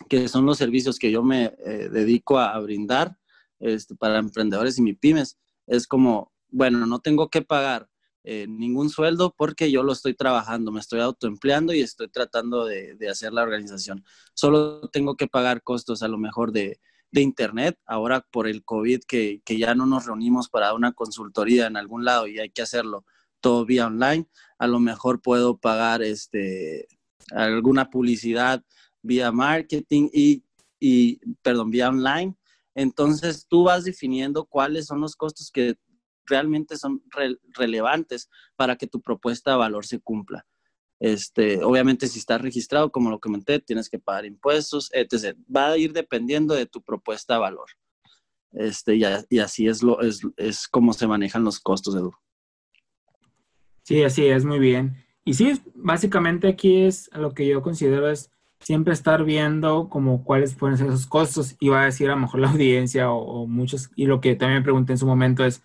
que 0.08 0.30
son 0.30 0.46
los 0.46 0.58
servicios 0.58 1.00
que 1.00 1.12
yo 1.12 1.22
me 1.22 1.54
eh, 1.66 1.90
dedico 1.92 2.40
a, 2.40 2.58
brindar 2.60 3.18
este, 3.60 3.94
para 3.96 4.20
emprendedores 4.20 4.78
y 4.78 4.82
mi 4.82 4.94
pymes, 4.94 5.38
es 5.68 5.86
como, 5.86 6.34
bueno, 6.50 6.86
no 6.86 7.00
tengo 7.00 7.30
que 7.30 7.42
pagar 7.42 7.90
eh, 8.28 8.48
ningún 8.50 8.90
sueldo 8.90 9.36
porque 9.38 9.70
yo 9.70 9.84
lo 9.84 9.94
estoy 9.94 10.16
trabajando, 10.16 10.72
me 10.72 10.80
estoy 10.80 11.00
autoempleando 11.00 11.76
y 11.76 11.82
estoy 11.82 12.08
tratando 12.08 12.66
de, 12.66 12.98
hacer 13.08 13.32
la 13.32 13.44
organización. 13.44 14.04
Solo 14.34 14.90
tengo 14.90 15.16
que 15.16 15.28
pagar 15.28 15.62
costos 15.62 16.02
a 16.02 16.08
lo 16.08 16.18
mejor 16.18 16.52
de, 16.52 16.80
internet, 17.12 17.80
ahora 17.86 18.28
por 18.30 18.46
el 18.46 18.66
COVID 18.66 19.04
que, 19.08 19.42
ya 19.46 19.74
no 19.74 19.86
nos 19.86 20.06
reunimos 20.06 20.50
para 20.50 20.74
una 20.74 20.92
consultoría 20.92 21.68
en 21.68 21.78
algún 21.78 22.04
lado 22.04 22.28
y 22.28 22.40
hay 22.40 22.50
que 22.50 22.64
hacerlo 22.64 23.06
todo 23.40 23.64
vía 23.64 23.88
online, 23.88 24.28
a 24.58 24.68
lo 24.68 24.80
mejor 24.80 25.22
puedo 25.22 25.58
pagar 25.58 26.02
este, 26.02 26.88
alguna 27.32 27.90
publicidad 27.90 28.66
vía 29.02 29.32
marketing 29.32 30.10
y, 30.12 30.44
y, 30.80 31.22
perdón, 31.42 31.70
vía 31.70 31.88
online. 31.88 32.36
Entonces 32.74 33.46
tú 33.48 33.64
vas 33.64 33.86
definiendo 33.86 34.44
cuáles 34.44 34.88
son 34.88 35.00
los 35.00 35.16
costos 35.16 35.52
que 35.52 35.78
realmente 36.28 36.78
son 36.78 37.04
relevantes 37.54 38.30
para 38.56 38.76
que 38.76 38.88
tu 38.88 39.02
propuesta 39.02 39.52
de 39.52 39.58
valor 39.58 39.86
se 39.86 40.00
cumpla. 40.00 40.46
Este, 41.00 41.64
obviamente, 41.64 42.08
si 42.08 42.20
estás 42.20 42.42
registrado, 42.42 42.92
como 42.92 43.10
lo 43.10 43.20
comenté, 43.20 43.60
tienes 43.60 43.90
que 43.90 44.00
pagar 44.00 44.26
impuestos, 44.26 44.90
etc. 44.94 45.38
Va 45.54 45.68
a 45.68 45.78
ir 45.78 45.94
dependiendo 45.94 46.56
de 46.56 46.66
tu 46.66 46.82
propuesta 46.82 47.36
de 47.36 47.42
valor. 47.42 47.68
Este, 48.54 48.96
y, 48.96 49.40
así 49.40 49.68
es, 49.68 49.84
lo, 49.84 50.02
es, 50.02 50.22
es 50.38 50.68
como 50.68 50.94
se 50.94 51.08
manejan 51.08 51.44
los 51.44 51.60
costos, 51.60 51.96
Edu. 51.96 52.14
Sí, 53.84 54.04
así 54.04 54.26
es, 54.26 54.46
muy 54.46 54.60
bien. 54.60 54.96
Y 55.26 55.34
sí, 55.34 55.62
básicamente 55.76 56.48
aquí 56.48 56.84
es 56.84 57.10
lo 57.14 57.34
que 57.34 57.46
yo 57.46 57.62
considero 57.62 58.10
es 58.10 58.32
siempre 58.60 58.94
estar 58.94 59.26
viendo 59.26 59.90
como 59.90 60.24
cuáles 60.24 60.56
pueden 60.56 60.78
ser 60.78 60.88
esos 60.88 61.06
costos. 61.08 61.56
Y 61.60 61.70
va 61.70 61.82
a 61.82 61.86
decir 61.86 62.10
a 62.10 62.16
lo 62.16 62.22
mejor 62.22 62.40
la 62.40 62.50
audiencia 62.52 63.12
o, 63.12 63.20
o 63.20 63.48
muchos, 63.48 63.90
y 63.96 64.06
lo 64.06 64.22
que 64.22 64.36
también 64.36 64.60
me 64.60 64.64
pregunté 64.64 64.94
en 64.94 65.00
su 65.00 65.06
momento 65.06 65.44
es, 65.44 65.62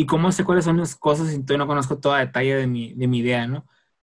y 0.00 0.06
cómo 0.06 0.32
sé 0.32 0.44
cuáles 0.44 0.64
son 0.64 0.78
las 0.78 0.96
cosas 0.96 1.28
si 1.28 1.42
todavía 1.42 1.58
no 1.64 1.66
conozco 1.68 1.98
todo 1.98 2.14
detalle 2.14 2.54
de 2.56 2.66
mi, 2.66 2.94
de 2.94 3.06
mi 3.06 3.18
idea, 3.18 3.46
¿no? 3.46 3.66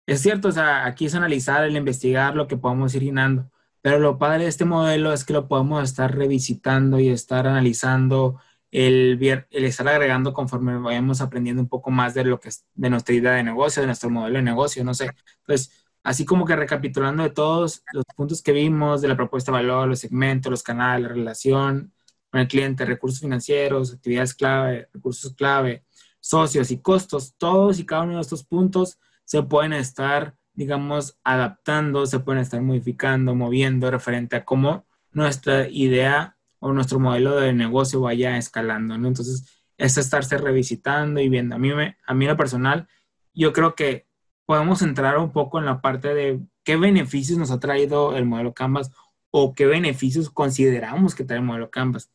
Es 0.06 0.22
cierto, 0.22 0.48
o 0.48 0.52
sea, 0.52 0.86
aquí 0.86 1.06
es 1.06 1.14
analizar, 1.14 1.62
el 1.64 1.76
investigar 1.76 2.36
lo 2.36 2.48
que 2.48 2.56
podemos 2.56 2.94
ir 2.94 3.02
llenando, 3.02 3.50
pero 3.82 3.98
lo 3.98 4.18
padre 4.18 4.44
de 4.44 4.48
este 4.48 4.64
modelo 4.64 5.12
es 5.12 5.24
que 5.26 5.34
lo 5.34 5.46
podemos 5.46 5.84
estar 5.84 6.16
revisitando 6.16 6.98
y 7.00 7.10
estar 7.10 7.46
analizando, 7.46 8.40
el, 8.70 9.18
el 9.50 9.64
estar 9.66 9.86
agregando 9.88 10.32
conforme 10.32 10.78
vayamos 10.78 11.20
aprendiendo 11.20 11.60
un 11.62 11.68
poco 11.68 11.90
más 11.90 12.14
de 12.14 12.24
lo 12.24 12.40
que 12.40 12.48
es 12.48 12.64
de 12.74 12.88
nuestra 12.90 13.14
idea 13.14 13.32
de 13.32 13.42
negocio, 13.44 13.82
de 13.82 13.86
nuestro 13.88 14.08
modelo 14.08 14.36
de 14.38 14.42
negocio, 14.42 14.84
no 14.84 14.94
sé. 14.94 15.10
Entonces, 15.40 15.86
así 16.02 16.24
como 16.24 16.46
que 16.46 16.56
recapitulando 16.56 17.22
de 17.24 17.30
todos 17.30 17.82
los 17.92 18.04
puntos 18.16 18.42
que 18.42 18.52
vimos, 18.52 19.02
de 19.02 19.08
la 19.08 19.16
propuesta 19.16 19.52
de 19.52 19.58
valor, 19.58 19.88
los 19.88 20.00
segmentos, 20.00 20.50
los 20.50 20.62
canales, 20.62 21.08
la 21.08 21.14
relación, 21.14 21.92
con 22.34 22.40
el 22.40 22.48
cliente, 22.48 22.84
recursos 22.84 23.20
financieros, 23.20 23.92
actividades 23.92 24.34
clave, 24.34 24.88
recursos 24.92 25.32
clave, 25.34 25.84
socios 26.18 26.72
y 26.72 26.78
costos, 26.78 27.36
todos 27.38 27.78
y 27.78 27.86
cada 27.86 28.02
uno 28.02 28.16
de 28.16 28.22
estos 28.22 28.42
puntos 28.42 28.98
se 29.24 29.44
pueden 29.44 29.72
estar, 29.72 30.34
digamos, 30.52 31.16
adaptando, 31.22 32.06
se 32.06 32.18
pueden 32.18 32.42
estar 32.42 32.60
modificando, 32.60 33.36
moviendo 33.36 33.88
referente 33.88 34.34
a 34.34 34.44
cómo 34.44 34.84
nuestra 35.12 35.68
idea 35.68 36.36
o 36.58 36.72
nuestro 36.72 36.98
modelo 36.98 37.36
de 37.36 37.52
negocio 37.52 38.00
vaya 38.00 38.36
escalando, 38.36 38.98
¿no? 38.98 39.06
Entonces, 39.06 39.62
es 39.78 39.96
estarse 39.96 40.36
revisitando 40.36 41.20
y 41.20 41.28
viendo. 41.28 41.54
A 41.54 41.58
mí, 41.60 41.72
me, 41.72 41.98
a 42.04 42.14
mí 42.14 42.26
lo 42.26 42.36
personal, 42.36 42.88
yo 43.32 43.52
creo 43.52 43.76
que 43.76 44.08
podemos 44.44 44.82
entrar 44.82 45.18
un 45.18 45.30
poco 45.30 45.60
en 45.60 45.66
la 45.66 45.80
parte 45.80 46.12
de 46.14 46.40
qué 46.64 46.74
beneficios 46.74 47.38
nos 47.38 47.52
ha 47.52 47.60
traído 47.60 48.16
el 48.16 48.24
modelo 48.24 48.54
Canvas 48.54 48.90
o 49.30 49.54
qué 49.54 49.66
beneficios 49.66 50.30
consideramos 50.30 51.14
que 51.14 51.22
trae 51.22 51.38
el 51.38 51.44
modelo 51.44 51.70
Canvas. 51.70 52.10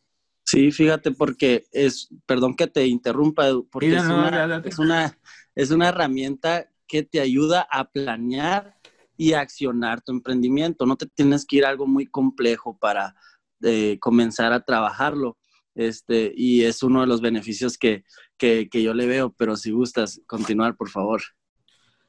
Sí, 0.50 0.72
fíjate, 0.72 1.12
porque 1.12 1.68
es, 1.72 2.10
perdón 2.26 2.56
que 2.56 2.66
te 2.66 2.88
interrumpa, 2.88 3.46
porque 3.70 3.96
es, 3.96 4.04
una, 4.04 4.64
es, 4.66 4.80
una, 4.80 5.18
es 5.54 5.70
una 5.70 5.90
herramienta 5.90 6.68
que 6.88 7.04
te 7.04 7.20
ayuda 7.20 7.68
a 7.70 7.92
planear 7.92 8.76
y 9.16 9.34
accionar 9.34 10.02
tu 10.02 10.12
emprendimiento. 10.12 10.88
No 10.88 10.96
te 10.96 11.06
tienes 11.06 11.46
que 11.46 11.58
ir 11.58 11.66
a 11.66 11.70
algo 11.70 11.86
muy 11.86 12.08
complejo 12.08 12.76
para 12.80 13.14
eh, 13.62 14.00
comenzar 14.00 14.52
a 14.52 14.66
trabajarlo. 14.66 15.38
Este, 15.76 16.34
y 16.36 16.64
es 16.64 16.82
uno 16.82 17.02
de 17.02 17.08
los 17.08 17.22
beneficios 17.22 17.78
que, 17.78 18.04
que, 18.36 18.70
que 18.70 18.82
yo 18.82 18.96
le 18.96 19.06
veo, 19.06 19.32
pero 19.38 19.56
si 19.56 19.70
gustas 19.70 20.20
continuar, 20.26 20.76
por 20.76 20.90
favor. 20.90 21.22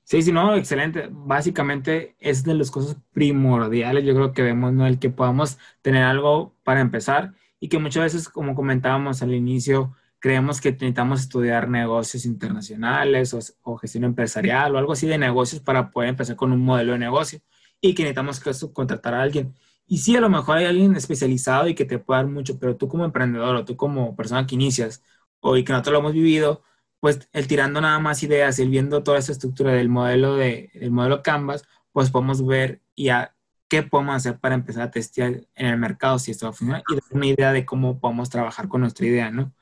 Sí, 0.05 0.23
sí, 0.23 0.33
no, 0.33 0.57
excelente. 0.57 1.11
Básicamente 1.13 2.17
es 2.19 2.43
de 2.43 2.55
las 2.55 2.71
cosas 2.71 2.97
primordiales, 3.13 4.03
yo 4.07 4.15
creo 4.15 4.33
que 4.33 4.41
vemos, 4.41 4.73
¿no? 4.73 4.87
El 4.87 4.99
que 4.99 5.11
podamos 5.11 5.59
tener 5.83 6.05
algo 6.05 6.57
para 6.65 6.81
empezar 6.81 7.35
y 7.61 7.69
que 7.69 7.79
muchas 7.79 8.05
veces, 8.05 8.29
como 8.29 8.55
comentábamos 8.55 9.23
al 9.23 9.35
inicio, 9.35 9.95
creemos 10.19 10.61
que 10.61 10.73
necesitamos 10.73 11.21
estudiar 11.21 11.69
negocios 11.69 12.25
internacionales 12.27 13.35
o, 13.63 13.77
gestión 13.79 14.05
empresarial 14.05 14.75
o 14.75 14.79
algo 14.79 14.93
así 14.93 15.07
de 15.07 15.19
negocios 15.19 15.63
para 15.63 15.91
poder 15.91 16.11
empezar 16.11 16.37
con 16.37 16.53
un 16.53 16.61
modelo 16.65 16.93
de 16.93 16.99
negocio 16.99 17.41
y 17.81 17.95
que 17.95 18.03
necesitamos 18.03 18.41
que 18.41 18.53
contratar 18.73 19.15
a 19.15 19.23
alguien. 19.23 19.55
Y 19.87 19.99
sí, 19.99 20.17
a 20.17 20.21
lo 20.21 20.29
mejor 20.31 20.59
hay 20.59 20.67
alguien 20.67 20.97
especializado 20.97 21.69
y 21.69 21.75
que 21.75 21.85
te 21.85 21.99
pueda 21.99 22.21
dar 22.21 22.31
mucho, 22.31 22.59
pero 22.59 22.77
tú 22.77 22.89
como 22.89 23.05
emprendedor 23.05 23.57
o 23.57 23.65
tú 23.65 23.77
como 23.77 24.17
persona 24.17 24.47
que 24.47 24.55
inicias 24.55 25.03
o 25.41 25.57
y 25.57 25.65
que 25.65 25.73
nosotros 25.73 25.95
lo 25.95 25.99
hemos 26.01 26.13
vivido, 26.13 26.63
pues 27.01 27.29
el 27.33 27.47
tirando 27.49 27.81
nada 27.81 27.99
más 27.99 28.23
ideas 28.23 28.59
y 28.59 28.67
viendo 28.69 29.03
toda 29.03 29.19
esa 29.19 29.33
estructura 29.33 29.73
del 29.73 29.89
modelo 29.89 30.37
de, 30.37 30.71
del 30.75 30.91
modelo 30.93 31.23
Canvas, 31.23 31.65
pues 31.93 32.11
podemos 32.11 32.45
ver 32.47 32.83
ya 32.97 33.35
qué 33.71 33.85
podemos 33.85 34.17
hacer 34.17 34.39
para 34.41 34.57
empezar 34.57 34.83
a 34.83 34.91
testear 34.91 35.47
en 35.55 35.67
el 35.67 35.79
mercado 35.79 36.19
si 36.19 36.33
esto 36.33 36.47
va 36.47 36.51
a 36.51 36.53
funcionar 36.53 36.83
y 36.89 36.95
dar 36.95 37.05
una 37.13 37.27
idea 37.27 37.53
de 37.53 37.65
cómo 37.65 38.01
podemos 38.01 38.29
trabajar 38.29 38.69
con 38.69 38.83
nuestra 38.83 39.07
idea, 39.07 39.31
¿no? 39.31 39.55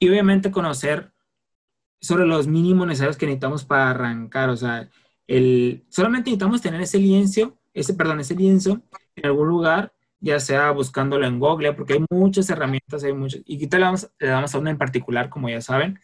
Y 0.00 0.08
obviamente 0.08 0.50
conocer 0.50 1.12
sobre 2.00 2.26
los 2.26 2.48
mínimos 2.48 2.88
necesarios 2.88 3.16
que 3.16 3.26
necesitamos 3.26 3.64
para 3.64 3.90
arrancar, 3.90 4.50
o 4.50 4.56
sea, 4.56 4.90
el, 5.28 5.86
solamente 5.88 6.30
necesitamos 6.30 6.60
tener 6.60 6.80
ese 6.82 6.98
lienzo, 6.98 7.56
ese, 7.72 7.94
perdón, 7.94 8.20
ese 8.20 8.34
lienzo 8.34 8.82
en 9.14 9.26
algún 9.26 9.48
lugar, 9.48 9.94
ya 10.18 10.40
sea 10.40 10.72
buscándolo 10.72 11.24
en 11.26 11.38
Google, 11.38 11.72
porque 11.74 11.94
hay 11.94 12.04
muchas 12.10 12.50
herramientas, 12.50 13.04
hay 13.04 13.12
muchas, 13.12 13.42
y 13.46 13.56
aquí 13.56 13.68
le 13.70 13.78
damos, 13.78 14.10
le 14.18 14.28
damos 14.28 14.54
a 14.54 14.58
una 14.58 14.70
en 14.70 14.78
particular, 14.78 15.30
como 15.30 15.48
ya 15.48 15.60
saben, 15.60 16.00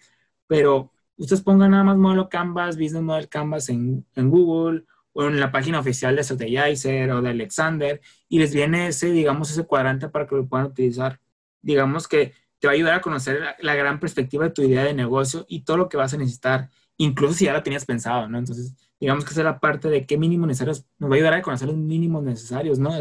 pero 0.46 0.92
ustedes 1.16 1.42
pongan 1.42 1.72
nada 1.72 1.84
más 1.84 1.96
modelo 1.96 2.28
Canvas, 2.28 2.76
Business 2.76 3.02
Model 3.02 3.28
Canvas 3.28 3.68
en, 3.68 4.06
en 4.14 4.30
Google 4.30 4.84
o 5.18 5.26
en 5.26 5.40
la 5.40 5.50
página 5.50 5.80
oficial 5.80 6.14
de 6.14 6.22
Strategizer 6.22 7.10
o 7.10 7.20
de 7.20 7.30
Alexander 7.30 8.00
y 8.28 8.38
les 8.38 8.54
viene 8.54 8.86
ese, 8.86 9.10
digamos, 9.10 9.50
ese 9.50 9.66
cuadrante 9.66 10.08
para 10.08 10.28
que 10.28 10.36
lo 10.36 10.46
puedan 10.46 10.66
utilizar. 10.66 11.20
Digamos 11.60 12.06
que 12.06 12.34
te 12.60 12.68
va 12.68 12.72
a 12.72 12.76
ayudar 12.76 12.94
a 12.94 13.00
conocer 13.00 13.40
la, 13.58 13.74
gran 13.74 13.98
perspectiva 13.98 14.44
de 14.44 14.50
tu 14.50 14.62
idea 14.62 14.84
de 14.84 14.94
negocio 14.94 15.44
y 15.48 15.62
todo 15.62 15.76
lo 15.76 15.88
que 15.88 15.96
vas 15.96 16.14
a 16.14 16.18
necesitar, 16.18 16.70
incluso 16.98 17.34
si 17.34 17.46
ya 17.46 17.52
lo 17.52 17.64
tenías 17.64 17.84
pensado, 17.84 18.28
¿no? 18.28 18.38
Entonces, 18.38 18.76
digamos 19.00 19.24
que 19.24 19.32
esa 19.32 19.40
es 19.40 19.44
la 19.44 19.58
parte 19.58 19.88
de 19.88 20.06
qué 20.06 20.16
mínimos 20.16 20.46
necesarios, 20.46 20.86
nos 21.00 21.10
va 21.10 21.14
a 21.14 21.16
ayudar 21.16 21.34
a 21.34 21.42
conocer 21.42 21.66
los 21.66 21.76
mínimos 21.76 22.22
necesarios, 22.22 22.78
¿no, 22.78 22.92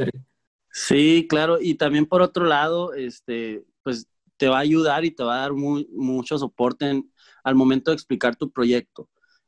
Sí, 0.72 1.28
claro, 1.30 1.59
y 1.61 1.76
también 1.76 2.07
por 2.07 2.24
otro 2.24 2.45
lado, 2.45 2.95
este, 2.95 3.63
pues 3.84 4.07
te 4.38 4.47
va 4.47 4.57
a 4.57 4.61
ayudar 4.61 5.05
y 5.05 5.11
te 5.11 5.24
va 5.24 5.38
a 5.38 5.41
dar 5.41 5.53
mucho 5.53 6.38
soporte 6.39 7.03
al 7.43 7.55
momento 7.55 7.91
de 7.91 7.95
explicar 7.95 8.36
tu 8.36 8.51
proyecto, 8.51 9.07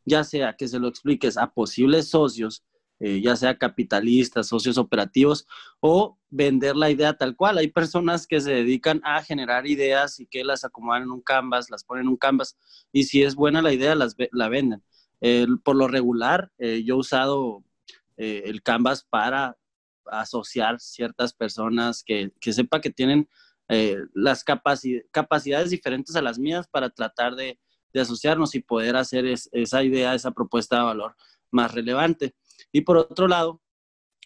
ya 0.10 0.24
sea 0.24 0.55
que 0.57 0.68
se 0.68 0.80
lo 0.80 0.88
expliques 0.88 1.38
a 1.38 1.53
posibles 1.53 2.10
socios, 2.10 2.64
eh, 2.99 3.22
ya 3.22 3.36
sea 3.38 3.57
capitalistas, 3.57 4.47
socios 4.47 4.78
operativos, 4.78 5.47
o 5.80 6.18
vender 6.30 6.76
la 6.76 6.89
idea 6.89 7.14
tal 7.14 7.36
cual. 7.36 7.57
Hay 7.57 7.70
personas 7.70 8.28
que 8.28 8.41
se 8.41 8.51
dedican 8.51 8.99
a 9.05 9.24
generar 9.24 9.68
ideas 9.68 10.20
y 10.20 10.26
que 10.26 10.43
las 10.43 10.66
acomodan 10.66 11.03
en 11.03 11.12
un 11.12 11.22
canvas, 11.22 11.70
las 11.70 11.84
ponen 11.86 12.03
en 12.05 12.10
un 12.10 12.18
canvas, 12.18 12.57
y 12.91 13.03
si 13.03 13.24
es 13.24 13.36
buena 13.36 13.62
la 13.62 13.72
idea, 13.72 13.95
las, 13.95 14.16
la 14.32 14.49
venden. 14.49 14.84
por 15.64 15.76
lo 15.76 15.88
regular, 15.88 16.51
eh, 16.57 16.84
yo 16.84 16.95
he 16.95 16.97
usado 16.99 17.64
eh, 18.18 18.43
el 18.45 18.62
canvas 18.64 19.05
para 19.10 19.57
asociar 20.05 20.80
ciertas 20.80 21.34
personas 21.34 22.03
que, 22.03 22.32
que 22.41 22.53
sepa 22.53 22.82
que 22.82 22.89
tienen 22.89 23.30
las 24.16 24.43
capacidades 24.43 25.70
diferentes 25.70 26.16
a 26.16 26.24
las 26.24 26.39
mías 26.39 26.68
para 26.68 26.89
tratar 26.89 27.36
de, 27.36 27.60
de 27.94 28.02
asociarnos 28.02 28.56
y 28.56 28.62
poder 28.62 28.96
hacer 28.96 29.26
esa 29.26 29.84
idea, 29.84 30.14
esa 30.14 30.32
propuesta 30.32 30.78
de 30.78 30.84
valor 30.84 31.16
más 31.52 31.74
relevante. 31.74 32.36
Y 32.72 32.82
por 32.82 32.98
otro 32.98 33.28
lado, 33.28 33.62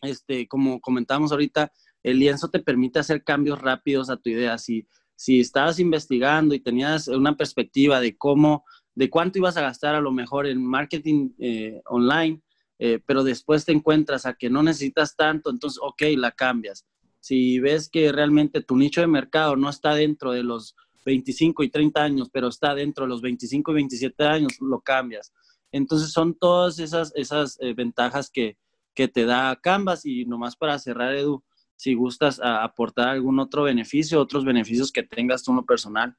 este, 0.02 0.48
como 0.48 0.82
comentamos 0.82 1.32
ahorita, 1.32 1.72
el 2.04 2.20
lienzo 2.20 2.50
te 2.50 2.60
permite 2.60 3.00
hacer 3.00 3.24
cambios 3.24 3.62
rápidos 3.62 4.10
a 4.10 4.18
tu 4.18 4.30
idea. 4.30 4.58
Si, 4.58 4.88
si 5.16 5.40
estabas 5.40 5.80
investigando 5.80 6.54
y 6.54 6.60
tenías 6.60 7.08
una 7.08 7.38
perspectiva 7.38 8.02
de 8.02 8.18
cómo, 8.18 8.66
de 8.94 9.10
cuánto 9.10 9.40
ibas 9.40 9.58
a 9.58 9.62
gastar 9.62 9.96
a 9.96 10.02
lo 10.02 10.12
mejor 10.12 10.46
en 10.48 10.64
marketing 10.64 11.30
eh, 11.40 11.82
online, 11.86 12.42
eh, 12.80 13.00
pero 13.06 13.24
después 13.24 13.64
te 13.66 13.72
encuentras 13.72 14.26
a 14.26 14.34
que 14.34 14.50
no 14.50 14.64
necesitas 14.64 15.16
tanto, 15.16 15.50
entonces, 15.50 15.80
ok, 15.82 16.02
la 16.18 16.32
cambias. 16.32 16.86
Si 17.20 17.60
ves 17.60 17.88
que 17.90 18.12
realmente 18.12 18.62
tu 18.62 18.76
nicho 18.76 19.00
de 19.00 19.08
mercado 19.08 19.56
no 19.56 19.70
está 19.70 19.96
dentro 19.96 20.32
de 20.32 20.44
los 20.44 20.76
25 21.04 21.64
y 21.64 21.70
30 21.70 22.04
años, 22.04 22.30
pero 22.32 22.48
está 22.48 22.74
dentro 22.76 23.06
de 23.06 23.10
los 23.10 23.22
25 23.22 23.72
y 23.72 23.76
27 23.76 24.24
años, 24.24 24.54
lo 24.60 24.82
cambias. 24.82 25.34
Entonces 25.72 26.12
son 26.12 26.36
todas 26.36 26.80
esas, 26.80 27.12
esas 27.16 27.58
eh, 27.60 27.74
ventajas 27.74 28.30
que, 28.30 28.58
que, 28.94 29.08
te 29.08 29.26
da 29.26 29.60
Canvas 29.62 30.06
y 30.06 30.26
nomás 30.26 30.56
para 30.56 30.78
cerrar, 30.78 31.16
Edu, 31.16 31.44
si 31.76 31.96
gustas 31.96 32.40
aportar 32.42 33.10
algún 33.10 33.40
otro 33.40 33.64
beneficio, 33.64 34.22
otros 34.22 34.46
beneficios 34.46 34.92
que 34.92 35.04
tengas 35.04 35.44
tú 35.44 35.52
en 35.52 35.58
lo 35.58 35.66
personal. 35.66 36.16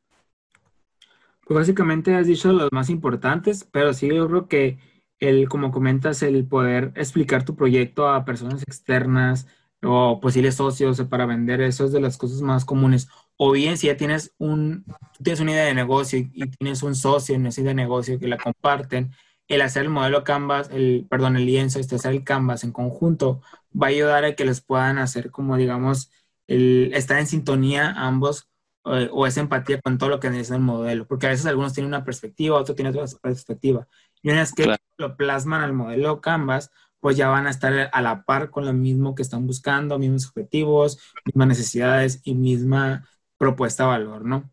Pues 1.46 1.58
básicamente 1.58 2.14
has 2.14 2.26
dicho 2.26 2.52
los 2.52 2.72
más 2.72 2.90
importantes, 2.90 3.68
pero 3.70 3.92
sí 3.92 4.08
yo 4.08 4.26
creo 4.28 4.48
que 4.48 4.78
el, 5.20 5.48
como 5.48 5.70
comentas, 5.70 6.22
el 6.22 6.46
poder 6.46 6.92
explicar 6.96 7.44
tu 7.44 7.54
proyecto 7.54 8.08
a 8.08 8.24
personas 8.24 8.62
externas 8.62 9.46
o 9.82 10.20
posibles 10.20 10.56
socios 10.56 11.00
para 11.02 11.26
vender, 11.26 11.60
eso 11.60 11.84
es 11.84 11.92
de 11.92 12.00
las 12.00 12.16
cosas 12.16 12.40
más 12.40 12.64
comunes 12.64 13.08
o 13.36 13.52
bien 13.52 13.76
si 13.76 13.88
ya 13.88 13.96
tienes, 13.96 14.34
un, 14.38 14.84
tienes 15.22 15.40
una 15.40 15.52
idea 15.52 15.64
de 15.64 15.74
negocio 15.74 16.18
y, 16.18 16.30
tienes 16.58 16.82
un 16.82 16.94
socio 16.94 17.34
en 17.34 17.46
esa 17.46 17.60
idea 17.60 17.70
de 17.70 17.76
negocio 17.76 18.18
que 18.18 18.28
la 18.28 18.38
comparten, 18.38 19.12
el 19.48 19.60
hacer 19.62 19.82
el 19.82 19.90
modelo 19.90 20.24
Canvas, 20.24 20.70
el, 20.72 21.06
perdón, 21.08 21.36
el 21.36 21.46
lienzo, 21.46 21.78
este, 21.78 21.96
hacer 21.96 22.12
el 22.12 22.24
Canvas 22.24 22.64
en 22.64 22.72
conjunto, 22.72 23.42
va 23.80 23.88
a 23.88 23.90
ayudar 23.90 24.24
a 24.24 24.34
que 24.34 24.44
les 24.44 24.60
puedan 24.60 24.98
hacer 24.98 25.30
como, 25.30 25.56
digamos, 25.56 26.10
el, 26.46 26.92
estar 26.94 27.18
en 27.18 27.26
sintonía 27.26 27.90
ambos 27.96 28.48
eh, 28.86 29.08
o 29.12 29.26
esa 29.26 29.40
empatía 29.40 29.80
con 29.80 29.98
todo 29.98 30.10
lo 30.10 30.20
que 30.20 30.30
necesita 30.30 30.56
el 30.56 30.62
modelo, 30.62 31.06
porque 31.06 31.26
a 31.26 31.30
veces 31.30 31.46
algunos 31.46 31.72
tienen 31.72 31.88
una 31.88 32.04
perspectiva, 32.04 32.58
otros 32.58 32.76
tienen 32.76 32.96
otra 32.96 33.18
perspectiva. 33.20 33.86
Y 34.22 34.30
una 34.30 34.40
vez 34.40 34.52
que 34.52 34.76
lo 34.98 35.16
plasman 35.16 35.62
al 35.62 35.72
modelo 35.72 36.20
Canvas, 36.20 36.70
pues 37.00 37.16
ya 37.18 37.28
van 37.28 37.46
a 37.46 37.50
estar 37.50 37.90
a 37.92 38.02
la 38.02 38.24
par 38.24 38.50
con 38.50 38.64
lo 38.64 38.72
mismo 38.72 39.14
que 39.14 39.22
están 39.22 39.46
buscando, 39.46 39.98
mismos 39.98 40.26
objetivos, 40.28 40.98
mismas 41.26 41.48
necesidades 41.48 42.20
y 42.24 42.34
misma 42.34 43.06
propuesta 43.38 43.86
valor, 43.86 44.24
¿no? 44.24 44.50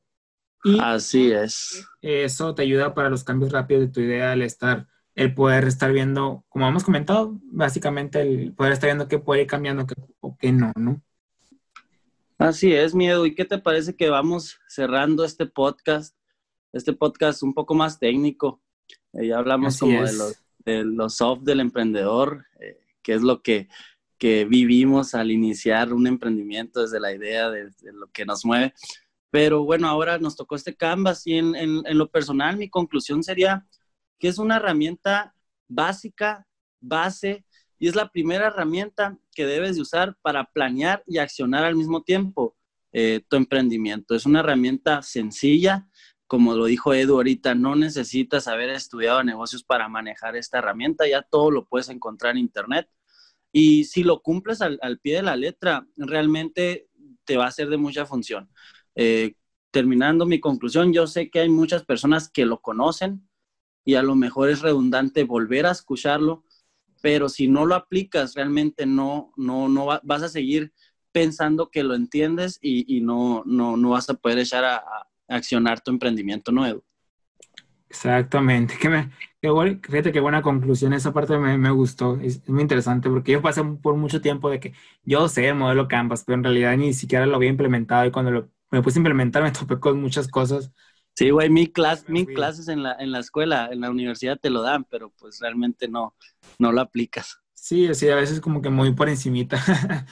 Y 0.64 0.80
Así 0.80 1.32
es. 1.32 1.88
Eso 2.02 2.54
te 2.54 2.64
ayuda 2.64 2.94
para 2.94 3.10
los 3.10 3.24
cambios 3.24 3.52
rápidos 3.52 3.84
de 3.84 3.88
tu 3.90 4.00
idea, 4.02 4.34
el 4.34 4.42
estar, 4.44 4.88
el 5.16 5.34
poder 5.34 5.66
estar 5.66 5.92
viendo, 5.92 6.46
como 6.50 6.68
hemos 6.68 6.84
comentado, 6.84 7.40
básicamente 7.44 8.22
el 8.22 8.54
poder 8.54 8.74
estar 8.74 8.88
viendo 8.88 9.08
qué 9.08 9.20
puede 9.20 9.42
ir 9.42 9.48
cambiando 9.48 9.86
o 10.20 10.38
qué 10.38 10.52
no, 10.52 10.72
¿no? 10.76 11.02
Así 12.38 12.74
es, 12.74 12.96
miedo. 12.96 13.26
¿Y 13.26 13.36
qué 13.36 13.46
te 13.46 13.60
parece 13.60 13.96
que 13.96 14.10
vamos 14.10 14.60
cerrando 14.68 15.24
este 15.24 15.46
podcast? 15.46 16.16
Este 16.74 16.94
podcast 16.94 17.44
un 17.44 17.54
poco 17.54 17.76
más 17.76 18.00
técnico. 18.00 18.62
Eh, 19.14 19.28
ya 19.28 19.38
hablamos 19.38 19.80
como 19.80 20.04
de 20.04 20.14
los, 20.14 20.44
de 20.66 20.84
los 20.84 21.16
soft 21.16 21.44
del 21.44 21.60
emprendedor, 21.60 22.46
eh, 22.60 22.80
que 23.04 23.14
es 23.14 23.22
lo 23.22 23.42
que 23.44 23.68
que 24.22 24.45
vivimos 24.45 25.15
al 25.15 25.32
iniciar 25.32 25.91
un 25.93 26.05
emprendimiento 26.05 26.84
desde 26.84 26.99
la 26.99 27.11
idea 27.11 27.49
de, 27.49 27.72
lo 27.91 28.07
que 28.11 28.24
nos 28.24 28.45
mueve. 28.45 28.72
Pero 29.32 29.63
bueno, 29.63 29.88
ahora 29.88 30.19
nos 30.19 30.36
tocó 30.36 30.55
este 30.55 30.76
Canvas 30.76 31.26
y 31.26 31.39
en, 31.39 31.55
en, 31.55 31.97
lo 31.97 32.11
personal 32.11 32.55
mi 32.55 32.69
conclusión 32.69 33.24
sería 33.24 33.65
que 34.19 34.28
es 34.28 34.38
una 34.38 34.57
herramienta 34.57 35.34
básica, 35.67 36.45
base, 36.80 37.47
y 37.80 37.88
es 37.88 37.95
la 37.95 38.09
primera 38.09 38.45
herramienta 38.45 39.17
que 39.32 39.47
debes 39.47 39.78
de 39.78 39.82
usar 39.82 40.15
para 40.22 40.45
planear 40.45 41.03
y 41.07 41.17
accionar 41.17 41.63
al 41.65 41.76
mismo 41.76 42.03
tiempo. 42.03 42.55
eh, 42.93 43.22
tu 43.28 43.38
emprendimiento. 43.38 44.13
Es 44.13 44.28
una 44.28 44.41
herramienta 44.41 45.01
sencilla, 45.01 45.88
como 46.28 46.53
lo 46.53 46.65
dijo 46.65 46.93
Edu 46.93 47.15
ahorita, 47.15 47.55
no 47.55 47.76
necesitas 47.76 48.47
haber 48.47 48.69
estudiado 48.69 49.24
negocios 49.24 49.63
para 49.63 49.89
manejar 49.89 50.36
esta 50.36 50.59
herramienta, 50.59 51.07
ya 51.07 51.24
todo 51.24 51.49
lo 51.49 51.65
puedes 51.65 51.89
encontrar 51.89 52.34
en 52.34 52.39
Internet. 52.39 52.88
Y 53.52 53.86
si 53.86 54.04
lo 54.04 54.22
cumples 54.22 54.62
al, 54.62 54.80
pie 55.02 55.18
de 55.18 55.24
la 55.24 55.36
letra, 55.36 55.88
realmente 55.97 56.88
te 57.26 57.38
va 57.38 57.47
a 57.47 57.52
ser 57.52 57.70
de 57.70 57.78
mucha 57.78 58.06
función. 58.06 58.49
Eh, 58.95 59.36
terminando 59.72 60.26
mi 60.26 60.39
conclusión, 60.39 60.93
yo 60.93 61.08
sé 61.08 61.30
que 61.30 61.39
hay 61.39 61.49
muchas 61.49 61.84
personas 61.84 62.30
que 62.30 62.45
lo 62.45 62.62
conocen 62.62 63.28
y 63.86 63.95
a 63.95 64.04
lo 64.04 64.16
mejor 64.16 64.49
es 64.49 64.62
redundante 64.62 65.24
volver 65.24 65.66
a 65.66 65.72
escucharlo, 65.72 66.43
pero 67.02 67.30
si 67.30 67.47
no 67.47 67.66
lo 67.66 67.76
aplicas, 67.76 68.36
realmente 68.36 68.86
no, 68.86 69.34
no, 69.36 69.70
no 69.70 69.86
vas 70.04 70.24
a 70.24 70.30
seguir 70.30 70.74
pensando 71.12 71.70
que 71.70 71.84
lo 71.84 71.95
entiendes 71.95 72.58
y, 72.62 73.02
no, 73.02 73.43
no, 73.45 73.76
no, 73.78 73.89
vas 73.89 74.10
a 74.10 74.14
poder 74.14 74.39
echar 74.39 74.64
a, 74.64 74.84
accionar 75.28 75.82
tu 75.82 75.91
emprendimiento 75.91 76.52
nuevo. 76.52 76.84
Exactamente. 77.92 78.78
Que 78.78 78.88
me, 78.88 79.10
fíjate 79.42 80.14
qué 80.14 80.22
buena 80.22 80.42
conclusión. 80.42 80.94
Esa 80.94 81.12
parte 81.12 81.38
me, 81.38 81.58
me 81.58 81.72
gustó. 81.72 82.18
Es, 82.22 82.48
muy 82.48 82.62
interesante 82.62 83.10
porque 83.10 83.34
yo 83.34 83.42
pasé 83.42 83.64
por 83.64 83.96
mucho 83.98 84.22
tiempo 84.22 84.50
de 84.50 84.62
que 84.62 84.74
yo 85.04 85.28
sé 85.28 85.50
el 85.50 85.56
modelo 85.56 85.89
Canvas, 85.89 86.24
pero 86.26 86.38
en 86.38 86.44
realidad 86.46 86.78
ni 86.78 86.94
siquiera 86.94 87.26
lo 87.26 87.36
había 87.36 87.50
implementado 87.50 88.06
y 88.06 88.12
cuando 88.12 88.32
lo, 88.32 88.50
me 88.72 88.82
puse 88.82 88.98
a 88.98 89.02
implementar 89.02 89.44
me 89.44 89.52
topé 89.52 89.78
con 89.78 90.02
muchas 90.02 90.30
cosas. 90.30 90.72
Sí, 91.16 91.32
güey, 91.32 91.50
mi, 91.50 91.68
clase 91.68 92.06
mi 92.08 92.26
clases 92.26 92.70
en 92.70 92.82
la, 92.82 92.96
en 92.98 93.12
la 93.12 93.20
escuela, 93.20 93.68
en 93.70 93.82
la 93.82 93.92
universidad 93.92 94.39
te 94.39 94.50
lo 94.50 94.62
dan, 94.62 94.86
pero 94.86 95.10
pues 95.20 95.39
realmente 95.42 95.89
no, 95.89 96.16
no 96.60 96.72
lo 96.72 96.80
aplicas. 96.80 97.42
Sí, 97.54 97.94
sí, 97.94 98.08
a 98.08 98.16
veces 98.16 98.39
como 98.39 98.62
que 98.62 98.70
muy 98.70 98.94
por 98.94 99.10
encimita. 99.10 99.62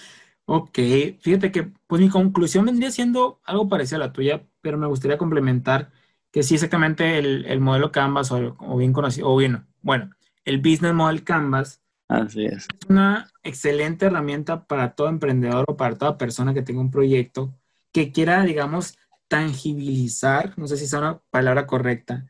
Ok, 0.52 0.80
fíjate 1.22 1.52
que 1.52 1.72
pues 1.86 2.02
mi 2.02 2.10
conclusión 2.10 2.66
vendría 2.66 2.90
siendo 2.90 3.40
algo 3.46 3.70
parecido 3.70 3.98
a 3.98 4.08
la 4.08 4.14
tuya, 4.14 4.48
pero 4.62 4.80
me 4.80 4.88
gustaría 4.88 5.20
complementar 5.20 5.92
que 6.32 6.44
sí 6.44 6.56
exactamente 6.56 7.18
el, 7.18 7.60
modelo 7.60 7.92
Canvas 7.92 8.32
o, 8.32 8.78
bien 8.78 8.94
conocido, 8.94 9.30
o 9.30 9.38
bien, 9.38 9.66
bueno, 9.82 10.12
el 10.46 10.60
Business 10.60 10.94
Model 10.94 11.24
Canvas 11.24 11.82
Así 12.08 12.46
es. 12.46 12.68
es 12.68 12.90
una 12.90 13.30
excelente 13.44 14.08
herramienta 14.08 14.66
para 14.66 14.96
todo 14.96 15.10
emprendedor 15.10 15.66
o 15.68 15.78
para 15.78 15.96
toda 15.96 16.18
persona 16.18 16.54
que 16.54 16.62
tenga 16.62 16.82
un 16.82 16.92
proyecto 16.92 17.54
que 17.92 18.12
quiera, 18.12 18.44
digamos, 18.44 18.98
tangibilizar, 19.28 20.58
no 20.58 20.68
sé 20.68 20.78
si 20.78 20.86
es 20.86 20.94
una 20.94 21.20
palabra 21.30 21.66
correcta. 21.68 22.30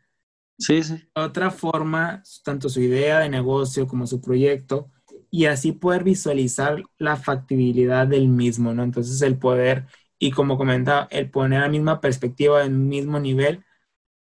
Sí, 0.58 0.84
sí. 0.84 1.02
Otra 1.16 1.52
forma, 1.52 2.22
tanto 2.43 2.70
su 2.70 2.82
idea 2.82 3.20
de 3.20 3.30
negocio 3.30 3.88
como 3.88 4.06
su 4.06 4.22
proyecto, 4.22 4.91
y 5.32 5.45
así 5.45 5.72
poder 5.72 6.04
visualizar 6.04 6.84
la 6.97 7.16
factibilidad 7.16 8.08
del 8.08 8.28
mismo, 8.28 8.74
¿no? 8.74 8.84
Entonces 8.84 9.22
el 9.22 9.38
poder, 9.38 9.86
y 10.18 10.32
como 10.32 10.58
comentaba, 10.58 11.08
el 11.12 11.30
poner 11.30 11.62
la 11.62 11.70
misma 11.70 12.02
perspectiva, 12.02 12.66
en 12.66 12.74
el 12.74 12.80
mismo 12.80 13.20
nivel, 13.20 13.64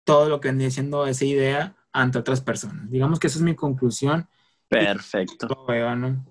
todo 0.08 0.30
lo 0.30 0.40
que 0.40 0.48
ande 0.48 0.70
siendo 0.70 1.06
esa 1.06 1.26
idea 1.26 1.76
ante 1.92 2.16
otras 2.16 2.40
personas. 2.40 2.90
Digamos 2.90 3.20
que 3.20 3.26
esa 3.26 3.36
es 3.36 3.42
mi 3.42 3.54
conclusión. 3.54 4.26
Perfecto. 4.66 5.46
Lo 5.48 5.66
veo, 5.66 5.94
¿no? 5.94 6.24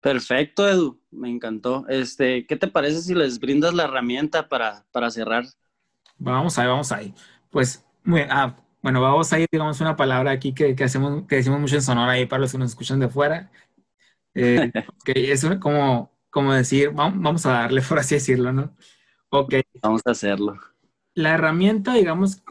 Perfecto, 0.00 0.68
Edu. 0.68 1.02
Me 1.10 1.28
encantó. 1.28 1.84
Este, 1.88 2.46
¿qué 2.46 2.54
te 2.54 2.68
parece 2.68 3.00
si 3.00 3.16
les 3.16 3.40
brindas 3.40 3.74
la 3.74 3.82
herramienta 3.82 4.48
para, 4.48 4.86
para 4.92 5.10
cerrar? 5.10 5.44
Vamos 6.18 6.56
ahí, 6.56 6.68
vamos 6.68 6.92
ahí. 6.92 7.12
Pues, 7.50 7.84
muy, 8.04 8.20
ah, 8.30 8.56
bueno, 8.80 9.00
vamos 9.00 9.32
a 9.32 9.40
ir, 9.40 9.48
digamos, 9.50 9.80
una 9.80 9.96
palabra 9.96 10.30
aquí 10.30 10.54
que, 10.54 10.76
que, 10.76 10.84
hacemos, 10.84 11.26
que 11.26 11.34
decimos 11.34 11.58
mucho 11.58 11.74
en 11.74 11.82
Sonora 11.82 12.12
ahí 12.12 12.26
para 12.26 12.42
los 12.42 12.52
que 12.52 12.58
nos 12.58 12.70
escuchan 12.70 13.00
de 13.00 13.08
fuera, 13.08 13.50
eh, 14.34 14.70
es 15.16 15.44
como, 15.60 16.12
como 16.30 16.52
decir, 16.54 16.90
vamos 16.90 17.44
a 17.44 17.52
darle, 17.54 17.82
por 17.88 17.98
así 17.98 18.14
decirlo, 18.14 18.52
¿no? 18.52 18.76
Ok. 19.30 19.54
Vamos 19.82 20.02
a 20.04 20.12
hacerlo. 20.12 20.54
La 21.14 21.34
herramienta, 21.34 21.94
digamos, 21.94 22.44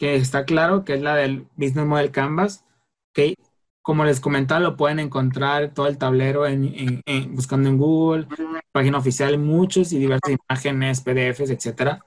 que 0.00 0.16
está 0.16 0.44
claro, 0.46 0.84
que 0.84 0.94
es 0.94 1.02
la 1.02 1.14
del 1.14 1.46
Business 1.56 1.86
Model 1.86 2.10
Canvas, 2.10 2.64
que 3.12 3.34
como 3.82 4.04
les 4.04 4.20
comentaba, 4.20 4.60
lo 4.60 4.76
pueden 4.76 4.98
encontrar 4.98 5.74
todo 5.74 5.86
el 5.88 5.98
tablero 5.98 6.46
en, 6.46 7.02
buscando 7.32 7.68
en 7.68 7.76
Google, 7.76 8.26
página 8.72 8.98
oficial, 8.98 9.38
muchos 9.38 9.92
y 9.92 9.98
diversas 9.98 10.36
imágenes, 10.48 11.00
PDFs, 11.02 11.50
etcétera. 11.50 12.04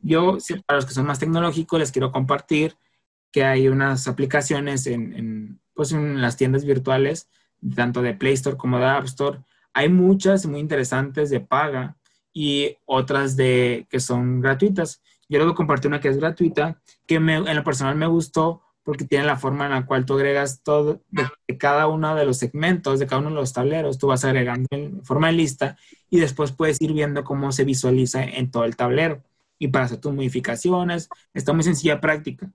Yo, 0.00 0.38
para 0.66 0.78
los 0.78 0.86
que 0.86 0.94
son 0.94 1.06
más 1.06 1.18
tecnológicos, 1.18 1.78
les 1.78 1.92
quiero 1.92 2.12
compartir 2.12 2.76
que 3.30 3.44
hay 3.44 3.68
unas 3.68 4.08
aplicaciones 4.08 4.86
en, 4.86 5.60
pues 5.74 5.92
en 5.92 6.22
las 6.22 6.36
tiendas 6.36 6.64
virtuales 6.64 7.28
tanto 7.76 8.00
de 8.02 8.14
Play 8.14 8.34
Store 8.34 8.56
como 8.56 8.78
de 8.78 8.86
App 8.86 9.04
Store. 9.04 9.40
Hay 9.74 9.90
muchas 9.90 10.46
muy 10.46 10.60
interesantes 10.60 11.28
de 11.30 11.40
paga 11.40 11.96
y 12.32 12.76
otras 12.86 13.36
de 13.36 13.86
que 13.90 14.00
son 14.00 14.40
gratuitas. 14.40 15.02
Yo 15.34 15.40
luego 15.40 15.56
compartí 15.56 15.88
una 15.88 16.00
que 16.00 16.06
es 16.06 16.18
gratuita, 16.18 16.80
que 17.08 17.16
en 17.16 17.56
lo 17.56 17.64
personal 17.64 17.96
me 17.96 18.06
gustó 18.06 18.62
porque 18.84 19.04
tiene 19.04 19.24
la 19.24 19.36
forma 19.36 19.64
en 19.64 19.72
la 19.72 19.84
cual 19.84 20.06
tú 20.06 20.14
agregas 20.14 20.62
todo 20.62 21.02
de, 21.10 21.58
cada 21.58 21.88
uno 21.88 22.14
de 22.14 22.24
los 22.24 22.36
segmentos, 22.36 23.00
de 23.00 23.08
cada 23.08 23.20
uno 23.20 23.30
de 23.30 23.34
los 23.34 23.52
tableros, 23.52 23.98
tú 23.98 24.06
vas 24.06 24.24
agregando 24.24 24.68
en 24.70 25.02
forma 25.04 25.26
de 25.26 25.32
lista 25.32 25.76
y 26.08 26.20
después 26.20 26.52
puedes 26.52 26.80
ir 26.80 26.92
viendo 26.92 27.24
cómo 27.24 27.50
se 27.50 27.64
visualiza 27.64 28.22
en 28.22 28.52
todo 28.52 28.64
el 28.64 28.76
tablero. 28.76 29.24
Y 29.58 29.66
para 29.68 29.86
hacer 29.86 29.98
tus 29.98 30.14
modificaciones, 30.14 31.08
está 31.32 31.52
muy 31.52 31.64
sencilla, 31.64 32.00
práctica. 32.00 32.52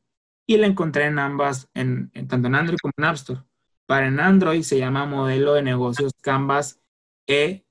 Y 0.48 0.56
la 0.56 0.66
encontré 0.66 1.08
en 1.08 1.20
ambas, 1.20 1.68
en, 1.74 2.12
tanto 2.30 2.48
en 2.48 2.56
Android 2.56 2.78
como 2.82 2.94
en 2.96 3.04
App 3.04 3.16
Store. 3.16 3.42
Para 3.88 4.08
en 4.08 4.22
Android 4.22 4.62
se 4.62 4.78
llama 4.78 5.06
modelo 5.06 5.54
de 5.54 5.64
negocios 5.64 6.14
Canvas 6.22 6.80
E 7.28 7.66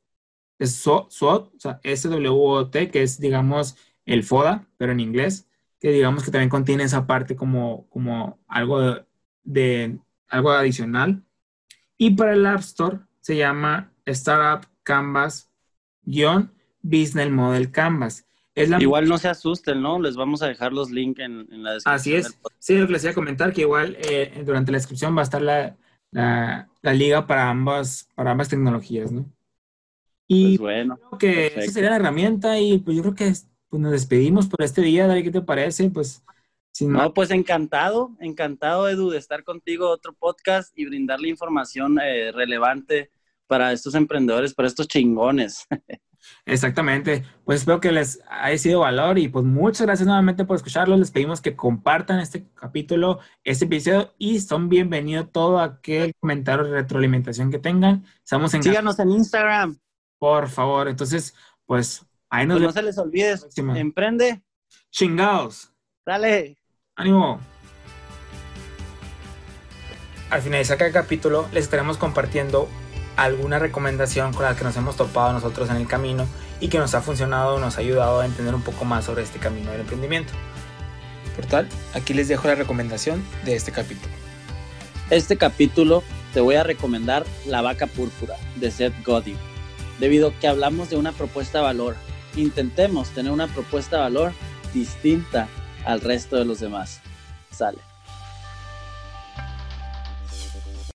SWOT, 0.60 1.54
o 1.54 1.60
sea, 1.60 1.80
SWOT, 1.82 2.72
que 2.90 3.02
es, 3.02 3.20
digamos, 3.20 3.76
el 4.08 4.24
FODA, 4.24 4.66
pero 4.76 4.92
en 4.92 5.00
inglés, 5.00 5.48
que 5.80 5.90
digamos 5.92 6.24
que 6.24 6.30
también 6.30 6.48
contiene 6.48 6.84
esa 6.84 7.06
parte 7.06 7.36
como, 7.36 7.86
como 7.88 8.38
algo 8.48 9.04
de, 9.44 9.98
algo 10.28 10.50
adicional. 10.50 11.22
Y 11.96 12.16
para 12.16 12.32
el 12.32 12.44
App 12.46 12.60
Store 12.60 13.00
se 13.20 13.36
llama 13.36 13.92
Startup 14.06 14.66
Canvas-Business 14.82 17.30
Model 17.30 17.70
Canvas. 17.70 18.26
igual 18.54 19.08
no 19.08 19.18
se 19.18 19.28
asusten, 19.28 19.82
¿no? 19.82 20.00
Les 20.00 20.16
vamos 20.16 20.42
a 20.42 20.48
dejar 20.48 20.72
los 20.72 20.90
links 20.90 21.20
en, 21.20 21.46
la 21.62 21.74
descripción. 21.74 21.94
Así 21.94 22.14
es. 22.14 22.38
Sí, 22.58 22.76
lo 22.76 22.86
que 22.86 22.94
les 22.94 23.04
iba 23.04 23.12
a 23.12 23.14
comentar, 23.14 23.52
que 23.52 23.60
igual 23.62 23.96
eh, 24.00 24.42
durante 24.44 24.72
la 24.72 24.78
descripción 24.78 25.16
va 25.16 25.20
a 25.20 25.24
estar 25.24 25.42
la, 25.42 25.76
la, 26.10 26.66
liga 26.94 27.26
para 27.26 27.50
ambas, 27.50 28.08
para 28.14 28.30
ambas 28.30 28.48
tecnologías, 28.48 29.12
¿no? 29.12 29.30
Y 30.26 30.58
pues 30.58 30.60
bueno, 30.60 30.98
creo 30.98 31.18
que 31.18 31.46
esa 31.46 31.72
sería 31.72 31.90
la 31.90 31.96
herramienta 31.96 32.58
y 32.58 32.78
pues 32.78 32.96
yo 32.96 33.02
creo 33.02 33.14
que 33.14 33.32
pues 33.68 33.82
nos 33.82 33.92
despedimos 33.92 34.46
por 34.46 34.62
este 34.62 34.82
día, 34.82 35.06
David, 35.06 35.24
¿qué 35.24 35.30
te 35.30 35.40
parece? 35.42 35.90
Pues 35.90 36.22
sin 36.72 36.92
No, 36.92 37.12
pues 37.12 37.30
encantado, 37.30 38.16
encantado 38.20 38.88
Edu 38.88 39.10
de 39.10 39.18
estar 39.18 39.44
contigo 39.44 39.88
otro 39.88 40.14
podcast 40.14 40.76
y 40.78 40.86
brindarle 40.86 41.28
información 41.28 41.98
eh, 42.00 42.32
relevante 42.32 43.10
para 43.46 43.72
estos 43.72 43.94
emprendedores, 43.94 44.54
para 44.54 44.68
estos 44.68 44.88
chingones. 44.88 45.66
Exactamente. 46.44 47.24
Pues 47.44 47.60
espero 47.60 47.80
que 47.80 47.92
les 47.92 48.20
haya 48.28 48.58
sido 48.58 48.80
valor 48.80 49.18
y 49.18 49.28
pues 49.28 49.44
muchas 49.44 49.86
gracias 49.86 50.06
nuevamente 50.06 50.44
por 50.44 50.56
escucharlos. 50.56 50.98
Les 50.98 51.10
pedimos 51.10 51.40
que 51.40 51.56
compartan 51.56 52.20
este 52.20 52.48
capítulo, 52.54 53.20
este 53.44 53.64
episodio 53.64 54.14
y 54.18 54.40
son 54.40 54.68
bienvenidos 54.68 55.30
todo 55.32 55.60
aquel 55.60 56.12
comentario 56.20 56.64
de 56.64 56.72
retroalimentación 56.72 57.50
que 57.50 57.58
tengan. 57.58 58.04
Estamos 58.22 58.52
en 58.54 58.62
Síganos 58.62 58.98
en 58.98 59.10
Instagram. 59.10 59.78
Por 60.18 60.48
favor. 60.48 60.88
Entonces, 60.88 61.34
pues 61.66 62.07
ahí 62.30 62.46
nos 62.46 62.58
pues 62.58 62.66
no 62.66 62.72
se 62.72 62.82
les 62.82 62.98
olvide, 62.98 63.36
emprende. 63.76 64.42
Chingados. 64.90 65.72
Dale. 66.04 66.58
Ánimo. 66.96 67.40
Al 70.30 70.42
finalizar 70.42 70.76
cada 70.76 70.92
capítulo 70.92 71.48
les 71.52 71.64
estaremos 71.64 71.96
compartiendo 71.96 72.68
alguna 73.16 73.58
recomendación 73.58 74.32
con 74.32 74.44
la 74.44 74.54
que 74.54 74.64
nos 74.64 74.76
hemos 74.76 74.96
topado 74.96 75.32
nosotros 75.32 75.70
en 75.70 75.76
el 75.76 75.88
camino 75.88 76.26
y 76.60 76.68
que 76.68 76.78
nos 76.78 76.94
ha 76.94 77.00
funcionado, 77.00 77.58
nos 77.58 77.76
ha 77.76 77.80
ayudado 77.80 78.20
a 78.20 78.26
entender 78.26 78.54
un 78.54 78.62
poco 78.62 78.84
más 78.84 79.04
sobre 79.06 79.22
este 79.22 79.38
camino 79.38 79.70
del 79.70 79.80
emprendimiento. 79.80 80.32
Por 81.34 81.46
tal, 81.46 81.68
aquí 81.94 82.14
les 82.14 82.28
dejo 82.28 82.46
la 82.46 82.54
recomendación 82.54 83.24
de 83.44 83.56
este 83.56 83.72
capítulo. 83.72 84.12
Este 85.10 85.36
capítulo 85.36 86.02
te 86.34 86.40
voy 86.40 86.56
a 86.56 86.62
recomendar 86.62 87.24
La 87.46 87.62
vaca 87.62 87.86
púrpura 87.86 88.36
de 88.56 88.70
Seth 88.70 88.94
Godin, 89.04 89.36
debido 89.98 90.28
a 90.28 90.32
que 90.34 90.48
hablamos 90.48 90.90
de 90.90 90.96
una 90.96 91.12
propuesta 91.12 91.58
de 91.58 91.64
valor. 91.64 91.96
Intentemos 92.38 93.08
tener 93.10 93.32
una 93.32 93.48
propuesta 93.48 93.96
de 93.96 94.02
valor 94.02 94.32
distinta 94.72 95.48
al 95.84 96.00
resto 96.00 96.36
de 96.36 96.44
los 96.44 96.60
demás. 96.60 97.00
Sale. 97.50 97.87